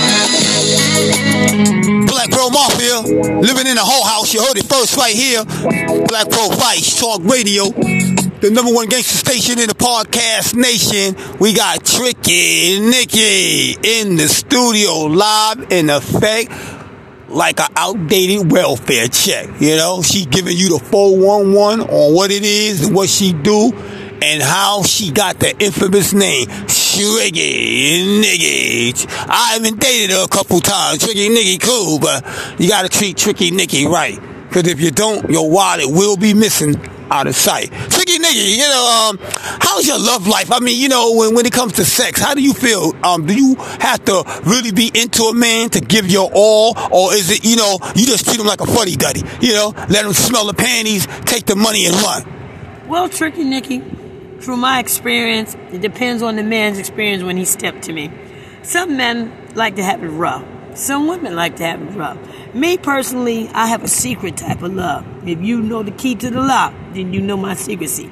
Black 2.10 2.32
Pearl 2.32 2.50
Mafia, 2.50 3.02
living 3.40 3.68
in 3.68 3.78
a 3.78 3.86
whole 3.86 4.04
house. 4.04 4.34
You 4.34 4.42
heard 4.42 4.58
it 4.58 4.66
first 4.66 4.98
right 4.98 5.14
here. 5.14 5.46
Black 6.10 6.30
Pearl 6.30 6.50
Vice 6.50 7.00
Talk 7.00 7.22
Radio, 7.24 7.70
the 8.42 8.50
number 8.52 8.74
one 8.74 8.88
gangster 8.88 9.18
station 9.18 9.60
in 9.60 9.68
the 9.68 9.76
podcast 9.76 10.56
nation. 10.56 11.16
We 11.40 11.54
got 11.54 11.86
Tricky 12.30 12.80
Nicky 12.82 13.72
in 13.82 14.16
the 14.16 14.28
studio, 14.28 15.06
live 15.06 15.72
in 15.72 15.90
effect, 15.90 16.52
like 17.28 17.60
an 17.60 17.70
outdated 17.76 18.52
welfare 18.52 19.08
check. 19.08 19.50
You 19.60 19.76
know, 19.78 20.04
she 20.04 20.26
giving 20.26 20.56
you 20.56 20.78
the 20.78 20.86
411 20.86 21.88
on 21.90 22.14
what 22.14 22.30
it 22.30 22.44
is 22.44 22.86
and 22.86 22.96
what 22.96 23.10
she 23.10 23.34
do. 23.34 23.74
And 24.22 24.44
how 24.44 24.84
she 24.84 25.12
got 25.12 25.40
the 25.40 25.58
infamous 25.60 26.14
name, 26.14 26.46
Tricky 26.68 28.20
Nicky. 28.22 28.94
I 29.10 29.54
haven't 29.54 29.80
dated 29.80 30.12
her 30.12 30.26
a 30.26 30.28
couple 30.28 30.60
times. 30.60 31.04
Tricky 31.04 31.30
Nicky 31.30 31.58
cool, 31.58 31.98
but 31.98 32.24
you 32.60 32.70
gotta 32.70 32.90
treat 32.90 33.18
Tricky 33.18 33.50
Nicky 33.50 33.88
right. 33.88 34.20
Cause 34.52 34.68
if 34.68 34.80
you 34.82 34.92
don't, 34.92 35.32
your 35.32 35.50
wallet 35.50 35.88
will 35.88 36.16
be 36.18 36.36
missing 36.36 36.76
out 37.12 37.28
of 37.28 37.36
sight. 37.36 37.72
Tricky 37.90 38.20
Nicky, 38.20 38.52
you 38.52 38.68
know, 38.68 39.10
um, 39.10 39.20
how's 39.22 39.88
your 39.88 40.00
love 40.00 40.28
life? 40.28 40.52
I 40.52 40.60
mean, 40.60 40.80
you 40.80 40.90
know, 40.90 41.16
when, 41.16 41.36
when 41.36 41.46
it 41.46 41.54
comes 41.54 41.74
to 41.74 41.86
sex, 41.86 42.20
how 42.20 42.34
do 42.34 42.42
you 42.42 42.54
feel? 42.54 42.94
Um, 43.04 43.26
do 43.26 43.34
you 43.34 43.56
have 43.56 44.04
to 44.06 44.24
really 44.46 44.72
be 44.72 44.92
into 44.94 45.24
a 45.24 45.34
man 45.34 45.70
to 45.72 45.82
give 45.82 46.08
your 46.08 46.30
all? 46.34 46.74
Or 46.92 47.14
is 47.14 47.30
it, 47.32 47.46
you 47.46 47.56
know, 47.56 47.80
you 47.96 48.06
just 48.06 48.26
treat 48.26 48.40
him 48.40 48.46
like 48.46 48.62
a 48.62 48.68
fuddy 48.68 48.96
duddy? 48.96 49.24
You 49.42 49.54
know, 49.54 49.74
let 49.90 50.06
him 50.06 50.14
smell 50.14 50.48
the 50.48 50.54
panties, 50.54 51.08
take 51.26 51.46
the 51.46 51.56
money 51.56 51.86
and 51.86 51.96
run. 51.96 52.88
Well, 52.88 53.10
Tricky 53.10 53.44
Nicky, 53.44 53.80
through 54.40 54.58
my 54.58 54.80
experience, 54.80 55.56
it 55.72 55.82
depends 55.82 56.24
on 56.24 56.36
the 56.36 56.44
man's 56.44 56.80
experience 56.80 57.24
when 57.24 57.38
he 57.38 57.46
stepped 57.46 57.84
to 57.84 57.94
me. 57.94 58.12
Some 58.64 58.98
men 58.98 59.32
like 59.56 59.76
to 59.76 59.84
have 59.84 60.04
it 60.04 60.08
rough. 60.08 60.46
Some 60.80 61.08
women 61.08 61.36
like 61.36 61.58
to 61.58 61.64
have 61.66 61.82
it 61.82 61.92
rough. 61.98 62.18
Me 62.54 62.78
personally, 62.78 63.50
I 63.54 63.68
have 63.68 63.84
a 63.84 63.88
secret 63.88 64.38
type 64.38 64.62
of 64.62 64.74
love. 64.74 65.06
If 65.28 65.42
you 65.42 65.62
know 65.62 65.84
the 65.84 65.92
key 65.92 66.16
to 66.16 66.30
the 66.30 66.42
lock, 66.42 66.74
then 66.94 67.12
you 67.14 67.20
know 67.22 67.36
my 67.38 67.54
secrecy. 67.56 68.10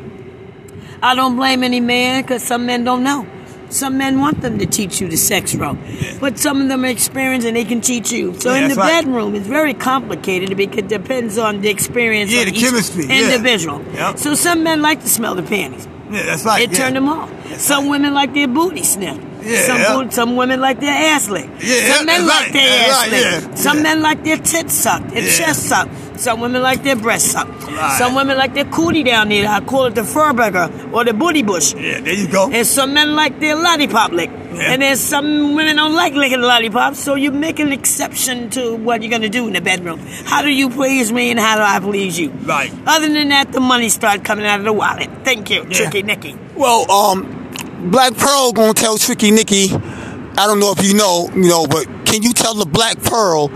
I 1.01 1.15
don't 1.15 1.36
blame 1.38 1.63
any 1.63 1.80
man 1.80 2.23
because 2.23 2.43
some 2.43 2.65
men 2.65 2.84
don't 2.84 3.03
know. 3.03 3.25
Some 3.69 3.97
men 3.97 4.19
want 4.19 4.41
them 4.41 4.60
to 4.60 4.65
teach 4.65 4.99
you 5.01 5.08
the 5.10 5.17
sex 5.17 5.53
rope, 5.56 5.77
but 6.21 6.39
some 6.39 6.62
of 6.62 6.69
them 6.69 6.86
are 6.86 6.88
experienced 6.89 7.45
and 7.45 7.56
they 7.56 7.65
can 7.65 7.82
teach 7.82 8.12
you. 8.13 8.34
So 8.39 8.53
Yeah, 8.53 8.63
in 8.63 8.69
the 8.69 8.75
right. 8.75 9.03
bedroom, 9.03 9.36
it's 9.36 9.47
very 9.47 9.73
complicated 9.73 10.56
because 10.56 10.77
it 10.80 10.88
depends 10.88 11.38
on 11.38 11.60
the 11.62 11.69
experience 11.69 12.32
Yeah, 12.32 12.41
of 12.41 12.45
the 12.47 12.53
each 12.53 12.62
chemistry, 12.63 13.06
yeah. 13.08 13.25
individual. 13.36 13.82
Yep. 13.93 14.19
So 14.19 14.36
some 14.36 14.63
men 14.63 14.82
like 14.82 15.01
to 15.01 15.10
smell 15.10 15.36
the 15.36 15.43
panties. 15.43 15.86
Yeah, 16.10 16.23
that's 16.23 16.45
right. 16.45 16.62
It 16.62 16.73
turned 16.75 16.95
them 16.95 17.10
off. 17.10 17.30
Some 17.60 17.88
women 17.89 18.13
like 18.13 18.34
their 18.34 18.47
booty 18.47 18.84
sniffed. 18.84 19.21
Yeah, 19.47 19.62
some, 19.62 19.77
yeah. 20.03 20.10
some 20.10 20.36
women 20.36 20.60
like 20.60 20.79
their 20.79 20.91
ass 20.93 21.29
licked. 21.29 21.63
Yeah, 21.63 21.93
some 21.95 22.05
men 22.05 22.25
like 22.27 22.51
their 22.53 22.67
ass 22.67 22.89
right, 23.01 23.12
licked. 23.12 23.47
yeah, 23.47 23.55
Some 23.55 23.77
yeah. 23.77 23.83
men 23.83 24.01
like 24.01 24.23
their 24.23 24.38
tits 24.38 24.73
sucked, 24.73 25.10
their 25.10 25.23
Yeah. 25.23 25.38
chest 25.38 25.63
sucked. 25.67 25.91
Some 26.19 26.39
women 26.41 26.63
like 26.63 26.81
their 26.83 26.95
breasts 26.95 27.31
sucked. 27.31 27.62
Some 27.99 28.15
women 28.15 28.38
like 28.38 28.55
their 28.55 28.65
cootie 28.65 29.03
down 29.03 29.29
there. 29.29 29.47
I 29.47 29.60
call 29.62 29.86
it 29.86 29.93
the 29.95 30.03
fur 30.03 30.33
burger 30.33 30.67
or 30.91 31.05
the 31.05 31.13
booty 31.13 31.43
bush. 31.43 31.75
Yeah, 31.75 31.99
there 32.01 32.13
you 32.15 32.27
go. 32.27 32.49
And 32.51 32.65
some 32.65 32.93
men 32.95 33.15
like 33.15 33.39
their 33.39 33.55
lollipop 33.55 34.12
lick. 34.12 34.31
Yeah. 34.53 34.71
And 34.73 34.81
there's 34.81 34.99
some 34.99 35.53
women 35.53 35.75
don't 35.75 35.93
like 35.93 36.13
licking 36.13 36.41
the 36.41 36.47
lollipops, 36.47 36.99
so 36.99 37.13
you 37.13 37.31
make 37.31 37.60
an 37.60 37.71
exception 37.71 38.49
to 38.51 38.75
what 38.77 39.03
you're 39.03 39.12
gonna 39.12 39.29
do 39.29 39.45
in 39.45 39.53
the 39.53 39.62
bedroom. 39.62 39.99
How 40.25 40.41
do 40.41 40.49
you 40.49 40.69
please 40.71 41.12
me 41.13 41.29
and 41.29 41.39
how 41.39 41.57
do 41.57 41.62
I 41.62 41.79
please 41.79 42.17
you? 42.19 42.29
Right. 42.31 42.73
Other 42.88 43.07
than 43.13 43.29
that, 43.29 43.51
the 43.51 43.60
money 43.60 43.89
start 43.89 44.23
coming 44.23 44.45
out 44.47 44.57
of 44.60 44.65
the 44.65 44.73
wallet. 44.73 45.10
Thank 45.23 45.51
you, 45.51 45.65
Tricky 45.65 46.01
Nicky. 46.01 46.36
Well, 46.55 46.89
um, 46.89 47.37
Black 47.79 48.15
Pearl 48.15 48.51
gonna 48.53 48.73
tell 48.73 48.97
Tricky 48.97 49.31
Nicky. 49.31 49.71
I 49.71 50.45
don't 50.47 50.59
know 50.59 50.71
if 50.71 50.83
you 50.83 50.93
know, 50.93 51.29
you 51.35 51.47
know, 51.47 51.67
but 51.67 51.85
can 52.05 52.23
you 52.23 52.33
tell 52.33 52.53
the 52.55 52.65
Black 52.65 53.01
Pearl 53.03 53.49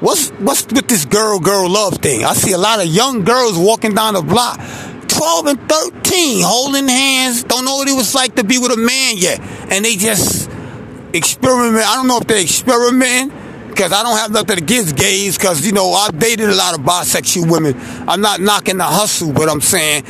what's 0.00 0.28
what's 0.30 0.66
with 0.66 0.88
this 0.88 1.04
girl 1.04 1.38
girl 1.38 1.68
love 1.68 1.94
thing? 1.94 2.24
I 2.24 2.34
see 2.34 2.52
a 2.52 2.58
lot 2.58 2.80
of 2.80 2.86
young 2.86 3.24
girls 3.24 3.56
walking 3.56 3.94
down 3.94 4.14
the 4.14 4.22
block, 4.22 4.58
twelve 5.08 5.46
and 5.46 5.58
thirteen, 5.68 6.42
holding 6.44 6.86
hands, 6.88 7.44
don't 7.44 7.64
know 7.64 7.76
what 7.76 7.88
it 7.88 7.96
was 7.96 8.14
like 8.14 8.36
to 8.36 8.44
be 8.44 8.58
with 8.58 8.72
a 8.72 8.76
man 8.76 9.16
yet, 9.16 9.40
and 9.40 9.84
they 9.84 9.96
just 9.96 10.50
experiment. 11.12 11.84
I 11.86 11.94
don't 11.94 12.08
know 12.08 12.18
if 12.18 12.26
they're 12.26 12.42
experimenting. 12.42 13.44
Because 13.66 13.92
I 13.92 14.02
don't 14.02 14.16
have 14.16 14.30
nothing 14.30 14.56
against 14.56 14.96
gays, 14.96 15.36
because, 15.36 15.66
you 15.66 15.72
know, 15.72 15.92
I've 15.92 16.18
dated 16.18 16.48
a 16.48 16.54
lot 16.54 16.78
of 16.78 16.80
bisexual 16.82 17.50
women. 17.50 17.74
I'm 18.08 18.22
not 18.22 18.40
knocking 18.40 18.78
the 18.78 18.84
hustle, 18.84 19.34
but 19.34 19.50
I'm 19.50 19.60
saying, 19.60 20.04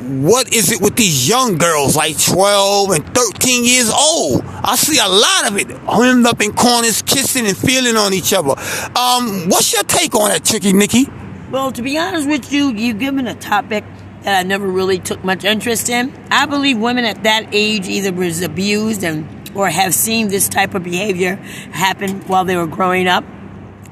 what 0.00 0.52
is 0.54 0.72
it 0.72 0.80
with 0.80 0.96
these 0.96 1.28
young 1.28 1.58
girls 1.58 1.94
like 1.96 2.18
12 2.18 2.90
and 2.90 3.14
13 3.14 3.64
years 3.64 3.90
old? 3.90 4.42
I 4.44 4.76
see 4.76 4.98
a 4.98 5.08
lot 5.08 5.50
of 5.50 5.58
it 5.58 5.70
hemmed 5.88 6.26
up 6.26 6.40
in 6.40 6.52
corners, 6.52 7.02
kissing 7.02 7.46
and 7.46 7.56
feeling 7.56 7.96
on 7.96 8.14
each 8.14 8.32
other. 8.32 8.50
Um, 8.96 9.48
what's 9.48 9.72
your 9.72 9.82
take 9.82 10.14
on 10.14 10.30
that, 10.30 10.44
Tricky 10.44 10.72
Nicky? 10.72 11.06
Well, 11.50 11.70
to 11.72 11.82
be 11.82 11.98
honest 11.98 12.28
with 12.28 12.52
you, 12.52 12.72
you've 12.72 12.98
given 12.98 13.26
a 13.26 13.34
topic 13.34 13.84
that 14.22 14.38
I 14.38 14.42
never 14.42 14.66
really 14.66 14.98
took 14.98 15.22
much 15.24 15.44
interest 15.44 15.88
in. 15.88 16.12
I 16.30 16.46
believe 16.46 16.78
women 16.78 17.04
at 17.04 17.22
that 17.24 17.48
age 17.52 17.88
either 17.88 18.12
was 18.12 18.42
abused 18.42 19.02
and 19.04 19.28
or 19.54 19.68
have 19.68 19.94
seen 19.94 20.28
this 20.28 20.48
type 20.48 20.74
of 20.74 20.84
behavior 20.84 21.36
happen 21.72 22.20
while 22.22 22.44
they 22.44 22.56
were 22.56 22.66
growing 22.66 23.08
up. 23.08 23.24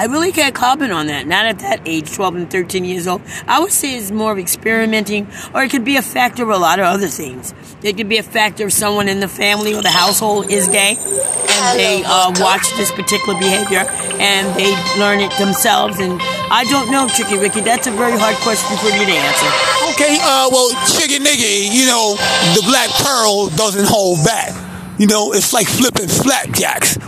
I 0.01 0.07
really 0.07 0.31
can't 0.31 0.55
comment 0.55 0.93
on 0.93 1.09
that. 1.09 1.27
Not 1.27 1.47
at 1.47 1.59
that 1.59 1.81
age, 1.85 2.13
12 2.15 2.37
and 2.37 2.51
13 2.51 2.85
years 2.85 3.09
old. 3.09 3.21
I 3.49 3.59
would 3.59 3.73
say 3.73 3.97
it's 3.99 4.13
more 4.13 4.31
of 4.31 4.39
experimenting, 4.39 5.27
or 5.53 5.65
it 5.65 5.71
could 5.73 5.85
be 5.85 5.97
a 5.97 6.03
factor 6.03 6.45
of 6.45 6.51
a 6.51 6.57
lot 6.57 6.79
of 6.79 6.85
other 6.85 7.09
things. 7.09 7.53
It 7.83 7.97
could 7.97 8.09
be 8.09 8.19
a 8.19 8.23
factor 8.23 8.67
of 8.67 8.73
someone 8.73 9.09
in 9.09 9.19
the 9.19 9.27
family 9.27 9.75
or 9.75 9.83
the 9.83 9.91
household 9.91 10.53
is 10.53 10.69
gay, 10.69 10.97
and 10.97 11.79
they 11.79 12.05
uh, 12.07 12.31
watch 12.39 12.71
this 12.77 12.93
particular 12.93 13.37
behavior, 13.41 13.83
and 14.23 14.47
they 14.55 14.71
learn 15.01 15.19
it 15.19 15.33
themselves. 15.37 15.99
And 15.99 16.21
I 16.23 16.65
don't 16.71 16.93
know, 16.93 17.09
Tricky 17.09 17.37
Ricky. 17.37 17.61
That's 17.61 17.89
a 17.89 17.91
very 17.91 18.17
hard 18.17 18.37
question 18.47 18.79
for 18.79 18.95
you 18.95 19.05
to 19.05 19.13
answer. 19.13 19.51
Okay, 19.95 20.19
uh, 20.23 20.49
well, 20.53 20.71
Chicken 20.95 21.27
Niggy, 21.27 21.75
you 21.75 21.87
know, 21.87 22.15
the 22.55 22.63
Black 22.67 22.89
Pearl 23.03 23.49
doesn't 23.51 23.89
hold 23.89 24.25
back. 24.25 24.55
You 24.97 25.09
know, 25.09 25.33
it's 25.33 25.53
like 25.53 25.67
flipping 25.67 26.07
flapjacks. 26.07 26.99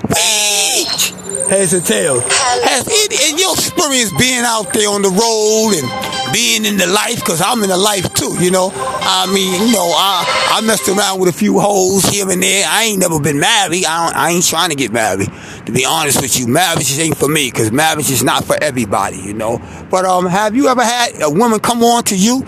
Heads 1.51 1.73
and 1.73 1.85
tails. 1.85 2.23
Has 2.29 2.87
in, 2.87 3.35
in 3.35 3.39
your 3.39 3.53
experience 3.55 4.13
being 4.17 4.45
out 4.45 4.73
there 4.73 4.89
on 4.89 5.03
the 5.03 5.11
road 5.11 5.75
and 5.75 6.33
being 6.33 6.65
in 6.65 6.77
the 6.77 6.87
life, 6.87 7.17
because 7.17 7.43
I'm 7.43 7.61
in 7.65 7.69
the 7.69 7.77
life 7.77 8.15
too, 8.15 8.37
you 8.39 8.53
know. 8.53 8.71
I 8.73 9.27
mean, 9.35 9.67
you 9.67 9.75
know, 9.75 9.91
I, 9.93 10.59
I 10.59 10.61
messed 10.61 10.89
around 10.89 11.19
with 11.19 11.29
a 11.29 11.33
few 11.33 11.59
hoes 11.59 12.05
here 12.05 12.31
and 12.31 12.41
there. 12.41 12.65
I 12.69 12.85
ain't 12.85 13.01
never 13.01 13.19
been 13.19 13.41
married. 13.41 13.85
I, 13.85 14.07
don't, 14.07 14.17
I 14.17 14.31
ain't 14.31 14.47
trying 14.47 14.71
to 14.71 14.77
get 14.77 14.93
married. 14.93 15.29
To 15.67 15.73
be 15.73 15.85
honest 15.85 16.23
with 16.23 16.39
you, 16.39 16.47
marriage 16.47 16.87
just 16.87 17.01
ain't 17.01 17.17
for 17.17 17.29
me, 17.29 17.51
because 17.51 17.73
marriage 17.73 18.11
is 18.11 18.23
not 18.23 18.45
for 18.45 18.57
everybody, 18.63 19.19
you 19.19 19.35
know. 19.35 19.61
But 19.91 20.05
um, 20.05 20.27
have 20.27 20.55
you 20.55 20.69
ever 20.69 20.85
had 20.85 21.21
a 21.21 21.31
woman 21.31 21.59
come 21.59 21.83
on 21.83 22.05
to 22.05 22.17
you? 22.17 22.47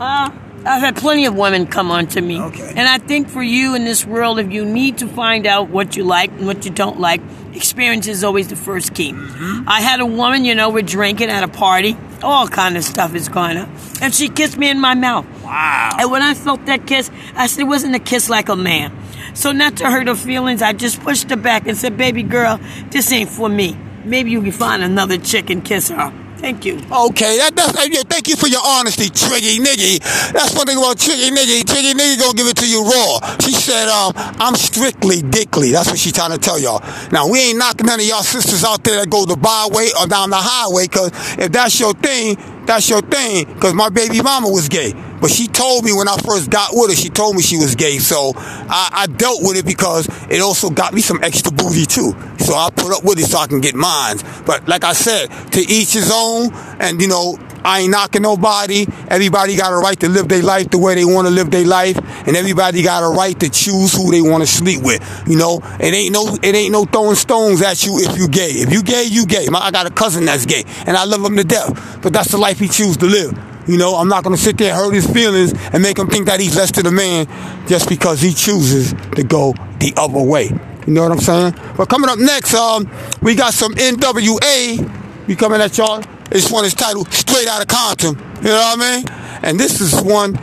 Uh, 0.00 0.30
I've 0.64 0.80
had 0.80 0.96
plenty 0.96 1.26
of 1.26 1.34
women 1.36 1.66
come 1.66 1.90
on 1.90 2.06
to 2.08 2.20
me. 2.22 2.40
Okay. 2.40 2.72
And 2.74 2.88
I 2.88 2.96
think 2.96 3.28
for 3.28 3.42
you 3.42 3.74
in 3.74 3.84
this 3.84 4.06
world, 4.06 4.38
if 4.38 4.50
you 4.50 4.64
need 4.64 4.96
to 4.98 5.06
find 5.08 5.46
out 5.46 5.68
what 5.68 5.94
you 5.94 6.04
like 6.04 6.30
and 6.30 6.46
what 6.46 6.64
you 6.64 6.70
don't 6.70 6.98
like, 6.98 7.20
experience 7.54 8.06
is 8.06 8.24
always 8.24 8.48
the 8.48 8.56
first 8.56 8.94
key. 8.94 9.12
Mm-hmm. 9.12 9.68
I 9.68 9.80
had 9.80 10.00
a 10.00 10.06
woman, 10.06 10.44
you 10.44 10.54
know, 10.54 10.70
we're 10.70 10.82
drinking 10.82 11.30
at 11.30 11.42
a 11.42 11.48
party. 11.48 11.96
All 12.22 12.48
kind 12.48 12.76
of 12.76 12.84
stuff 12.84 13.14
is 13.14 13.28
going 13.28 13.56
on. 13.56 13.74
And 14.02 14.14
she 14.14 14.28
kissed 14.28 14.56
me 14.56 14.70
in 14.70 14.80
my 14.80 14.94
mouth. 14.94 15.26
Wow. 15.42 15.96
And 15.98 16.10
when 16.10 16.22
I 16.22 16.34
felt 16.34 16.66
that 16.66 16.86
kiss, 16.86 17.10
I 17.34 17.46
said 17.46 17.62
it 17.62 17.64
wasn't 17.64 17.94
a 17.94 17.98
kiss 17.98 18.28
like 18.28 18.48
a 18.48 18.56
man. 18.56 18.96
So 19.34 19.52
not 19.52 19.76
to 19.78 19.90
hurt 19.90 20.06
her 20.06 20.14
feelings, 20.14 20.60
I 20.62 20.72
just 20.72 21.00
pushed 21.00 21.30
her 21.30 21.36
back 21.36 21.66
and 21.66 21.76
said, 21.76 21.96
baby 21.96 22.22
girl, 22.22 22.60
this 22.90 23.10
ain't 23.12 23.30
for 23.30 23.48
me. 23.48 23.76
Maybe 24.04 24.30
you 24.30 24.42
can 24.42 24.52
find 24.52 24.82
another 24.82 25.18
chick 25.18 25.50
and 25.50 25.64
kiss 25.64 25.88
her. 25.88 26.12
Thank 26.40 26.64
you. 26.64 26.76
Okay, 26.90 27.36
that, 27.36 27.52
that's 27.54 27.76
yeah, 27.92 28.00
thank 28.08 28.26
you 28.26 28.34
for 28.34 28.48
your 28.48 28.64
honesty, 28.64 29.10
Tricky 29.10 29.58
Nicky. 29.60 29.98
That's 30.32 30.56
one 30.56 30.66
thing 30.66 30.78
about 30.78 30.98
Tricky 30.98 31.30
Nicky. 31.30 31.62
Tricky 31.64 31.92
Nicky 31.92 32.16
gonna 32.16 32.32
give 32.32 32.46
it 32.48 32.56
to 32.56 32.68
you 32.68 32.82
raw. 32.82 33.36
She 33.40 33.52
said, 33.52 33.88
um, 33.88 34.12
I'm 34.16 34.54
strictly 34.54 35.20
dickly. 35.20 35.70
That's 35.70 35.88
what 35.90 35.98
she 35.98 36.12
trying 36.12 36.32
to 36.32 36.38
tell 36.38 36.58
y'all. 36.58 36.80
Now 37.12 37.28
we 37.28 37.50
ain't 37.50 37.58
knocking 37.58 37.86
none 37.86 38.00
of 38.00 38.06
y'all 38.06 38.22
sisters 38.22 38.64
out 38.64 38.82
there 38.84 39.00
that 39.00 39.10
go 39.10 39.26
the 39.26 39.36
byway 39.36 39.88
or 40.00 40.06
down 40.06 40.30
the 40.30 40.40
highway, 40.40 40.86
cause 40.86 41.10
if 41.38 41.52
that's 41.52 41.78
your 41.78 41.92
thing, 41.92 42.36
that's 42.64 42.88
your 42.88 43.02
thing. 43.02 43.44
Cause 43.60 43.74
my 43.74 43.90
baby 43.90 44.22
mama 44.22 44.48
was 44.48 44.68
gay. 44.68 44.94
But 45.20 45.30
she 45.30 45.46
told 45.46 45.84
me 45.84 45.92
when 45.92 46.08
I 46.08 46.16
first 46.16 46.50
got 46.50 46.70
with 46.72 46.90
her, 46.90 46.96
she 46.96 47.08
told 47.08 47.36
me 47.36 47.42
she 47.42 47.56
was 47.56 47.74
gay. 47.74 47.98
So 47.98 48.32
I, 48.36 48.90
I 48.92 49.06
dealt 49.06 49.40
with 49.42 49.56
it 49.56 49.66
because 49.66 50.08
it 50.30 50.40
also 50.40 50.70
got 50.70 50.94
me 50.94 51.00
some 51.00 51.22
extra 51.22 51.52
booty 51.52 51.86
too. 51.86 52.14
So 52.38 52.54
I 52.54 52.70
put 52.74 52.96
up 52.96 53.04
with 53.04 53.18
it 53.18 53.26
so 53.26 53.38
I 53.38 53.46
can 53.46 53.60
get 53.60 53.74
mine. 53.74 54.16
But 54.46 54.68
like 54.68 54.84
I 54.84 54.92
said, 54.92 55.28
to 55.52 55.60
each 55.60 55.92
his 55.92 56.10
own. 56.12 56.52
And 56.80 57.00
you 57.00 57.08
know, 57.08 57.38
I 57.64 57.80
ain't 57.80 57.90
knocking 57.90 58.22
nobody. 58.22 58.86
Everybody 59.08 59.56
got 59.56 59.72
a 59.72 59.76
right 59.76 59.98
to 60.00 60.08
live 60.08 60.28
their 60.28 60.42
life 60.42 60.70
the 60.70 60.78
way 60.78 60.94
they 60.94 61.04
want 61.04 61.28
to 61.28 61.32
live 61.32 61.50
their 61.50 61.66
life, 61.66 61.96
and 62.26 62.36
everybody 62.36 62.82
got 62.82 63.02
a 63.02 63.14
right 63.14 63.38
to 63.38 63.50
choose 63.50 63.92
who 63.92 64.10
they 64.10 64.22
want 64.22 64.42
to 64.42 64.46
sleep 64.46 64.82
with. 64.82 65.02
You 65.28 65.36
know, 65.36 65.60
it 65.78 65.92
ain't 65.92 66.12
no 66.12 66.36
it 66.42 66.54
ain't 66.54 66.72
no 66.72 66.84
throwing 66.84 67.16
stones 67.16 67.60
at 67.62 67.84
you 67.84 67.98
if 67.98 68.16
you 68.18 68.28
gay. 68.28 68.50
If 68.50 68.72
you 68.72 68.82
gay, 68.82 69.04
you 69.04 69.26
gay. 69.26 69.48
My, 69.50 69.60
I 69.60 69.70
got 69.70 69.86
a 69.86 69.90
cousin 69.90 70.24
that's 70.24 70.46
gay, 70.46 70.64
and 70.86 70.96
I 70.96 71.04
love 71.04 71.22
him 71.22 71.36
to 71.36 71.44
death. 71.44 72.00
But 72.02 72.12
that's 72.12 72.30
the 72.30 72.38
life 72.38 72.58
he 72.58 72.68
chooses 72.68 72.96
to 72.98 73.06
live. 73.06 73.49
You 73.70 73.76
know, 73.76 73.94
I'm 73.94 74.08
not 74.08 74.24
gonna 74.24 74.36
sit 74.36 74.58
there 74.58 74.72
and 74.72 74.82
hurt 74.82 74.92
his 74.92 75.06
feelings 75.06 75.54
and 75.72 75.80
make 75.80 75.96
him 75.96 76.08
think 76.08 76.26
that 76.26 76.40
he's 76.40 76.56
less 76.56 76.72
than 76.72 76.86
a 76.86 76.90
man 76.90 77.28
just 77.68 77.88
because 77.88 78.20
he 78.20 78.34
chooses 78.34 78.92
to 79.14 79.22
go 79.22 79.54
the 79.78 79.94
other 79.96 80.20
way. 80.20 80.46
You 80.88 80.92
know 80.92 81.04
what 81.04 81.12
I'm 81.12 81.20
saying? 81.20 81.54
But 81.76 81.88
coming 81.88 82.10
up 82.10 82.18
next, 82.18 82.52
um, 82.52 82.90
we 83.22 83.36
got 83.36 83.54
some 83.54 83.72
NWA. 83.74 85.28
We 85.28 85.36
coming 85.36 85.60
at 85.60 85.78
y'all. 85.78 86.02
This 86.30 86.50
one 86.50 86.64
is 86.64 86.74
titled 86.74 87.12
Straight 87.12 87.46
Outta 87.46 87.66
Compton. 87.66 88.18
You 88.38 88.48
know 88.48 88.56
what 88.56 88.80
I 88.80 88.96
mean? 88.96 89.04
And 89.44 89.60
this 89.60 89.80
is 89.80 90.02
one 90.02 90.36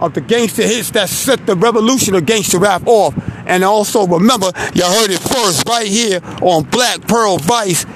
of 0.00 0.14
the 0.14 0.20
gangster 0.20 0.62
hits 0.62 0.92
that 0.92 1.08
set 1.08 1.46
the 1.46 1.56
revolution 1.56 2.14
of 2.14 2.26
gangster 2.26 2.60
rap 2.60 2.86
off. 2.86 3.12
And 3.48 3.64
also 3.64 4.06
remember, 4.06 4.52
you 4.72 4.84
heard 4.84 5.10
it 5.10 5.18
first 5.18 5.68
right 5.68 5.88
here 5.88 6.20
on 6.42 6.62
Black 6.62 7.00
Pearl 7.08 7.38
Vice 7.38 7.86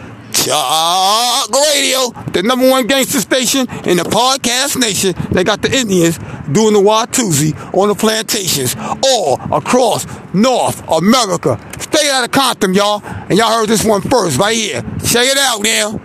Talk 0.43 1.51
uh, 1.55 1.73
Radio, 1.73 2.11
the 2.33 2.43
number 2.43 2.69
one 2.69 2.89
gangster 2.89 3.21
station 3.21 3.61
in 3.87 3.97
the 3.97 4.03
podcast 4.03 4.77
nation. 4.77 5.15
They 5.31 5.45
got 5.45 5.63
the 5.63 5.73
Indians 5.73 6.19
doing 6.51 6.75
the 6.75 6.81
Watusi 6.81 7.55
on 7.73 7.87
the 7.87 7.95
plantations 7.95 8.75
all 9.05 9.39
across 9.57 10.05
North 10.35 10.83
America. 10.91 11.61
Stay 11.79 12.11
out 12.11 12.25
of 12.25 12.33
Compton, 12.33 12.75
y'all. 12.75 13.01
And 13.05 13.39
y'all 13.39 13.57
heard 13.57 13.69
this 13.69 13.85
one 13.85 14.01
first 14.01 14.37
right 14.39 14.57
here. 14.57 14.83
Check 15.07 15.29
it 15.29 15.39
out 15.39 15.63
now. 15.63 16.01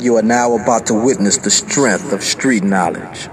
You 0.00 0.16
are 0.16 0.22
now 0.22 0.56
about 0.56 0.86
to 0.86 0.94
witness 0.94 1.36
the 1.38 1.50
strength 1.50 2.12
of 2.12 2.24
street 2.24 2.64
knowledge. 2.64 3.28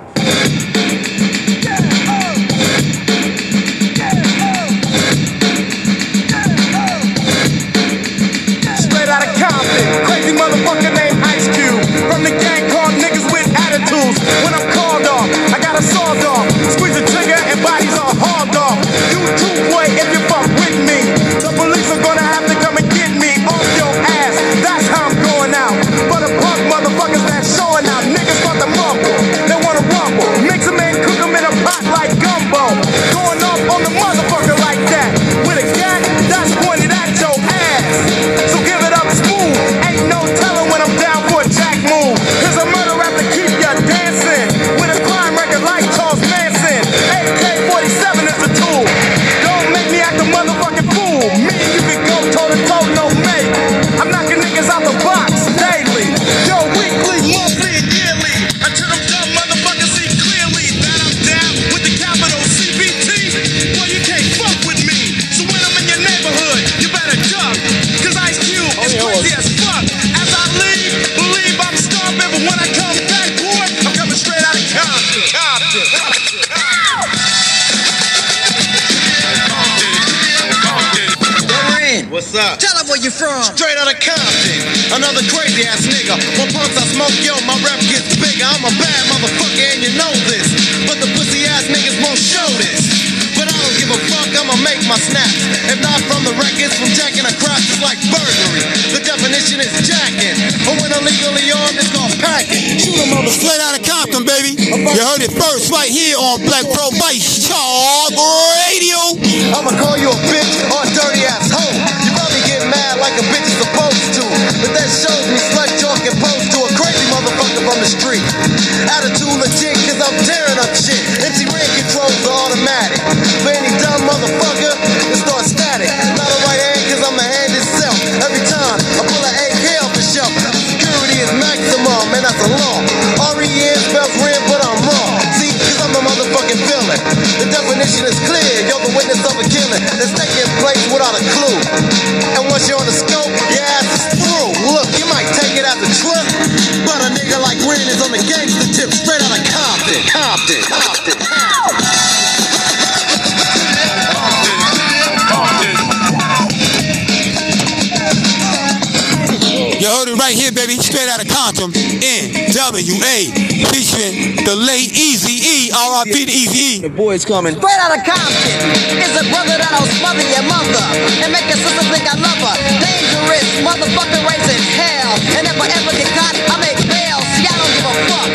NWA. 162.83 163.31
Featuring 163.71 164.35
the 164.43 164.55
late 164.55 164.91
Easy 164.91 165.39
E. 165.39 165.71
R.I.P. 165.71 166.11
to 166.11 166.31
Easy 166.31 166.59
E. 166.59 166.81
The 166.83 166.91
boys 166.91 167.23
coming. 167.23 167.55
Straight 167.55 167.79
out 167.79 167.95
of 167.95 168.03
Compton 168.03 168.59
is 168.99 169.13
a 169.15 169.23
brother 169.31 169.55
that'll 169.55 169.87
smother 170.03 170.25
your 170.27 170.43
mother 170.51 170.83
and 171.23 171.31
make 171.31 171.47
your 171.47 171.59
sister 171.63 171.83
think 171.87 172.03
I 172.03 172.15
love 172.19 172.39
her. 172.43 172.55
Dangerous 172.83 173.47
motherfucker 173.63 174.19
raising 174.27 174.63
hell. 174.75 175.15
And 175.39 175.47
if 175.47 175.55
I 175.55 175.67
ever 175.71 175.93
get 175.95 176.11
caught, 176.11 176.35
I 176.35 176.55
make 176.59 176.79
bail. 176.91 177.19
See, 177.39 177.47
I 177.47 177.55
don't 177.55 177.71
give 177.71 177.87
a 177.87 177.95
fuck. 178.11 178.31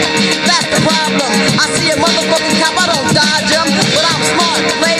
That's 0.49 0.69
the 0.73 0.81
problem. 0.81 1.31
I 1.61 1.65
see 1.77 1.89
a 1.93 1.97
motherfucking 2.01 2.57
cop, 2.65 2.75
I 2.81 2.87
don't 2.89 3.09
dodge 3.13 3.53
him. 3.53 3.69
But 3.93 4.05
I'm 4.09 4.23
smart, 4.33 4.61
lay 4.81 4.98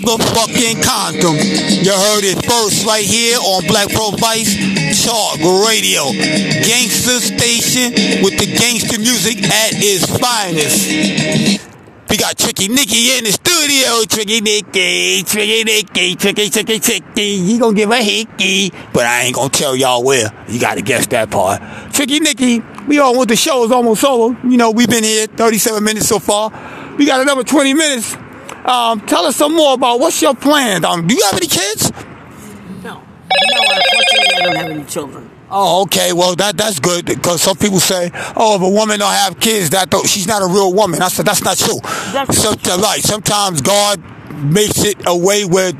motherfucking 0.00 0.82
condom. 0.82 1.36
You 1.36 1.92
heard 1.92 2.24
it 2.24 2.44
first 2.44 2.86
right 2.86 3.04
here 3.04 3.38
on 3.38 3.66
Black 3.66 3.88
Pearl 3.90 4.12
Vice 4.12 4.56
Talk 5.04 5.38
Radio. 5.66 6.12
Gangster 6.12 7.20
station 7.20 8.22
with 8.22 8.38
the 8.38 8.46
gangster 8.46 8.98
music 8.98 9.42
at 9.44 9.72
its 9.76 10.06
finest. 10.18 11.68
We 12.10 12.16
got 12.16 12.38
Tricky 12.38 12.68
Nicky 12.68 13.18
in 13.18 13.24
the 13.24 13.32
studio. 13.32 14.02
Tricky 14.08 14.40
Nicky, 14.40 15.22
Tricky 15.24 15.64
Nicky, 15.64 16.16
Tricky, 16.16 16.48
Tricky, 16.48 16.78
Tricky. 16.78 17.38
He 17.44 17.58
gonna 17.58 17.76
give 17.76 17.90
a 17.90 18.02
hickey, 18.02 18.72
but 18.94 19.04
I 19.04 19.24
ain't 19.24 19.34
gonna 19.34 19.50
tell 19.50 19.76
y'all 19.76 20.02
where. 20.02 20.32
You 20.48 20.58
gotta 20.58 20.80
guess 20.80 21.06
that 21.08 21.30
part. 21.30 21.60
Tricky 21.92 22.20
Nicky, 22.20 22.60
we 22.86 22.98
on 22.98 23.18
with 23.18 23.28
the 23.28 23.36
show 23.36 23.62
is 23.64 23.70
almost 23.70 24.04
over. 24.04 24.38
You 24.48 24.56
know, 24.56 24.70
we've 24.70 24.88
been 24.88 25.04
here 25.04 25.26
37 25.26 25.84
minutes 25.84 26.08
so 26.08 26.18
far. 26.18 26.50
We 26.96 27.04
got 27.04 27.20
another 27.20 27.44
20 27.44 27.74
minutes. 27.74 28.16
Um, 28.68 29.00
tell 29.06 29.24
us 29.24 29.36
some 29.36 29.54
more 29.54 29.74
about 29.74 29.98
what's 29.98 30.20
your 30.20 30.34
plan. 30.34 30.84
Um, 30.84 31.06
do 31.06 31.14
you 31.14 31.22
have 31.24 31.34
any 31.34 31.46
kids? 31.46 31.90
No. 32.84 32.94
No, 32.94 33.00
unfortunately, 33.00 34.34
I 34.36 34.42
don't 34.42 34.56
have 34.56 34.70
any 34.70 34.84
children. 34.84 35.30
Oh, 35.50 35.82
okay. 35.84 36.12
Well, 36.12 36.36
that 36.36 36.58
that's 36.58 36.78
good 36.78 37.06
because 37.06 37.40
some 37.40 37.56
people 37.56 37.80
say, 37.80 38.10
"Oh, 38.36 38.56
if 38.56 38.62
a 38.62 38.68
woman 38.68 38.98
don't 38.98 39.10
have 39.10 39.40
kids, 39.40 39.70
that 39.70 39.88
don't, 39.88 40.06
she's 40.06 40.26
not 40.26 40.42
a 40.42 40.46
real 40.46 40.74
woman." 40.74 41.00
I 41.00 41.08
said 41.08 41.24
that's 41.24 41.42
not 41.42 41.56
true. 41.56 41.80
That's- 42.12 42.36
Sometimes, 42.36 42.82
right? 42.82 43.00
Sometimes 43.02 43.62
God 43.62 44.02
makes 44.44 44.84
it 44.84 44.98
a 45.06 45.16
way 45.16 45.46
where, 45.46 45.72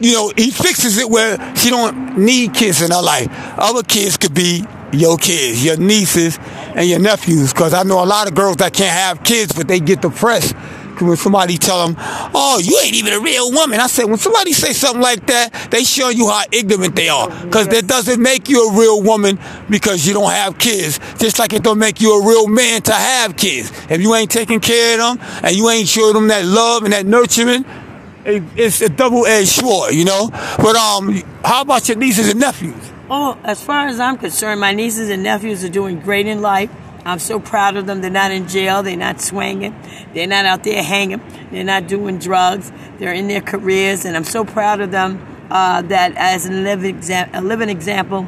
you 0.00 0.12
know, 0.12 0.30
He 0.36 0.50
fixes 0.50 0.98
it 0.98 1.08
where 1.08 1.38
she 1.56 1.70
don't 1.70 2.18
need 2.18 2.52
kids 2.52 2.82
in 2.82 2.90
her 2.90 3.00
life. 3.02 3.28
Other 3.58 3.82
kids 3.82 4.18
could 4.18 4.34
be 4.34 4.66
your 4.92 5.16
kids, 5.16 5.64
your 5.64 5.78
nieces, 5.78 6.38
and 6.74 6.86
your 6.86 6.98
nephews. 6.98 7.54
Because 7.54 7.72
I 7.72 7.84
know 7.84 8.04
a 8.04 8.06
lot 8.06 8.28
of 8.28 8.34
girls 8.34 8.56
that 8.56 8.74
can't 8.74 8.92
have 8.92 9.24
kids, 9.24 9.52
but 9.54 9.66
they 9.66 9.80
get 9.80 10.02
depressed 10.02 10.54
when 11.00 11.16
somebody 11.16 11.58
tell 11.58 11.86
them, 11.86 11.96
"Oh, 11.98 12.60
you 12.62 12.78
ain't 12.84 12.94
even 12.94 13.12
a 13.12 13.20
real 13.20 13.50
woman," 13.52 13.80
I 13.80 13.86
said, 13.86 14.04
when 14.06 14.18
somebody 14.18 14.52
say 14.52 14.72
something 14.72 15.02
like 15.02 15.26
that, 15.26 15.70
they 15.70 15.84
show 15.84 16.08
you 16.08 16.28
how 16.28 16.44
ignorant 16.52 16.96
they 16.96 17.08
are, 17.08 17.28
because 17.44 17.68
that 17.68 17.86
doesn't 17.86 18.20
make 18.20 18.48
you 18.48 18.68
a 18.68 18.78
real 18.78 19.02
woman 19.02 19.38
because 19.68 20.06
you 20.06 20.14
don't 20.14 20.30
have 20.30 20.58
kids. 20.58 21.00
Just 21.18 21.38
like 21.38 21.52
it 21.52 21.62
don't 21.62 21.78
make 21.78 22.00
you 22.00 22.20
a 22.20 22.26
real 22.26 22.46
man 22.46 22.82
to 22.82 22.92
have 22.92 23.36
kids. 23.36 23.72
If 23.88 24.00
you 24.00 24.14
ain't 24.14 24.30
taking 24.30 24.60
care 24.60 25.00
of 25.00 25.18
them 25.18 25.26
and 25.42 25.56
you 25.56 25.68
ain't 25.70 25.88
showing 25.88 26.14
them 26.14 26.28
that 26.28 26.44
love 26.44 26.84
and 26.84 26.92
that 26.92 27.06
nurturing, 27.06 27.64
it, 28.24 28.42
it's 28.56 28.80
a 28.80 28.88
double-edged 28.88 29.48
sword, 29.48 29.94
you 29.94 30.04
know. 30.04 30.30
But 30.58 30.76
um, 30.76 31.22
how 31.44 31.62
about 31.62 31.88
your 31.88 31.98
nieces 31.98 32.28
and 32.28 32.40
nephews? 32.40 32.92
Oh, 33.10 33.38
as 33.44 33.62
far 33.62 33.86
as 33.86 34.00
I'm 34.00 34.16
concerned, 34.16 34.60
my 34.60 34.72
nieces 34.72 35.10
and 35.10 35.22
nephews 35.22 35.62
are 35.62 35.68
doing 35.68 36.00
great 36.00 36.26
in 36.26 36.40
life. 36.40 36.70
I'm 37.04 37.18
so 37.18 37.38
proud 37.38 37.76
of 37.76 37.86
them. 37.86 38.00
They're 38.00 38.10
not 38.10 38.30
in 38.30 38.48
jail. 38.48 38.82
They're 38.82 38.96
not 38.96 39.20
swinging. 39.20 39.78
They're 40.14 40.26
not 40.26 40.46
out 40.46 40.64
there 40.64 40.82
hanging. 40.82 41.22
They're 41.50 41.64
not 41.64 41.86
doing 41.86 42.18
drugs. 42.18 42.72
They're 42.98 43.12
in 43.12 43.28
their 43.28 43.42
careers, 43.42 44.04
and 44.04 44.16
I'm 44.16 44.24
so 44.24 44.44
proud 44.44 44.80
of 44.80 44.90
them 44.90 45.24
uh, 45.50 45.82
that 45.82 46.14
as 46.16 46.46
a 46.46 46.52
living, 46.52 46.96
exa- 46.96 47.30
a 47.34 47.40
living 47.40 47.68
example 47.68 48.26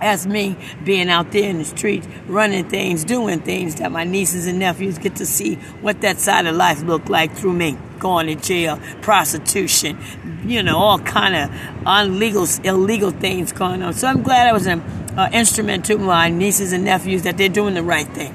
as 0.00 0.26
me 0.26 0.56
being 0.84 1.08
out 1.08 1.32
there 1.32 1.48
in 1.48 1.58
the 1.58 1.64
streets, 1.64 2.06
running 2.26 2.68
things, 2.68 3.04
doing 3.04 3.40
things 3.40 3.76
that 3.76 3.90
my 3.90 4.04
nieces 4.04 4.46
and 4.46 4.58
nephews 4.58 4.98
get 4.98 5.16
to 5.16 5.26
see 5.26 5.54
what 5.80 6.00
that 6.02 6.18
side 6.18 6.46
of 6.46 6.54
life 6.54 6.82
looked 6.82 7.08
like 7.08 7.32
through 7.32 7.52
me. 7.52 7.76
Going 7.98 8.26
to 8.26 8.34
jail, 8.34 8.78
prostitution, 9.00 9.98
you 10.44 10.62
know, 10.62 10.76
all 10.76 10.98
kind 10.98 11.34
of 11.34 11.86
illegal, 11.86 12.46
illegal 12.64 13.10
things 13.10 13.52
going 13.52 13.82
on. 13.82 13.94
So 13.94 14.06
I'm 14.06 14.22
glad 14.22 14.46
I 14.46 14.52
was 14.52 14.66
an 14.66 14.82
uh, 15.16 15.28
instrument 15.32 15.84
to 15.86 15.98
my 15.98 16.28
nieces 16.28 16.72
and 16.72 16.84
nephews 16.84 17.22
that 17.22 17.36
they're 17.36 17.48
doing 17.48 17.74
the 17.74 17.82
right 17.82 18.06
thing. 18.08 18.34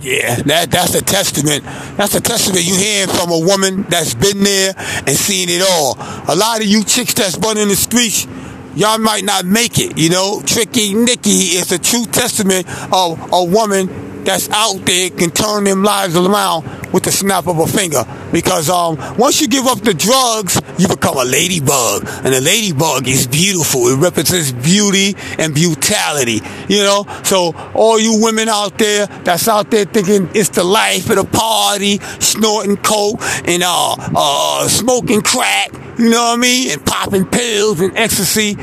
Yeah, 0.00 0.36
that 0.42 0.70
that's 0.70 0.94
a 0.94 1.02
testament. 1.02 1.64
That's 1.96 2.14
a 2.14 2.20
testament 2.20 2.64
you 2.64 2.76
hearing 2.76 3.08
from 3.08 3.30
a 3.30 3.38
woman 3.38 3.82
that's 3.88 4.14
been 4.14 4.42
there 4.42 4.74
and 4.76 5.08
seen 5.16 5.48
it 5.48 5.62
all. 5.62 5.96
A 6.28 6.36
lot 6.36 6.60
of 6.60 6.66
you 6.66 6.84
chicks 6.84 7.14
that's 7.14 7.38
running 7.38 7.68
the 7.68 7.76
streets, 7.76 8.26
y'all 8.74 8.98
might 8.98 9.24
not 9.24 9.46
make 9.46 9.78
it. 9.78 9.96
You 9.96 10.10
know, 10.10 10.42
Tricky 10.44 10.92
Nicky 10.94 11.56
is 11.56 11.72
a 11.72 11.78
true 11.78 12.04
testament 12.04 12.66
of 12.92 13.32
a 13.32 13.44
woman 13.44 13.88
that's 14.26 14.50
out 14.50 14.84
there 14.84 15.10
can 15.10 15.30
turn 15.30 15.64
them 15.64 15.82
lives 15.82 16.16
around 16.16 16.66
with 16.92 17.04
the 17.04 17.12
snap 17.12 17.46
of 17.46 17.58
a 17.58 17.66
finger. 17.66 18.04
Because 18.32 18.68
um, 18.68 18.96
once 19.16 19.40
you 19.40 19.48
give 19.48 19.66
up 19.66 19.80
the 19.80 19.94
drugs, 19.94 20.60
you 20.78 20.88
become 20.88 21.16
a 21.16 21.24
ladybug, 21.24 22.04
and 22.24 22.34
a 22.34 22.40
ladybug 22.40 23.06
is 23.06 23.26
beautiful. 23.26 23.86
It 23.88 23.98
represents 23.98 24.52
beauty 24.52 25.14
and 25.38 25.54
brutality. 25.54 26.40
You 26.68 26.82
know, 26.82 27.06
so 27.22 27.54
all 27.74 27.98
you 27.98 28.20
women 28.20 28.48
out 28.48 28.76
there 28.78 29.06
that's 29.06 29.48
out 29.48 29.70
there 29.70 29.84
thinking 29.84 30.28
it's 30.34 30.50
the 30.50 30.64
life 30.64 31.08
of 31.10 31.16
the 31.16 31.24
party, 31.24 31.98
snorting 32.18 32.76
coke 32.78 33.20
and 33.46 33.62
uh, 33.62 33.96
uh, 34.14 34.68
smoking 34.68 35.22
crack. 35.22 35.72
You 35.98 36.10
know 36.10 36.22
what 36.22 36.38
I 36.38 36.42
mean? 36.42 36.72
And 36.72 36.84
popping 36.84 37.26
pills 37.26 37.80
and 37.80 37.96
ecstasy. 37.96 38.56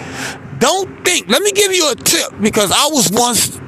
Don't 0.60 1.04
think. 1.04 1.30
Let 1.30 1.42
me 1.42 1.52
give 1.52 1.72
you 1.74 1.92
a 1.92 1.96
tip 1.96 2.40
because 2.40 2.72
I 2.72 2.88
was 2.88 3.10
once 3.12 3.60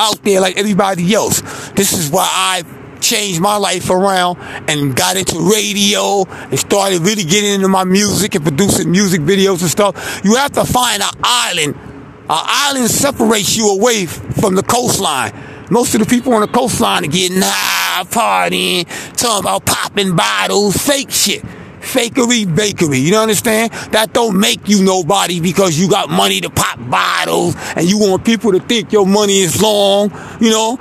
out 0.00 0.24
there 0.24 0.40
like 0.40 0.56
everybody 0.56 1.14
else. 1.14 1.42
This 1.72 1.92
is 1.92 2.10
why 2.10 2.26
I 2.26 2.62
changed 3.00 3.40
my 3.40 3.56
life 3.56 3.90
around 3.90 4.38
and 4.68 4.96
got 4.96 5.16
into 5.16 5.38
radio 5.38 6.24
and 6.24 6.58
started 6.58 7.00
really 7.00 7.24
getting 7.24 7.52
into 7.52 7.68
my 7.68 7.84
music 7.84 8.34
and 8.34 8.44
producing 8.44 8.90
music 8.90 9.20
videos 9.20 9.60
and 9.60 9.70
stuff. 9.70 10.20
You 10.24 10.36
have 10.36 10.52
to 10.52 10.64
find 10.64 11.02
an 11.02 11.10
island. 11.22 11.74
An 11.74 12.26
island 12.28 12.90
separates 12.90 13.56
you 13.56 13.70
away 13.70 14.06
from 14.06 14.54
the 14.54 14.62
coastline. 14.62 15.32
Most 15.70 15.94
of 15.94 16.00
the 16.00 16.06
people 16.06 16.32
on 16.34 16.40
the 16.40 16.48
coastline 16.48 17.04
are 17.04 17.08
getting 17.08 17.40
high, 17.42 18.04
partying, 18.04 18.86
talking 19.16 19.44
about 19.44 19.66
popping 19.66 20.16
bottles, 20.16 20.76
fake 20.76 21.10
shit 21.10 21.44
fakery 21.80 22.54
bakery. 22.54 22.98
You 22.98 23.16
understand? 23.16 23.72
That 23.92 24.12
don't 24.12 24.38
make 24.38 24.68
you 24.68 24.82
nobody 24.84 25.40
because 25.40 25.78
you 25.78 25.88
got 25.88 26.10
money 26.10 26.40
to 26.40 26.50
pop 26.50 26.78
bottles 26.90 27.54
and 27.76 27.88
you 27.88 27.98
want 27.98 28.24
people 28.24 28.52
to 28.52 28.60
think 28.60 28.92
your 28.92 29.06
money 29.06 29.38
is 29.38 29.60
long. 29.60 30.10
You 30.40 30.50
know, 30.50 30.78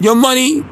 your 0.00 0.14
money. 0.14 0.64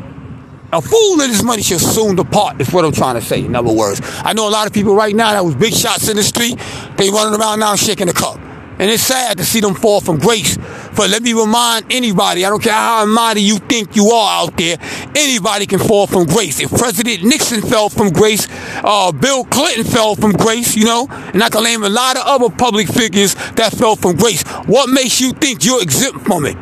A 0.72 0.80
fool 0.80 1.20
and 1.20 1.32
his 1.32 1.42
money 1.42 1.62
shall 1.62 1.80
soon 1.80 2.14
depart, 2.14 2.60
is 2.60 2.72
what 2.72 2.84
I'm 2.84 2.92
trying 2.92 3.16
to 3.16 3.20
say, 3.20 3.44
in 3.44 3.56
other 3.56 3.72
words. 3.72 4.00
I 4.04 4.34
know 4.34 4.48
a 4.48 4.50
lot 4.50 4.68
of 4.68 4.72
people 4.72 4.94
right 4.94 5.12
now 5.12 5.32
that 5.32 5.44
was 5.44 5.56
big 5.56 5.74
shots 5.74 6.08
in 6.08 6.16
the 6.16 6.22
street, 6.22 6.60
they 6.96 7.10
running 7.10 7.40
around 7.40 7.58
now 7.58 7.74
shaking 7.74 8.06
the 8.06 8.12
cup. 8.12 8.38
And 8.80 8.90
it's 8.90 9.02
sad 9.02 9.36
to 9.36 9.44
see 9.44 9.60
them 9.60 9.74
fall 9.74 10.00
from 10.00 10.18
grace. 10.18 10.56
But 10.96 11.10
let 11.10 11.22
me 11.22 11.34
remind 11.34 11.92
anybody, 11.92 12.46
I 12.46 12.48
don't 12.48 12.62
care 12.62 12.72
how 12.72 13.04
mighty 13.04 13.42
you 13.42 13.58
think 13.58 13.94
you 13.94 14.08
are 14.08 14.42
out 14.42 14.56
there, 14.56 14.78
anybody 15.14 15.66
can 15.66 15.78
fall 15.78 16.06
from 16.06 16.24
grace. 16.24 16.60
If 16.60 16.70
President 16.70 17.22
Nixon 17.22 17.60
fell 17.60 17.90
from 17.90 18.08
grace, 18.08 18.48
uh, 18.82 19.12
Bill 19.12 19.44
Clinton 19.44 19.84
fell 19.84 20.14
from 20.14 20.32
grace, 20.32 20.76
you 20.76 20.86
know, 20.86 21.06
and 21.10 21.42
I 21.44 21.50
can 21.50 21.62
name 21.62 21.82
a 21.82 21.90
lot 21.90 22.16
of 22.16 22.22
other 22.24 22.48
public 22.56 22.88
figures 22.88 23.34
that 23.56 23.74
fell 23.74 23.96
from 23.96 24.16
grace. 24.16 24.42
What 24.64 24.88
makes 24.88 25.20
you 25.20 25.32
think 25.32 25.62
you're 25.62 25.82
exempt 25.82 26.26
from 26.26 26.46
it? 26.46 26.56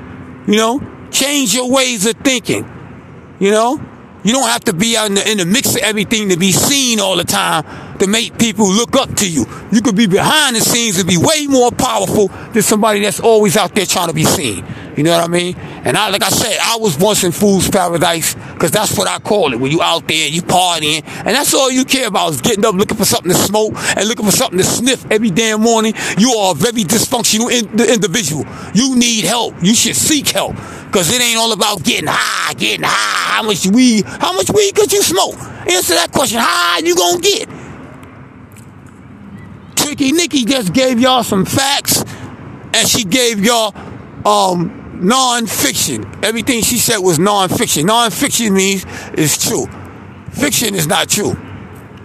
You 0.48 0.56
know, 0.56 1.08
change 1.12 1.54
your 1.54 1.70
ways 1.70 2.04
of 2.04 2.16
thinking. 2.16 2.68
You 3.38 3.52
know, 3.52 3.80
you 4.24 4.32
don't 4.32 4.48
have 4.48 4.64
to 4.64 4.72
be 4.72 4.96
out 4.96 5.06
in 5.06 5.14
the, 5.14 5.30
in 5.30 5.38
the 5.38 5.46
mix 5.46 5.76
of 5.76 5.82
everything 5.82 6.30
to 6.30 6.36
be 6.36 6.50
seen 6.50 6.98
all 6.98 7.16
the 7.16 7.22
time 7.22 7.64
to 7.98 8.06
make 8.06 8.38
people 8.38 8.70
look 8.70 8.96
up 8.96 9.14
to 9.16 9.30
you. 9.30 9.46
You 9.72 9.82
could 9.82 9.96
be 9.96 10.06
behind 10.06 10.56
the 10.56 10.60
scenes 10.60 10.98
and 10.98 11.08
be 11.08 11.16
way 11.16 11.46
more 11.46 11.70
powerful 11.70 12.28
than 12.52 12.62
somebody 12.62 13.00
that's 13.00 13.20
always 13.20 13.56
out 13.56 13.74
there 13.74 13.86
trying 13.86 14.08
to 14.08 14.14
be 14.14 14.24
seen. 14.24 14.64
You 14.96 15.04
know 15.04 15.12
what 15.16 15.24
I 15.24 15.28
mean? 15.28 15.56
And 15.56 15.96
I, 15.96 16.10
like 16.10 16.24
I 16.24 16.28
said, 16.28 16.58
I 16.60 16.76
was 16.78 16.98
once 16.98 17.22
in 17.22 17.30
fool's 17.30 17.70
paradise 17.70 18.34
because 18.34 18.72
that's 18.72 18.98
what 18.98 19.06
I 19.06 19.20
call 19.20 19.52
it. 19.52 19.60
When 19.60 19.70
you 19.70 19.80
out 19.80 20.08
there, 20.08 20.26
you 20.28 20.42
partying, 20.42 21.04
and 21.06 21.28
that's 21.28 21.54
all 21.54 21.70
you 21.70 21.84
care 21.84 22.08
about 22.08 22.32
is 22.32 22.40
getting 22.40 22.64
up, 22.64 22.74
looking 22.74 22.96
for 22.96 23.04
something 23.04 23.30
to 23.30 23.38
smoke, 23.38 23.74
and 23.96 24.08
looking 24.08 24.26
for 24.26 24.32
something 24.32 24.58
to 24.58 24.64
sniff 24.64 25.08
every 25.10 25.30
damn 25.30 25.60
morning. 25.60 25.94
You 26.18 26.32
are 26.32 26.50
a 26.50 26.54
very 26.54 26.82
dysfunctional 26.82 27.48
in, 27.48 27.78
individual. 27.88 28.44
You 28.74 28.96
need 28.96 29.24
help. 29.24 29.54
You 29.62 29.74
should 29.74 29.94
seek 29.94 30.28
help 30.30 30.56
because 30.86 31.12
it 31.12 31.22
ain't 31.22 31.38
all 31.38 31.52
about 31.52 31.84
getting 31.84 32.08
high, 32.10 32.54
getting 32.54 32.84
high. 32.84 33.36
How 33.36 33.42
much 33.44 33.66
weed? 33.66 34.04
How 34.04 34.32
much 34.32 34.50
weed 34.50 34.74
could 34.74 34.92
you 34.92 35.02
smoke? 35.02 35.38
Answer 35.70 35.94
that 35.94 36.10
question. 36.10 36.40
How 36.40 36.46
high 36.48 36.78
you 36.80 36.96
gonna 36.96 37.20
get? 37.20 37.48
Tricky 39.88 40.12
Nicky 40.12 40.44
just 40.44 40.74
gave 40.74 41.00
y'all 41.00 41.22
some 41.22 41.46
facts, 41.46 42.04
and 42.74 42.86
she 42.86 43.04
gave 43.04 43.42
y'all 43.42 43.74
um, 44.26 45.00
non-fiction. 45.00 46.04
Everything 46.22 46.60
she 46.60 46.76
said 46.76 46.98
was 46.98 47.18
non-fiction. 47.18 47.86
Non-fiction 47.86 48.52
means 48.52 48.84
it's 49.14 49.48
true. 49.48 49.64
Fiction 50.30 50.74
is 50.74 50.86
not 50.86 51.08
true. 51.08 51.30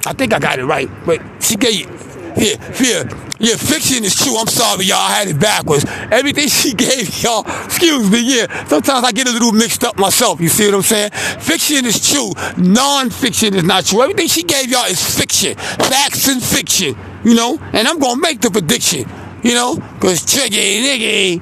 I 0.06 0.14
think 0.14 0.34
I 0.34 0.40
got 0.40 0.60
it 0.60 0.66
right, 0.66 0.90
but 1.06 1.22
she 1.44 1.58
gave 1.58 1.90
yeah, 2.38 2.56
yeah, 2.82 3.04
yeah, 3.44 3.58
fiction 3.58 4.06
is 4.06 4.16
true. 4.16 4.38
I'm 4.38 4.48
sorry, 4.48 4.86
y'all. 4.86 5.00
I 5.00 5.12
had 5.20 5.28
it 5.28 5.38
backwards. 5.38 5.84
Everything 6.10 6.48
she 6.48 6.74
gave 6.88 7.22
y'all, 7.22 7.44
excuse 7.66 8.10
me, 8.10 8.22
yeah. 8.24 8.66
Sometimes 8.68 9.06
I 9.06 9.12
get 9.12 9.28
a 9.28 9.32
little 9.32 9.52
mixed 9.52 9.84
up 9.84 10.00
myself. 10.00 10.39
You 10.39 10.48
see 10.48 10.66
what 10.68 10.76
I'm 10.76 10.82
saying? 10.82 11.12
Fiction 11.12 11.86
is 11.86 12.10
true. 12.10 12.32
Non-fiction 12.58 13.54
is 13.54 13.66
not 13.66 13.86
true. 13.86 14.02
Everything 14.02 14.28
she 14.28 14.44
gave 14.44 14.72
y'all 14.72 14.86
is 14.86 15.04
fiction. 15.04 15.56
Facts 15.56 16.30
and 16.30 16.41
fiction, 16.41 16.96
you 17.26 17.36
know? 17.36 17.60
And 17.74 17.86
I'm 17.86 18.00
going 18.00 18.16
to 18.16 18.22
make 18.22 18.39
the 18.39 18.50
prediction, 18.50 19.10
you 19.44 19.54
know? 19.54 19.76
Because 19.76 20.26
Tricky 20.26 20.80
Nicky, 20.80 21.41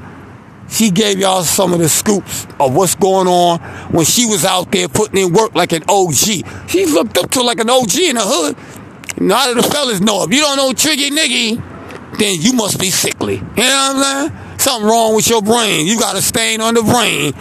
she 0.69 0.89
gave 0.89 1.19
y'all 1.19 1.43
some 1.43 1.71
of 1.71 1.77
the 1.77 1.89
scoops 1.89 2.47
of 2.59 2.75
what's 2.75 2.95
going 2.95 3.27
on 3.27 3.59
when 3.91 4.05
she 4.05 4.25
was 4.25 4.43
out 4.43 4.71
there 4.71 4.87
putting 4.87 5.23
in 5.23 5.33
work 5.33 5.53
like 5.53 5.71
an 5.71 5.83
OG. 5.87 6.15
She's 6.67 6.93
looked 6.93 7.19
up 7.19 7.29
to 7.31 7.43
like 7.43 7.59
an 7.59 7.69
OG 7.69 7.95
in 7.99 8.15
the 8.15 8.23
hood. 8.23 8.57
None 9.21 9.49
of 9.49 9.63
the 9.63 9.69
fellas 9.69 10.01
know. 10.01 10.23
If 10.23 10.33
you 10.33 10.39
don't 10.39 10.57
know 10.57 10.73
Tricky 10.73 11.11
Nicky, 11.11 11.61
then 12.17 12.41
you 12.41 12.53
must 12.53 12.79
be 12.79 12.89
sickly. 12.89 13.35
You 13.35 13.41
know 13.41 13.93
what 13.95 14.05
I'm 14.05 14.29
saying? 14.29 14.59
Something 14.59 14.89
wrong 14.89 15.15
with 15.15 15.29
your 15.29 15.41
brain. 15.41 15.87
You 15.87 15.99
got 15.99 16.15
a 16.15 16.21
stain 16.21 16.61
on 16.61 16.75
the 16.75 16.83
brain. 16.83 17.33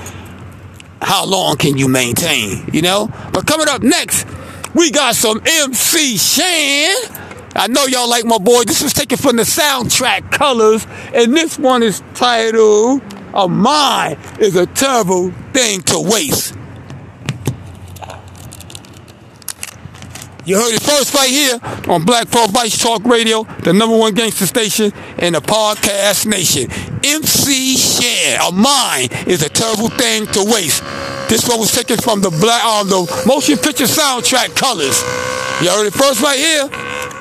How 1.02 1.24
long 1.26 1.56
can 1.56 1.76
you 1.76 1.88
maintain? 1.88 2.68
You 2.72 2.82
know? 2.82 3.10
But 3.32 3.46
coming 3.46 3.68
up 3.68 3.82
next, 3.82 4.26
we 4.74 4.90
got 4.90 5.14
some 5.14 5.40
MC 5.44 6.16
Shan. 6.16 6.94
I 7.54 7.66
know 7.68 7.84
y'all 7.86 8.08
like 8.08 8.24
my 8.24 8.38
boy. 8.38 8.64
This 8.64 8.82
was 8.82 8.92
taken 8.92 9.18
from 9.18 9.36
the 9.36 9.42
soundtrack 9.42 10.30
Colors, 10.30 10.86
and 11.12 11.34
this 11.34 11.58
one 11.58 11.82
is 11.82 12.02
titled 12.14 13.02
A 13.34 13.48
Mind 13.48 14.18
is 14.38 14.54
a 14.56 14.66
Terrible 14.66 15.32
Thing 15.52 15.82
to 15.82 15.98
Waste. 15.98 16.54
You 20.50 20.56
heard 20.56 20.74
it 20.74 20.82
first 20.82 21.14
right 21.14 21.30
here 21.30 21.60
on 21.88 22.04
Black 22.04 22.28
Pearl 22.28 22.48
Vice 22.48 22.76
Talk 22.76 23.04
Radio, 23.04 23.44
the 23.62 23.72
number 23.72 23.96
one 23.96 24.14
gangster 24.14 24.46
station 24.46 24.92
in 25.16 25.34
the 25.34 25.38
podcast 25.38 26.26
nation. 26.26 26.68
MC 27.04 27.76
Shan, 27.76 28.40
a 28.42 28.50
mind 28.50 29.12
is 29.28 29.44
a 29.44 29.48
terrible 29.48 29.90
thing 29.90 30.26
to 30.26 30.42
waste. 30.42 30.82
This 31.28 31.48
one 31.48 31.60
was 31.60 31.70
taken 31.70 31.98
from 31.98 32.20
the 32.20 32.30
black 32.30 32.64
um, 32.64 32.88
the 32.88 33.22
motion 33.28 33.58
picture 33.58 33.84
soundtrack 33.84 34.56
Colors. 34.56 35.00
You 35.62 35.70
heard 35.70 35.86
it 35.86 35.92
first 35.92 36.20
right 36.20 36.36
here. 36.36 36.68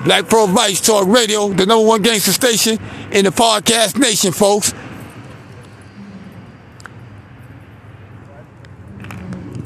Black 0.05 0.27
Pearl 0.27 0.47
Vice 0.47 0.81
Talk 0.81 1.05
Radio, 1.05 1.49
the 1.49 1.67
number 1.67 1.85
one 1.85 2.01
gangster 2.01 2.31
station 2.31 2.79
in 3.11 3.25
the 3.25 3.31
podcast 3.31 3.99
nation, 3.99 4.31
folks. 4.31 4.71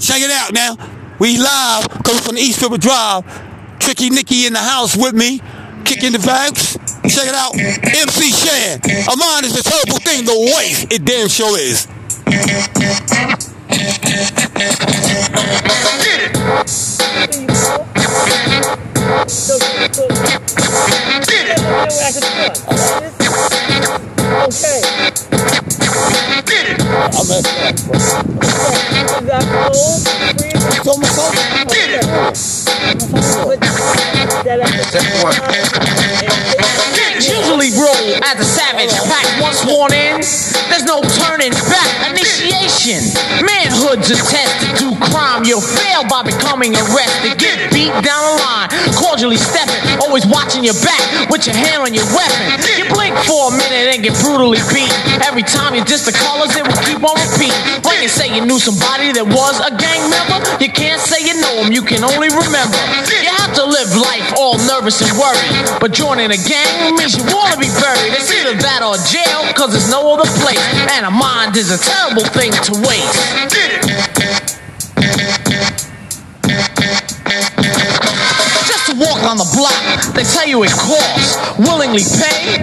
Check 0.06 0.20
it 0.20 0.32
out 0.32 0.52
now. 0.52 0.76
We 1.18 1.38
live 1.38 1.88
coming 2.04 2.22
from 2.22 2.36
the 2.36 2.42
East 2.42 2.62
River 2.62 2.78
Drive. 2.78 3.53
Tricky 3.84 4.10
Nicky 4.10 4.46
in 4.48 4.54
the 4.54 4.60
house 4.60 4.96
with 4.96 5.14
me, 5.14 5.42
kicking 5.84 6.14
the 6.14 6.18
vibes. 6.18 6.80
Check 7.04 7.28
it 7.28 7.36
out. 7.36 7.54
MC 7.54 8.32
Shan. 8.32 8.80
A 9.12 9.18
mind 9.18 9.46
is 9.46 9.60
a 9.60 9.64
terrible 9.64 10.00
thing 10.00 10.26
to 10.26 10.54
waste. 10.56 10.88
It 10.90 11.04
damn 11.04 11.28
sure 11.28 11.58
is. 11.60 11.86
Get 12.26 12.48
Okay. 24.44 24.80
I'm 27.12 27.28
messed 27.28 27.52
up. 27.60 27.76
You 29.22 29.28
got 29.28 29.44
Usually 37.24 37.72
roll 37.78 38.08
as 38.24 38.36
a 38.40 38.44
savage 38.44 38.92
pack. 39.08 39.26
Once 39.40 39.64
worn 39.66 39.94
in, 39.94 40.20
there's 40.72 40.84
no 40.84 41.02
turning 41.24 41.54
back. 41.70 41.90
Initiation. 42.10 43.04
Manhood's 43.46 44.10
a 44.12 44.18
test 44.18 44.54
to 44.64 44.68
do 44.80 44.90
crime. 45.12 45.44
You'll 45.46 45.62
fail 45.62 46.04
by 46.10 46.24
becoming 46.24 46.74
arrested. 46.76 47.38
Get 47.38 47.72
beat 47.72 47.94
down 48.02 48.22
the 48.26 48.36
line. 48.42 48.70
Cordially 48.98 49.38
stepping. 49.38 49.78
Always 50.02 50.26
watching 50.26 50.64
your 50.64 50.76
back 50.82 51.30
with 51.30 51.46
your 51.46 51.56
hand 51.56 51.84
on 51.84 51.94
your 51.94 52.08
weapon. 52.12 52.60
You 52.76 52.90
blink 52.90 53.16
for 53.24 53.54
a 53.54 53.56
minute 53.56 53.94
and 53.94 54.04
get 54.04 54.18
brutally 54.20 54.60
beat. 54.74 54.92
Every 55.22 55.44
time 55.44 55.76
you 55.76 55.84
diss 55.86 56.06
the 56.06 56.16
colors, 56.16 56.56
it 56.58 56.66
will 56.66 56.82
keep 56.84 57.00
on 57.04 57.16
repeat. 57.30 57.54
When 57.86 58.02
you 58.02 58.10
say 58.10 58.34
you 58.34 58.42
knew 58.44 58.60
somebody 58.60 59.14
that 59.14 59.28
was 59.30 59.56
a 59.62 59.72
gang 59.78 60.02
member, 60.10 60.42
you 60.58 60.72
can't 60.74 61.00
say 61.00 61.22
you 61.22 61.38
know 61.40 61.53
You 61.54 61.84
can 61.84 62.04
only 62.04 62.30
remember. 62.30 62.82
You 63.14 63.30
have 63.30 63.54
to 63.54 63.66
live 63.66 63.96
life 63.96 64.34
all 64.40 64.58
nervous 64.66 65.02
and 65.02 65.14
worried. 65.14 65.80
But 65.80 65.94
joining 65.94 66.32
a 66.32 66.38
gang 66.38 66.96
means 66.98 67.16
you 67.16 67.24
wanna 67.30 67.58
be 67.62 67.70
buried. 67.78 68.14
It's 68.18 68.34
either 68.34 68.58
that 68.58 68.82
or 68.82 68.98
jail, 69.06 69.54
cause 69.54 69.72
there's 69.72 69.90
no 69.90 70.02
other 70.14 70.30
place. 70.42 70.62
And 70.98 71.06
a 71.06 71.12
mind 71.12 71.56
is 71.56 71.70
a 71.70 71.78
terrible 71.78 72.26
thing 72.26 72.52
to 72.52 72.74
waste. 72.82 73.93
The 79.38 79.50
block. 79.56 79.78
They 80.14 80.24
tell 80.24 80.48
you 80.48 80.64
it 80.64 80.74
costs. 80.74 81.38
Willingly 81.58 82.02
pay 82.02 82.60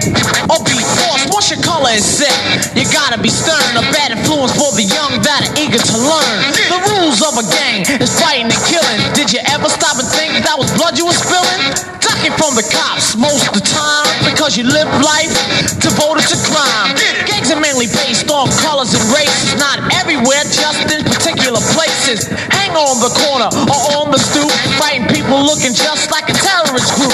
or 0.51 0.59
be 0.67 0.77
forced. 0.77 1.31
Once 1.31 1.47
your 1.51 1.61
color 1.63 1.91
is 1.95 2.03
set, 2.03 2.33
you 2.75 2.83
gotta 2.91 3.19
be 3.21 3.29
stern. 3.29 3.63
A 3.77 3.85
bad 3.95 4.11
influence 4.11 4.51
for 4.55 4.71
the 4.75 4.83
young 4.83 5.21
that 5.23 5.47
are 5.47 5.53
eager 5.59 5.79
to 5.79 5.95
learn. 5.97 6.37
The 6.67 6.79
rules 6.91 7.23
of 7.23 7.39
a 7.39 7.45
gang 7.47 7.87
is 7.99 8.11
fighting 8.19 8.51
and 8.51 8.61
killing. 8.67 8.99
Did 9.15 9.31
you 9.31 9.39
ever 9.51 9.69
stop 9.69 9.99
and 9.99 10.07
think 10.07 10.43
that 10.43 10.57
was 10.57 10.71
blood 10.75 10.97
you 10.97 11.05
were 11.07 11.17
spilling? 11.17 12.00
Ducking 12.21 12.37
from 12.37 12.53
the 12.53 12.61
cops 12.69 13.17
most 13.17 13.49
of 13.49 13.57
the 13.57 13.65
time 13.65 14.05
because 14.29 14.53
you 14.53 14.61
live 14.61 14.85
life 15.01 15.33
devoted 15.81 16.21
to 16.29 16.37
crime. 16.45 16.93
Gangs 17.25 17.49
are 17.49 17.57
mainly 17.57 17.89
based 17.89 18.29
on 18.29 18.45
colors 18.61 18.93
and 18.93 19.01
races, 19.09 19.57
not 19.57 19.81
everywhere, 19.97 20.45
just 20.45 20.85
in 20.93 21.01
particular 21.01 21.57
places. 21.73 22.29
Hang 22.53 22.77
on 22.77 23.01
the 23.01 23.09
corner 23.25 23.49
or 23.65 24.05
on 24.05 24.13
the 24.13 24.21
stoop, 24.21 24.53
fighting 24.77 25.09
people 25.09 25.41
looking 25.41 25.73
just 25.73 26.13
like 26.13 26.29
a 26.29 26.37
terrorist 26.37 26.93
group. 26.93 27.09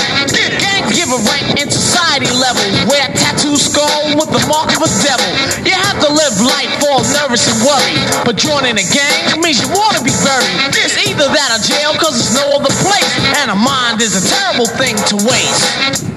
Gangs 0.59 0.91
give 0.91 1.07
a 1.07 1.19
rank 1.23 1.55
in 1.55 1.71
society 1.71 2.27
level, 2.35 2.67
wear 2.91 3.07
tattoo 3.15 3.55
skull 3.55 4.11
with 4.19 4.27
the 4.35 4.43
mark 4.51 4.75
of 4.75 4.83
a 4.83 4.91
devil. 5.07 5.31
You 5.63 5.71
to 6.07 6.13
live 6.13 6.39
life 6.39 6.71
all 6.87 7.03
nervous 7.11 7.43
and 7.51 7.59
worried, 7.67 7.99
but 8.23 8.37
joining 8.37 8.77
a 8.79 8.87
gang 8.95 9.41
means 9.41 9.59
you 9.61 9.67
wanna 9.67 9.99
be 10.03 10.15
buried. 10.23 10.55
It's 10.79 10.95
either 11.07 11.27
that 11.27 11.49
or 11.51 11.61
jail, 11.63 11.93
cause 11.99 12.15
there's 12.15 12.35
no 12.35 12.55
other 12.55 12.71
place, 12.79 13.11
and 13.43 13.51
a 13.51 13.55
mind 13.55 14.01
is 14.01 14.15
a 14.15 14.23
terrible 14.23 14.67
thing 14.67 14.95
to 14.95 15.15
waste. 15.27 16.16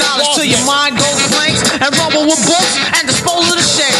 Knowledge 0.00 0.32
till 0.34 0.48
your 0.48 0.64
mind 0.64 0.96
goes 0.96 1.20
blank 1.36 1.54
and 1.84 1.90
rumble 2.00 2.24
with 2.24 2.40
books 2.48 2.72
and 2.96 3.04
dispose 3.04 3.46
of 3.52 3.56
the 3.60 3.68
shame. 3.68 3.94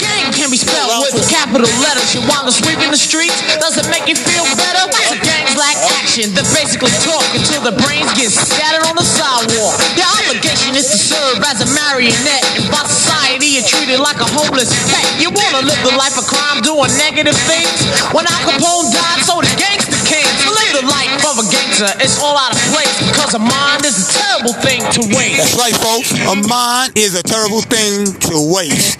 Gang 0.00 0.32
can 0.32 0.48
be 0.48 0.58
spelled 0.58 1.04
with 1.04 1.20
capital 1.28 1.68
letters. 1.84 2.16
You 2.16 2.24
wind 2.24 2.48
up 2.48 2.56
sweeping 2.56 2.90
the 2.90 3.00
streets. 3.00 3.36
Does 3.60 3.76
it 3.76 3.86
make 3.92 4.08
you 4.08 4.16
feel 4.16 4.44
better? 4.56 4.84
So 5.08 5.16
gangs 5.20 5.54
lack 5.54 5.76
action. 6.00 6.32
They 6.32 6.44
basically 6.56 6.92
talk 7.04 7.24
until 7.36 7.60
the 7.62 7.76
brains 7.84 8.08
get 8.16 8.32
scattered 8.32 8.88
on 8.88 8.96
the 8.96 9.06
sidewalk. 9.06 9.76
Your 9.94 10.08
obligation 10.24 10.72
is 10.74 10.88
to 10.90 10.98
serve 10.98 11.38
as 11.44 11.60
a 11.60 11.68
marionette. 11.76 12.44
And 12.56 12.66
by 12.72 12.82
society, 12.88 13.60
you're 13.60 13.68
treated 13.68 14.00
like 14.00 14.18
a 14.18 14.28
homeless 14.32 14.72
pet. 14.88 15.04
You 15.20 15.30
wanna 15.30 15.66
live 15.66 15.80
the 15.84 15.94
life 16.00 16.16
of 16.16 16.24
crime, 16.24 16.64
doing 16.64 16.90
negative 16.96 17.36
things. 17.46 17.76
When 18.16 18.24
Al 18.24 18.40
Capone 18.48 18.88
died, 18.90 19.20
so 19.26 19.40
the 19.44 19.52
gangster 19.60 20.00
came. 20.08 20.26
Live 20.48 20.72
the 20.80 20.86
life 20.88 21.12
of 21.28 21.38
a 21.42 21.46
gangster, 21.50 21.90
it's 22.00 22.18
all 22.22 22.36
out 22.36 22.52
of 22.54 22.60
place 22.72 22.93
because 23.14 23.30
a 23.38 23.38
mind 23.38 23.86
is 23.86 23.94
a 23.94 24.06
terrible 24.10 24.54
thing 24.58 24.82
to 24.90 25.02
waste. 25.14 25.38
That's 25.38 25.54
right, 25.54 25.76
folks. 25.78 26.10
A 26.10 26.34
mind 26.50 26.98
is 26.98 27.14
a 27.14 27.22
terrible 27.22 27.62
thing 27.62 28.10
to 28.26 28.34
waste. 28.50 28.98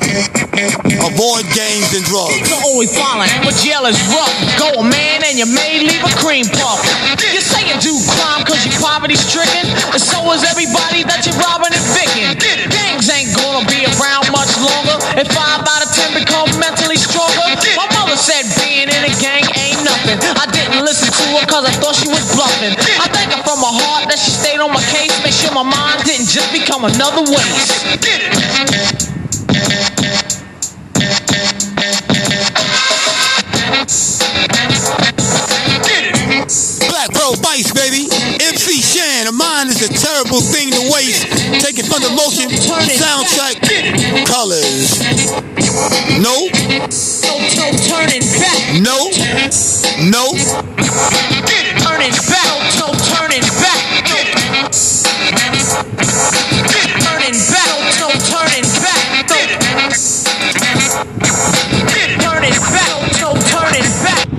Avoid 1.02 1.42
gangs 1.50 1.90
and 1.90 2.06
drugs. 2.06 2.46
You're 2.46 2.62
always 2.62 2.94
falling, 2.94 3.26
but 3.42 3.58
jail 3.58 3.82
is 3.90 3.98
rough. 4.14 4.30
Go 4.54 4.70
a 4.78 4.86
man 4.86 5.26
and 5.26 5.34
you 5.34 5.50
may 5.50 5.82
leave 5.82 6.06
a 6.06 6.14
cream 6.22 6.46
puff. 6.46 6.78
You 7.18 7.42
say 7.42 7.66
you 7.66 7.74
do 7.82 7.90
crime 8.14 8.46
cause 8.46 8.62
you're 8.62 8.78
poverty 8.78 9.18
stricken, 9.18 9.66
and 9.90 9.98
so 9.98 10.22
is 10.30 10.46
everybody 10.46 11.02
that 11.02 11.26
you're 11.26 11.36
robbing 11.42 11.74
and 11.74 11.84
picking. 11.90 12.30
Gangs 12.70 13.10
ain't 13.10 13.34
gonna 13.34 13.66
be 13.66 13.82
around 13.98 14.30
much 14.30 14.54
longer 14.62 14.96
if 15.18 15.26
five 15.34 15.66
out 15.66 15.82
of 15.82 15.90
ten 15.90 16.14
become 16.14 16.46
mentally 16.62 16.96
stronger. 16.96 17.42
My 17.74 17.90
mother 18.14 18.22
said 18.22 18.46
being 18.62 18.88
in 18.88 19.02
a 19.04 19.14
gang 19.20 19.42
ain't 19.58 19.82
nothing. 19.82 20.18
I 20.38 20.46
didn't 20.52 20.84
listen 20.84 21.10
to 21.10 21.24
her 21.38 21.46
cause 21.46 21.64
I 21.66 21.72
thought 21.82 21.96
she 21.96 22.08
was 22.08 22.22
bluffing. 22.34 22.70
I 22.70 23.08
thank 23.10 23.32
her 23.32 23.42
from 23.42 23.58
my 23.60 23.70
heart 23.74 24.08
that 24.08 24.18
she 24.18 24.30
stayed 24.30 24.60
on 24.60 24.70
my 24.72 24.82
case, 24.94 25.10
make 25.22 25.34
sure 25.34 25.50
my 25.50 25.66
mind 25.66 26.04
didn't 26.04 26.28
just 26.30 26.52
become 26.52 26.84
another 26.84 27.26
waste. 27.26 27.98
Black 36.86 37.10
Pearl 37.10 37.34
Vice, 37.42 37.72
baby. 37.74 38.06
MC 38.38 38.78
Shan, 38.80 39.26
a 39.26 39.32
mind 39.32 39.70
is 39.70 39.82
a 39.82 39.90
terrible 39.90 40.40
thing 40.40 40.70
to 40.70 40.82
waste. 40.94 41.26
Take 41.58 41.78
it 41.78 41.86
from 41.86 42.02
the 42.02 42.14
motion 42.14 42.50
soundtrack. 42.94 43.58
Colors. 44.26 45.43
No. 45.74 45.80
No, 46.22 47.34
no 47.58 47.66
turning 47.90 48.22
back. 48.38 48.78
No. 48.78 49.10
No. 50.06 50.30
Turning 51.82 52.14
back. 52.30 52.46
No, 52.78 52.86
no 52.86 52.94
turning 53.10 53.42
back. 53.58 53.82
Turning 57.02 57.34
back. 57.50 57.74
No, 57.98 58.06
no 58.06 58.08
turning 58.22 58.66
back. 58.78 59.26
Turning 62.22 62.54
back. 62.70 62.94
No, 63.20 63.34
turning 63.50 63.88
back. 64.04 64.30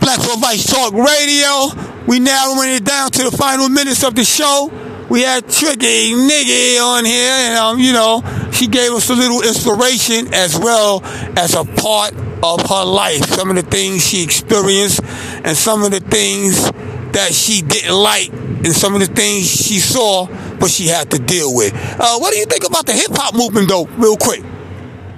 Black 0.00 0.18
Pearl 0.18 0.38
Vice 0.38 0.66
Talk 0.66 0.92
Radio. 0.92 1.70
We 2.08 2.18
narrowing 2.18 2.70
it 2.70 2.84
down 2.84 3.12
to 3.12 3.22
the 3.22 3.36
final 3.36 3.68
minutes 3.68 4.02
of 4.02 4.16
the 4.16 4.24
show. 4.24 4.70
We 5.10 5.22
had 5.22 5.48
Tricky 5.48 6.14
Nicky 6.14 6.78
on 6.78 7.04
here, 7.04 7.30
and 7.30 7.58
um, 7.58 7.78
you 7.78 7.92
know, 7.92 8.22
she 8.52 8.66
gave 8.66 8.90
us 8.92 9.10
a 9.10 9.14
little 9.14 9.42
inspiration 9.42 10.32
as 10.32 10.58
well 10.58 11.02
as 11.36 11.54
a 11.54 11.64
part 11.64 12.14
of 12.42 12.60
her 12.68 12.84
life. 12.84 13.24
Some 13.26 13.50
of 13.50 13.56
the 13.56 13.62
things 13.62 14.06
she 14.06 14.24
experienced, 14.24 15.02
and 15.44 15.56
some 15.56 15.82
of 15.82 15.90
the 15.90 16.00
things 16.00 16.70
that 17.12 17.32
she 17.32 17.62
didn't 17.62 17.94
like, 17.94 18.32
and 18.32 18.72
some 18.72 18.94
of 18.94 19.00
the 19.00 19.06
things 19.06 19.48
she 19.48 19.78
saw, 19.78 20.26
but 20.58 20.70
she 20.70 20.86
had 20.86 21.10
to 21.10 21.18
deal 21.18 21.54
with. 21.54 21.72
Uh, 21.74 22.18
what 22.18 22.32
do 22.32 22.38
you 22.38 22.46
think 22.46 22.66
about 22.66 22.86
the 22.86 22.92
hip 22.92 23.10
hop 23.10 23.34
movement, 23.34 23.68
though, 23.68 23.84
real 23.84 24.16
quick? 24.16 24.42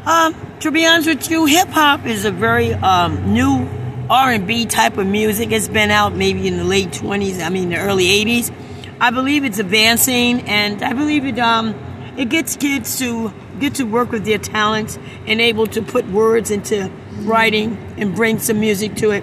Um, 0.05 0.35
to 0.61 0.71
be 0.71 0.85
honest 0.85 1.09
with 1.09 1.31
you, 1.31 1.47
hip 1.47 1.69
hop 1.69 2.07
is 2.07 2.25
a 2.25 2.33
very 2.33 2.75
um, 2.75 3.33
new 3.33 3.69
R 4.11 4.33
and 4.33 4.47
B 4.47 4.67
type 4.67 4.99
of 4.99 5.07
music. 5.07 5.53
It's 5.53 5.69
been 5.69 5.91
out 5.91 6.13
maybe 6.13 6.47
in 6.49 6.57
the 6.57 6.65
late 6.65 6.93
twenties. 6.93 7.41
I 7.41 7.51
mean, 7.51 7.71
the 7.71 7.79
early 7.79 8.11
eighties. 8.11 8.51
I 8.99 9.11
believe 9.11 9.45
it's 9.45 9.59
advancing, 9.59 10.41
and 10.43 10.83
I 10.83 10.95
believe 10.95 11.27
it 11.27 11.39
um, 11.39 11.75
it 12.17 12.31
gets 12.31 12.57
kids 12.57 12.99
to 13.01 13.33
get 13.61 13.75
to 13.75 13.85
work 13.85 14.11
with 14.11 14.25
their 14.25 14.39
talents 14.39 14.99
and 15.27 15.39
able 15.41 15.67
to 15.67 15.83
put 15.83 16.07
words 16.09 16.51
into 16.51 16.91
writing 17.21 17.77
and 17.99 18.15
bring 18.15 18.39
some 18.39 18.59
music 18.59 18.95
to 18.97 19.11
it 19.11 19.23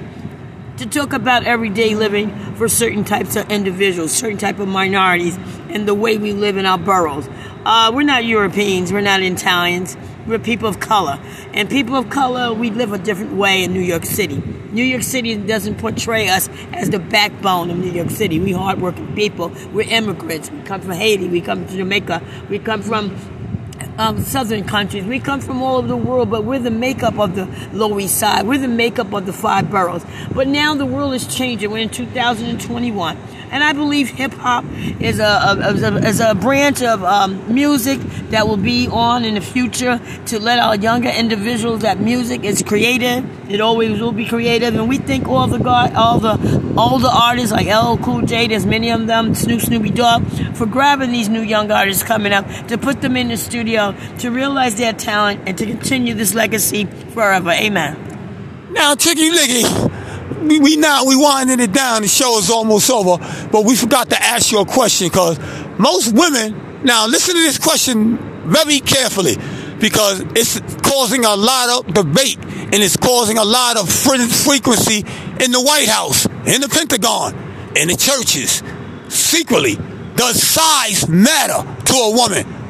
to 0.77 0.85
talk 0.87 1.13
about 1.13 1.43
everyday 1.43 1.95
living 1.95 2.55
for 2.55 2.67
certain 2.67 3.03
types 3.03 3.35
of 3.35 3.49
individuals, 3.51 4.11
certain 4.11 4.37
type 4.37 4.59
of 4.59 4.67
minorities, 4.67 5.37
and 5.69 5.87
the 5.87 5.93
way 5.93 6.17
we 6.17 6.33
live 6.33 6.57
in 6.57 6.65
our 6.65 6.77
boroughs. 6.77 7.29
Uh, 7.65 7.91
we're 7.93 8.03
not 8.03 8.25
Europeans, 8.25 8.91
we're 8.91 9.01
not 9.01 9.21
Italians, 9.21 9.95
we're 10.25 10.39
people 10.39 10.67
of 10.67 10.79
color. 10.79 11.19
And 11.53 11.69
people 11.69 11.95
of 11.95 12.09
color, 12.09 12.53
we 12.53 12.71
live 12.71 12.91
a 12.91 12.97
different 12.97 13.33
way 13.33 13.63
in 13.63 13.73
New 13.73 13.81
York 13.81 14.05
City. 14.05 14.41
New 14.71 14.83
York 14.83 15.03
City 15.03 15.35
doesn't 15.35 15.75
portray 15.77 16.29
us 16.29 16.49
as 16.73 16.89
the 16.89 16.99
backbone 16.99 17.69
of 17.69 17.77
New 17.77 17.91
York 17.91 18.09
City. 18.09 18.39
We 18.39 18.53
hardworking 18.53 19.13
people. 19.13 19.51
We're 19.71 19.87
immigrants. 19.87 20.49
We 20.49 20.61
come 20.63 20.81
from 20.81 20.91
Haiti. 20.91 21.27
We 21.27 21.41
come 21.41 21.67
from 21.67 21.77
Jamaica. 21.77 22.23
We 22.49 22.57
come 22.57 22.81
from 22.81 23.15
um, 23.97 24.21
southern 24.21 24.63
countries. 24.63 25.05
We 25.05 25.19
come 25.19 25.41
from 25.41 25.61
all 25.61 25.77
over 25.77 25.87
the 25.87 25.97
world, 25.97 26.29
but 26.29 26.43
we're 26.43 26.59
the 26.59 26.71
makeup 26.71 27.19
of 27.19 27.35
the 27.35 27.45
Lower 27.71 27.99
East 27.99 28.17
Side. 28.17 28.47
We're 28.47 28.57
the 28.57 28.67
makeup 28.67 29.13
of 29.13 29.25
the 29.25 29.33
five 29.33 29.69
boroughs. 29.69 30.05
But 30.33 30.47
now 30.47 30.75
the 30.75 30.85
world 30.85 31.13
is 31.13 31.27
changing. 31.27 31.71
We're 31.71 31.79
in 31.79 31.89
2021. 31.89 33.17
And 33.53 33.63
I 33.63 33.71
believe 33.71 34.09
hip 34.09 34.33
hop 34.33 34.65
is 34.99 35.19
a, 35.19 35.23
a, 35.23 36.07
is 36.07 36.19
a, 36.19 36.33
branch 36.33 36.81
of 36.81 37.03
um, 37.03 37.53
music 37.53 37.99
that 38.31 38.47
will 38.47 38.57
be 38.57 38.87
on 38.87 39.23
in 39.23 39.35
the 39.35 39.41
future 39.41 40.01
to 40.25 40.39
let 40.39 40.57
our 40.57 40.75
younger 40.75 41.09
individuals 41.09 41.81
that 41.81 41.99
music 41.99 42.43
is 42.43 42.63
creative. 42.63 43.23
It 43.51 43.61
always 43.61 44.01
will 44.01 44.11
be 44.11 44.25
creative. 44.25 44.73
And 44.73 44.89
we 44.89 44.97
thank 44.97 45.27
all 45.27 45.45
the 45.45 45.59
God, 45.59 45.93
all 45.93 46.17
the 46.17 46.31
older 46.75 47.07
artists 47.07 47.51
like 47.51 47.67
LL 47.67 47.97
Cool 48.03 48.23
J, 48.23 48.47
there's 48.47 48.65
many 48.65 48.89
of 48.89 49.05
them, 49.05 49.35
Snoop 49.35 49.61
Snoopy 49.61 49.91
Dogg, 49.91 50.25
for 50.55 50.65
grabbing 50.65 51.11
these 51.11 51.29
new 51.29 51.41
young 51.41 51.71
artists 51.71 52.01
coming 52.01 52.33
up 52.33 52.47
to 52.69 52.79
put 52.79 53.01
them 53.01 53.15
in 53.15 53.27
the 53.27 53.37
studio 53.37 53.95
to 54.17 54.31
realize 54.31 54.77
their 54.77 54.93
talent 54.93 55.41
and 55.45 55.55
to 55.59 55.67
continue 55.67 56.15
this 56.15 56.33
legacy 56.33 56.85
forever. 56.85 57.51
Amen. 57.51 58.13
Now, 58.71 58.95
Tricky 58.95 59.29
Nicky, 59.29 59.61
we, 60.41 60.59
we 60.59 60.75
now 60.77 61.05
we 61.05 61.15
winding 61.15 61.59
it 61.59 61.71
down. 61.71 62.01
The 62.01 62.07
show 62.07 62.37
is 62.39 62.49
almost 62.49 62.89
over, 62.89 63.17
but 63.51 63.65
we 63.65 63.75
forgot 63.75 64.09
to 64.09 64.21
ask 64.21 64.51
you 64.51 64.59
a 64.59 64.65
question 64.65 65.07
because 65.07 65.39
most 65.77 66.13
women. 66.13 66.83
Now, 66.83 67.07
listen 67.07 67.35
to 67.35 67.41
this 67.41 67.57
question 67.57 68.17
very 68.49 68.79
carefully 68.81 69.35
because 69.79 70.21
it's 70.35 70.59
causing 70.81 71.23
a 71.23 71.35
lot 71.35 71.87
of 71.87 71.93
debate 71.93 72.37
and 72.37 72.75
it's 72.75 72.97
causing 72.97 73.37
a 73.37 73.43
lot 73.43 73.77
of 73.77 73.89
frequency 73.89 74.99
in 75.43 75.51
the 75.51 75.61
White 75.61 75.87
House, 75.87 76.25
in 76.25 76.61
the 76.61 76.69
Pentagon, 76.69 77.33
in 77.75 77.87
the 77.87 77.95
churches, 77.95 78.61
secretly. 79.07 79.77
Does 80.15 80.43
size 80.43 81.07
matter 81.09 81.63
to 81.85 81.93
a 81.93 82.15
woman? 82.15 82.62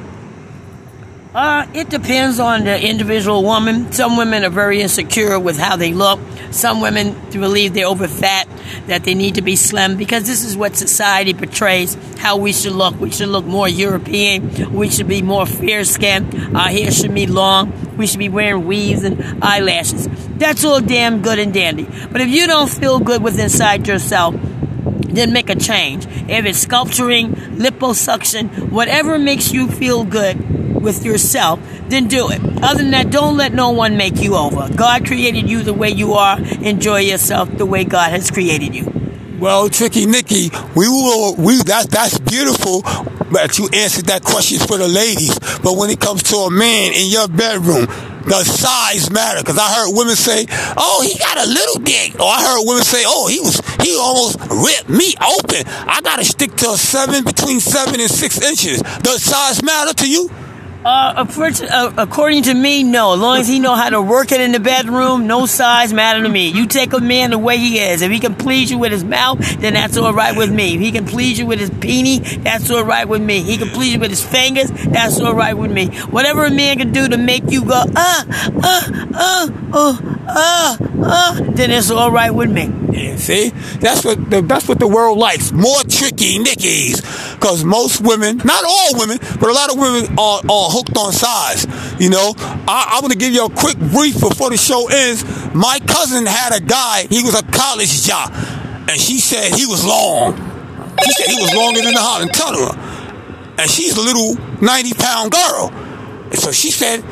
Uh, 1.34 1.66
it 1.74 1.90
depends 1.90 2.40
on 2.40 2.64
the 2.64 2.80
individual 2.80 3.42
woman. 3.42 3.92
Some 3.92 4.18
women 4.18 4.44
are 4.44 4.52
very 4.52 4.82
insecure 4.82 5.40
with 5.40 5.58
how 5.58 5.76
they 5.76 5.92
look. 5.92 6.20
Some 6.52 6.80
women 6.80 7.20
believe 7.32 7.74
they're 7.74 7.88
over 7.88 8.08
fat, 8.08 8.48
that 8.86 9.04
they 9.04 9.16
need 9.16 9.36
to 9.36 9.42
be 9.42 9.56
slim, 9.56 9.98
because 9.98 10.28
this 10.28 10.46
is 10.46 10.56
what 10.56 10.76
society 10.76 11.34
portrays 11.34 11.98
how 12.20 12.38
we 12.38 12.54
should 12.54 12.74
look. 12.74 13.00
We 13.00 13.10
should 13.10 13.30
look 13.30 13.46
more 13.46 13.68
European. 13.68 14.74
We 14.76 14.92
should 14.92 15.08
be 15.08 15.24
more 15.24 15.48
fair 15.48 15.84
skinned. 15.86 16.56
Our 16.56 16.70
hair 16.70 16.92
should 16.92 17.16
be 17.16 17.26
long. 17.26 17.98
We 17.98 18.06
should 18.06 18.20
be 18.20 18.30
wearing 18.30 18.68
weaves 18.68 19.04
and 19.04 19.44
eyelashes. 19.44 20.08
That's 20.38 20.64
all 20.64 20.82
damn 20.82 21.24
good 21.24 21.40
and 21.40 21.52
dandy. 21.52 21.88
But 22.12 22.22
if 22.22 22.30
you 22.30 22.46
don't 22.46 22.70
feel 22.70 23.00
good 23.00 23.24
with 23.24 23.40
inside 23.40 23.88
yourself, 23.88 24.36
then 24.38 25.34
make 25.34 25.50
a 25.50 25.56
change. 25.56 26.06
If 26.30 26.46
it's 26.46 26.60
sculpturing, 26.60 27.32
liposuction, 27.58 28.70
whatever 28.70 29.18
makes 29.18 29.52
you 29.52 29.68
feel 29.68 30.04
good 30.04 30.63
with 30.84 31.04
yourself, 31.04 31.60
then 31.88 32.08
do 32.08 32.30
it. 32.30 32.42
Other 32.62 32.84
than 32.84 32.92
that, 32.92 33.10
don't 33.10 33.38
let 33.38 33.54
no 33.54 33.72
one 33.72 33.98
make 33.98 34.18
you 34.22 34.36
over. 34.36 34.70
God 34.74 35.06
created 35.08 35.50
you 35.50 35.64
the 35.64 35.74
way 35.74 35.90
you 35.90 36.14
are. 36.14 36.40
Enjoy 36.40 37.00
yourself 37.00 37.50
the 37.58 37.66
way 37.66 37.84
God 37.84 38.12
has 38.12 38.30
created 38.30 38.76
you. 38.76 38.92
Well, 39.40 39.70
Tricky 39.70 40.06
Nicky, 40.06 40.52
we 40.76 40.88
will, 40.88 41.36
we, 41.36 41.58
that, 41.64 41.90
that's 41.90 42.20
beautiful 42.20 42.82
that 43.34 43.58
you 43.58 43.68
answered 43.74 44.06
that 44.06 44.24
question 44.24 44.60
for 44.60 44.78
the 44.78 44.88
ladies. 44.88 45.38
But 45.60 45.76
when 45.78 45.90
it 45.90 46.00
comes 46.00 46.24
to 46.24 46.36
a 46.48 46.52
man 46.52 46.94
in 46.94 47.10
your 47.10 47.28
bedroom, 47.28 47.88
does 48.28 48.48
size 48.48 49.12
matter? 49.12 49.42
Because 49.42 49.58
I 49.58 49.68
heard 49.74 49.92
women 49.92 50.16
say, 50.16 50.46
"Oh, 50.78 51.04
he 51.06 51.18
got 51.20 51.38
a 51.38 51.48
little 51.50 51.80
dick," 51.84 52.16
or 52.16 52.28
I 52.28 52.42
heard 52.42 52.64
women 52.64 52.84
say, 52.84 53.04
"Oh, 53.06 53.28
he 53.28 53.42
was 53.42 53.60
he 53.82 53.98
almost 53.98 54.40
ripped 54.48 54.88
me 54.88 55.14
open." 55.20 55.68
I 55.68 56.00
gotta 56.02 56.24
stick 56.24 56.56
to 56.64 56.72
a 56.72 56.78
seven 56.78 57.26
between 57.26 57.60
seven 57.60 58.00
and 58.00 58.10
six 58.10 58.40
inches. 58.42 58.82
Does 59.02 59.24
size 59.24 59.62
matter 59.62 59.94
to 59.94 60.10
you? 60.10 60.30
Uh, 60.86 61.26
uh, 61.26 61.94
according 61.98 62.44
to 62.44 62.54
me, 62.54 62.84
no. 62.84 63.14
As 63.14 63.20
long 63.20 63.40
as 63.40 63.48
he 63.48 63.60
know 63.60 63.74
how 63.74 63.90
to 63.90 64.02
work 64.02 64.34
it 64.34 64.42
in 64.42 64.52
the 64.52 64.60
bedroom, 64.60 65.28
no 65.28 65.46
size 65.46 65.94
matter 65.94 66.22
to 66.22 66.30
me. 66.30 66.50
You 66.50 66.68
take 66.68 66.92
a 66.92 67.00
man 67.00 67.30
the 67.32 67.38
way 67.38 67.58
he 67.58 67.80
is. 67.80 68.02
If 68.02 68.12
he 68.12 68.20
can 68.20 68.36
please 68.36 68.70
you 68.70 68.78
with 68.78 68.92
his 68.92 69.04
mouth, 69.04 69.40
then 69.60 69.76
that's 69.76 69.96
all 69.96 70.14
right 70.14 70.36
with 70.36 70.52
me. 70.52 70.76
If 70.76 70.82
he 70.82 70.92
can 70.92 71.06
please 71.06 71.40
you 71.40 71.46
with 71.46 71.60
his 71.60 71.70
peenie, 71.70 72.20
that's 72.20 72.70
all 72.70 72.84
right 72.84 73.08
with 73.08 73.22
me. 73.22 73.44
He 73.44 73.58
can 73.58 73.70
please 73.70 73.94
you 73.94 74.00
with 74.00 74.10
his 74.10 74.26
fingers, 74.26 74.72
that's 74.72 75.22
all 75.22 75.34
right 75.34 75.54
with 75.54 75.72
me. 75.72 75.88
Whatever 76.10 76.44
a 76.44 76.52
man 76.52 76.78
can 76.78 76.92
do 76.92 77.08
to 77.08 77.18
make 77.18 77.50
you 77.50 77.64
go, 77.64 77.84
uh, 77.96 78.24
uh, 78.28 78.82
uh, 79.14 79.50
uh, 79.74 79.98
uh, 80.28 80.78
uh, 81.02 81.34
then 81.54 81.72
it's 81.72 81.92
all 81.92 82.12
right 82.12 82.32
with 82.32 82.52
me. 82.52 82.72
Yeah, 82.92 83.16
see, 83.16 83.50
that's 83.80 84.06
what 84.06 84.30
the, 84.30 84.42
that's 84.42 84.68
what 84.68 84.80
the 84.80 84.88
world 84.88 85.18
likes. 85.18 85.52
More 85.52 85.82
tricky 85.84 86.38
nickies, 86.38 87.02
because 87.36 87.64
most 87.64 88.02
women, 88.02 88.38
not 88.38 88.64
all 88.64 89.00
women, 89.00 89.18
but 89.40 89.50
a 89.50 89.54
lot 89.54 89.72
of 89.74 89.80
women 89.80 90.20
are, 90.20 90.42
are 90.50 90.70
hooked 90.74 90.98
on 90.98 91.14
size. 91.14 91.70
You 92.02 92.10
know, 92.10 92.34
I, 92.66 92.98
I'm 92.98 93.02
going 93.02 93.14
to 93.14 93.18
give 93.18 93.34
you 93.34 93.46
a 93.46 93.54
quick 93.54 93.78
brief 93.78 94.20
before 94.20 94.50
the 94.50 94.58
show 94.58 94.90
ends. 94.90 95.24
My 95.54 95.78
cousin 95.86 96.26
had 96.26 96.58
a 96.58 96.60
guy; 96.60 97.06
he 97.08 97.22
was 97.22 97.38
a 97.38 97.46
college 97.54 97.94
jock, 98.02 98.34
and 98.90 98.98
she 98.98 99.20
said 99.20 99.54
he 99.54 99.66
was 99.66 99.86
long. 99.86 100.34
She 101.04 101.12
said 101.14 101.30
he 101.30 101.38
was 101.42 101.54
longer 101.54 101.82
than 101.82 101.94
the 101.94 102.02
Holland 102.02 102.34
Tunnel, 102.34 102.74
and 103.62 103.70
she's 103.70 103.98
a 103.98 104.02
little 104.02 104.36
90 104.62 104.94
pound 104.98 105.32
girl. 105.32 105.70
And 106.34 106.40
so 106.40 106.52
she 106.52 106.72
said 106.72 107.06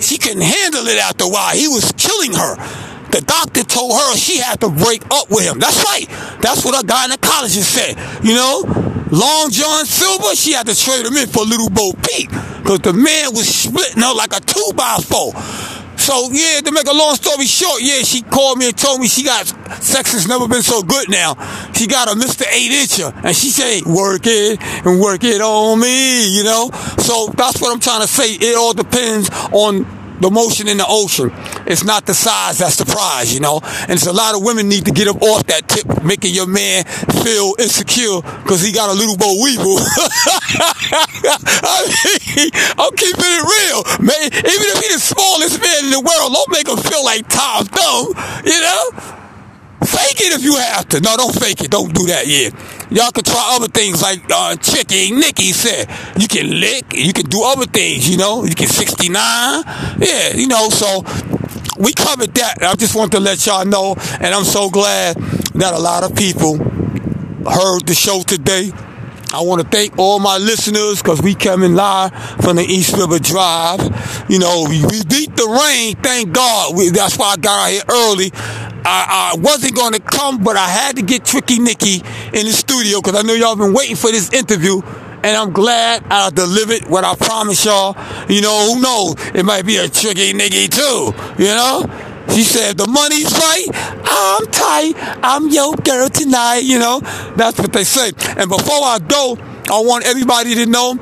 she 0.00 0.18
couldn't 0.18 0.42
handle 0.42 0.86
it 0.86 0.98
after 0.98 1.24
a 1.24 1.28
while. 1.28 1.56
He 1.56 1.68
was 1.68 1.92
killing 1.96 2.32
her. 2.34 2.56
The 3.10 3.22
doctor 3.22 3.64
told 3.64 3.92
her 3.92 4.16
she 4.16 4.38
had 4.38 4.60
to 4.60 4.68
break 4.68 5.02
up 5.10 5.30
with 5.30 5.44
him. 5.44 5.58
That's 5.58 5.82
right. 5.84 6.06
That's 6.42 6.64
what 6.64 6.76
a 6.76 6.86
guy 6.86 7.04
in 7.04 7.10
the 7.10 7.18
college 7.18 7.52
said. 7.52 7.96
You 8.22 8.34
know, 8.34 8.87
Long 9.10 9.50
John 9.50 9.86
Silver, 9.86 10.34
she 10.36 10.52
had 10.52 10.66
to 10.66 10.76
trade 10.76 11.06
him 11.06 11.16
in 11.16 11.28
for 11.28 11.44
Little 11.44 11.70
Bo 11.70 11.92
Peep 11.92 12.28
because 12.28 12.80
the 12.80 12.92
man 12.92 13.32
was 13.32 13.48
splitting 13.48 14.02
her 14.02 14.12
like 14.12 14.36
a 14.36 14.40
two 14.40 14.70
by 14.76 14.98
four. 15.00 15.32
So 15.96 16.28
yeah, 16.30 16.60
to 16.60 16.72
make 16.72 16.86
a 16.86 16.92
long 16.92 17.14
story 17.16 17.46
short, 17.46 17.82
yeah, 17.82 18.02
she 18.02 18.22
called 18.22 18.58
me 18.58 18.68
and 18.68 18.76
told 18.76 19.00
me 19.00 19.08
she 19.08 19.24
got 19.24 19.46
sex 19.82 20.12
has 20.12 20.28
never 20.28 20.46
been 20.46 20.62
so 20.62 20.82
good 20.82 21.08
now. 21.08 21.34
She 21.74 21.86
got 21.86 22.08
a 22.08 22.12
Mr. 22.12 22.44
Eight 22.52 22.70
Incher, 22.70 23.12
and 23.24 23.34
she 23.34 23.48
said, 23.50 23.84
"Work 23.86 24.22
it 24.24 24.60
and 24.60 25.00
work 25.00 25.24
it 25.24 25.40
on 25.40 25.80
me," 25.80 26.28
you 26.28 26.44
know. 26.44 26.70
So 26.98 27.32
that's 27.36 27.60
what 27.60 27.72
I'm 27.72 27.80
trying 27.80 28.02
to 28.02 28.08
say. 28.08 28.34
It 28.34 28.56
all 28.56 28.74
depends 28.74 29.30
on 29.52 29.84
the 30.20 30.30
motion 30.30 30.68
in 30.68 30.76
the 30.78 30.86
ocean. 30.86 31.32
It's 31.66 31.84
not 31.84 32.06
the 32.06 32.14
size 32.14 32.58
that's 32.58 32.76
the 32.76 32.84
prize, 32.84 33.32
you 33.32 33.40
know. 33.40 33.60
And 33.82 33.92
it's 33.92 34.06
a 34.06 34.12
lot 34.12 34.34
of 34.34 34.42
women 34.42 34.68
need 34.68 34.86
to 34.86 34.92
get 34.92 35.08
up 35.08 35.22
off 35.22 35.46
that 35.46 35.68
tip, 35.68 36.02
making 36.02 36.34
your 36.34 36.46
man 36.46 36.84
feel 37.22 37.54
insecure 37.58 38.20
because 38.42 38.62
he 38.62 38.72
got 38.72 38.90
a 38.90 38.94
little 38.94 39.16
bow 39.16 39.34
weevil. 39.42 39.78
I 41.68 41.86
mean, 41.88 42.50
I'm 42.78 42.94
keeping 42.96 43.24
it 43.24 43.44
real, 43.44 43.82
man. 44.04 44.28
Even 44.32 44.66
if 44.74 44.78
he's 44.82 44.94
the 44.94 45.14
smallest 45.14 45.60
man 45.60 45.84
in 45.86 45.90
the 45.90 46.00
world, 46.00 46.32
don't 46.32 46.50
make 46.50 46.68
him 46.68 46.78
feel 46.78 47.04
like 47.04 47.28
Tom 47.28 47.66
Thumb, 47.66 48.14
you 48.44 48.60
know. 48.60 49.17
Fake 49.84 50.20
it 50.20 50.32
if 50.34 50.42
you 50.42 50.56
have 50.56 50.88
to. 50.88 51.00
No, 51.00 51.16
don't 51.16 51.34
fake 51.34 51.62
it. 51.62 51.70
Don't 51.70 51.94
do 51.94 52.06
that. 52.06 52.26
Yeah. 52.26 52.50
Y'all 52.90 53.12
can 53.12 53.22
try 53.22 53.56
other 53.56 53.68
things 53.68 54.02
like 54.02 54.20
uh, 54.32 54.56
Chicky 54.56 55.12
Nikki 55.12 55.52
said. 55.52 55.88
You 56.20 56.26
can 56.26 56.58
lick. 56.58 56.92
You 56.94 57.12
can 57.12 57.26
do 57.26 57.42
other 57.44 57.66
things, 57.66 58.08
you 58.10 58.16
know. 58.16 58.44
You 58.44 58.54
can 58.54 58.66
69. 58.66 59.14
Yeah, 60.00 60.34
you 60.34 60.48
know, 60.48 60.68
so 60.68 61.02
we 61.78 61.92
covered 61.92 62.34
that. 62.34 62.62
I 62.62 62.74
just 62.74 62.96
want 62.96 63.12
to 63.12 63.20
let 63.20 63.46
y'all 63.46 63.64
know, 63.64 63.94
and 64.20 64.34
I'm 64.34 64.44
so 64.44 64.68
glad 64.68 65.16
that 65.16 65.74
a 65.74 65.78
lot 65.78 66.02
of 66.02 66.16
people 66.16 66.56
heard 66.56 67.86
the 67.86 67.94
show 67.94 68.22
today. 68.22 68.72
I 69.30 69.42
want 69.42 69.60
to 69.60 69.68
thank 69.68 69.98
all 69.98 70.18
my 70.20 70.38
listeners 70.38 71.02
because 71.02 71.20
we 71.20 71.34
coming 71.34 71.74
live 71.74 72.12
from 72.42 72.56
the 72.56 72.62
East 72.62 72.96
River 72.96 73.18
Drive. 73.18 73.80
You 74.28 74.38
know, 74.38 74.66
we, 74.68 74.80
we 74.86 75.04
beat 75.04 75.36
the 75.36 75.46
rain, 75.46 75.96
thank 75.96 76.32
God. 76.32 76.74
We, 76.74 76.88
that's 76.88 77.18
why 77.18 77.32
I 77.32 77.36
got 77.36 77.66
out 77.66 77.70
here 77.70 77.82
early. 77.90 78.32
I, 78.88 79.34
I 79.34 79.38
wasn't 79.38 79.74
going 79.74 79.92
to 79.92 80.00
come, 80.00 80.42
but 80.42 80.56
I 80.56 80.66
had 80.66 80.96
to 80.96 81.02
get 81.02 81.24
Tricky 81.26 81.58
Nicky 81.58 81.96
in 82.32 82.46
the 82.46 82.52
studio 82.52 83.02
because 83.02 83.22
I 83.22 83.26
know 83.26 83.34
y'all 83.34 83.54
been 83.54 83.74
waiting 83.74 83.96
for 83.96 84.10
this 84.10 84.32
interview. 84.32 84.80
And 85.20 85.36
I'm 85.36 85.52
glad 85.52 86.04
I 86.08 86.30
delivered 86.30 86.88
what 86.88 87.04
I 87.04 87.14
promised 87.14 87.66
y'all. 87.66 87.94
You 88.30 88.40
know, 88.40 88.72
who 88.72 88.80
knows? 88.80 89.16
It 89.34 89.44
might 89.44 89.66
be 89.66 89.76
a 89.76 89.88
Tricky 89.88 90.32
Nicky 90.32 90.68
too, 90.68 91.12
you 91.38 91.52
know? 91.52 91.84
She 92.30 92.42
said, 92.42 92.78
the 92.78 92.86
money's 92.86 93.30
right. 93.32 93.66
I'm 94.04 94.46
tight. 94.46 94.92
I'm 95.22 95.48
your 95.48 95.74
girl 95.74 96.08
tonight. 96.08 96.60
You 96.60 96.78
know, 96.78 97.00
that's 97.36 97.58
what 97.58 97.72
they 97.72 97.84
say. 97.84 98.12
And 98.38 98.48
before 98.48 98.84
I 98.84 99.00
go, 99.06 99.36
I 99.68 99.80
want 99.80 100.06
everybody 100.06 100.54
to 100.54 100.66
know, 100.66 100.98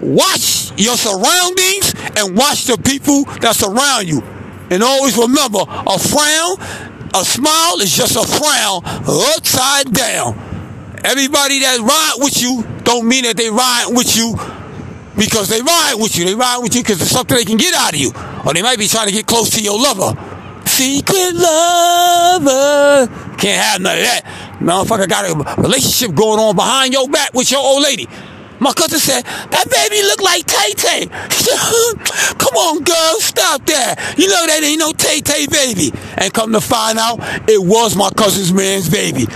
watch 0.00 0.72
your 0.78 0.96
surroundings 0.96 1.92
and 2.16 2.36
watch 2.36 2.64
the 2.64 2.80
people 2.82 3.24
that 3.40 3.56
surround 3.56 4.08
you. 4.08 4.22
And 4.70 4.82
always 4.82 5.18
remember, 5.18 5.60
a 5.68 5.98
frown, 5.98 6.56
a 7.14 7.24
smile 7.24 7.80
is 7.80 7.94
just 7.94 8.16
a 8.16 8.26
frown 8.26 8.82
upside 9.36 9.92
down. 9.92 10.38
Everybody 11.04 11.60
that 11.60 11.80
ride 11.80 12.14
with 12.18 12.40
you 12.40 12.64
don't 12.84 13.06
mean 13.06 13.24
that 13.24 13.36
they 13.36 13.50
ride 13.50 13.86
with 13.90 14.16
you 14.16 14.34
because 15.16 15.48
they 15.48 15.60
ride 15.60 15.94
with 15.98 16.16
you. 16.16 16.24
They 16.24 16.34
ride 16.34 16.58
with 16.62 16.74
you 16.74 16.82
because 16.82 17.00
it's 17.02 17.10
something 17.10 17.36
they 17.36 17.44
can 17.44 17.56
get 17.56 17.74
out 17.74 17.92
of 17.92 18.00
you. 18.00 18.12
Or 18.46 18.54
they 18.54 18.62
might 18.62 18.78
be 18.78 18.86
trying 18.86 19.08
to 19.08 19.12
get 19.12 19.26
close 19.26 19.50
to 19.50 19.62
your 19.62 19.78
lover. 19.78 20.16
Secret 20.64 21.34
lover. 21.34 23.06
Can't 23.36 23.60
have 23.60 23.80
none 23.80 23.98
of 23.98 24.04
that. 24.04 24.58
Motherfucker 24.60 25.08
got 25.08 25.26
a 25.26 25.62
relationship 25.62 26.14
going 26.14 26.38
on 26.38 26.54
behind 26.54 26.92
your 26.92 27.08
back 27.08 27.34
with 27.34 27.50
your 27.50 27.60
old 27.60 27.82
lady. 27.82 28.06
My 28.62 28.72
cousin 28.72 29.00
said, 29.00 29.22
that 29.24 29.66
baby 29.68 30.02
look 30.02 30.22
like 30.22 30.46
Tay 30.46 30.72
Tay. 30.74 31.06
come 32.38 32.54
on, 32.54 32.84
girl, 32.84 33.18
stop 33.18 33.66
that. 33.66 34.14
You 34.16 34.28
know 34.28 34.46
that 34.46 34.62
ain't 34.62 34.78
no 34.78 34.92
Tay 34.92 35.20
Tay 35.20 35.48
baby. 35.48 35.90
And 36.16 36.32
come 36.32 36.52
to 36.52 36.60
find 36.60 36.96
out, 36.96 37.18
it 37.50 37.60
was 37.60 37.96
my 37.96 38.08
cousin's 38.10 38.52
man's 38.52 38.88
baby. 38.88 39.26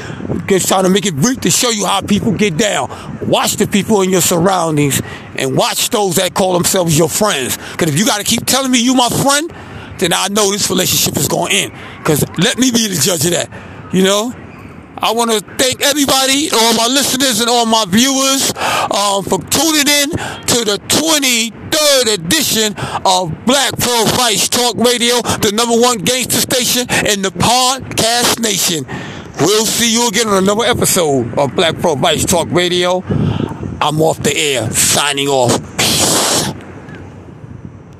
Just 0.46 0.68
trying 0.68 0.84
to 0.84 0.90
make 0.90 1.06
it 1.06 1.16
brief 1.16 1.40
to 1.40 1.50
show 1.50 1.70
you 1.70 1.86
how 1.86 2.02
people 2.02 2.30
get 2.30 2.56
down. 2.56 2.88
Watch 3.26 3.56
the 3.56 3.66
people 3.66 4.02
in 4.02 4.10
your 4.10 4.20
surroundings 4.20 5.02
and 5.34 5.56
watch 5.56 5.90
those 5.90 6.14
that 6.16 6.32
call 6.32 6.52
themselves 6.52 6.96
your 6.96 7.08
friends. 7.08 7.56
Because 7.72 7.92
if 7.92 7.98
you 7.98 8.06
got 8.06 8.18
to 8.18 8.24
keep 8.24 8.46
telling 8.46 8.70
me 8.70 8.78
you 8.80 8.94
my 8.94 9.08
friend, 9.08 9.50
then 9.98 10.12
I 10.12 10.28
know 10.28 10.52
this 10.52 10.70
relationship 10.70 11.16
is 11.16 11.26
going 11.26 11.50
to 11.50 11.56
end. 11.56 11.72
Because 11.98 12.24
let 12.38 12.58
me 12.58 12.70
be 12.70 12.86
the 12.86 12.94
judge 12.94 13.24
of 13.24 13.32
that. 13.32 13.50
You 13.92 14.04
know? 14.04 14.45
I 14.98 15.12
want 15.12 15.30
to 15.30 15.40
thank 15.56 15.82
everybody, 15.82 16.48
all 16.50 16.74
my 16.74 16.86
listeners 16.86 17.40
and 17.40 17.50
all 17.50 17.66
my 17.66 17.84
viewers, 17.86 18.50
um, 18.90 19.24
for 19.24 19.38
tuning 19.50 19.86
in 19.86 20.10
to 20.10 20.64
the 20.64 20.80
23rd 20.88 22.14
edition 22.14 22.74
of 23.04 23.44
Black 23.44 23.76
Pearl 23.78 24.06
Vice 24.16 24.48
Talk 24.48 24.76
Radio, 24.76 25.20
the 25.20 25.52
number 25.54 25.78
one 25.78 25.98
gangster 25.98 26.40
station 26.40 26.88
in 27.06 27.20
the 27.20 27.28
podcast 27.28 28.40
nation. 28.40 28.86
We'll 29.40 29.66
see 29.66 29.92
you 29.92 30.08
again 30.08 30.28
on 30.28 30.42
another 30.42 30.64
episode 30.64 31.38
of 31.38 31.54
Black 31.54 31.76
Pearl 31.76 31.96
Vice 31.96 32.24
Talk 32.24 32.48
Radio. 32.50 33.04
I'm 33.82 34.00
off 34.00 34.22
the 34.22 34.34
air, 34.34 34.70
signing 34.70 35.28
off. 35.28 35.75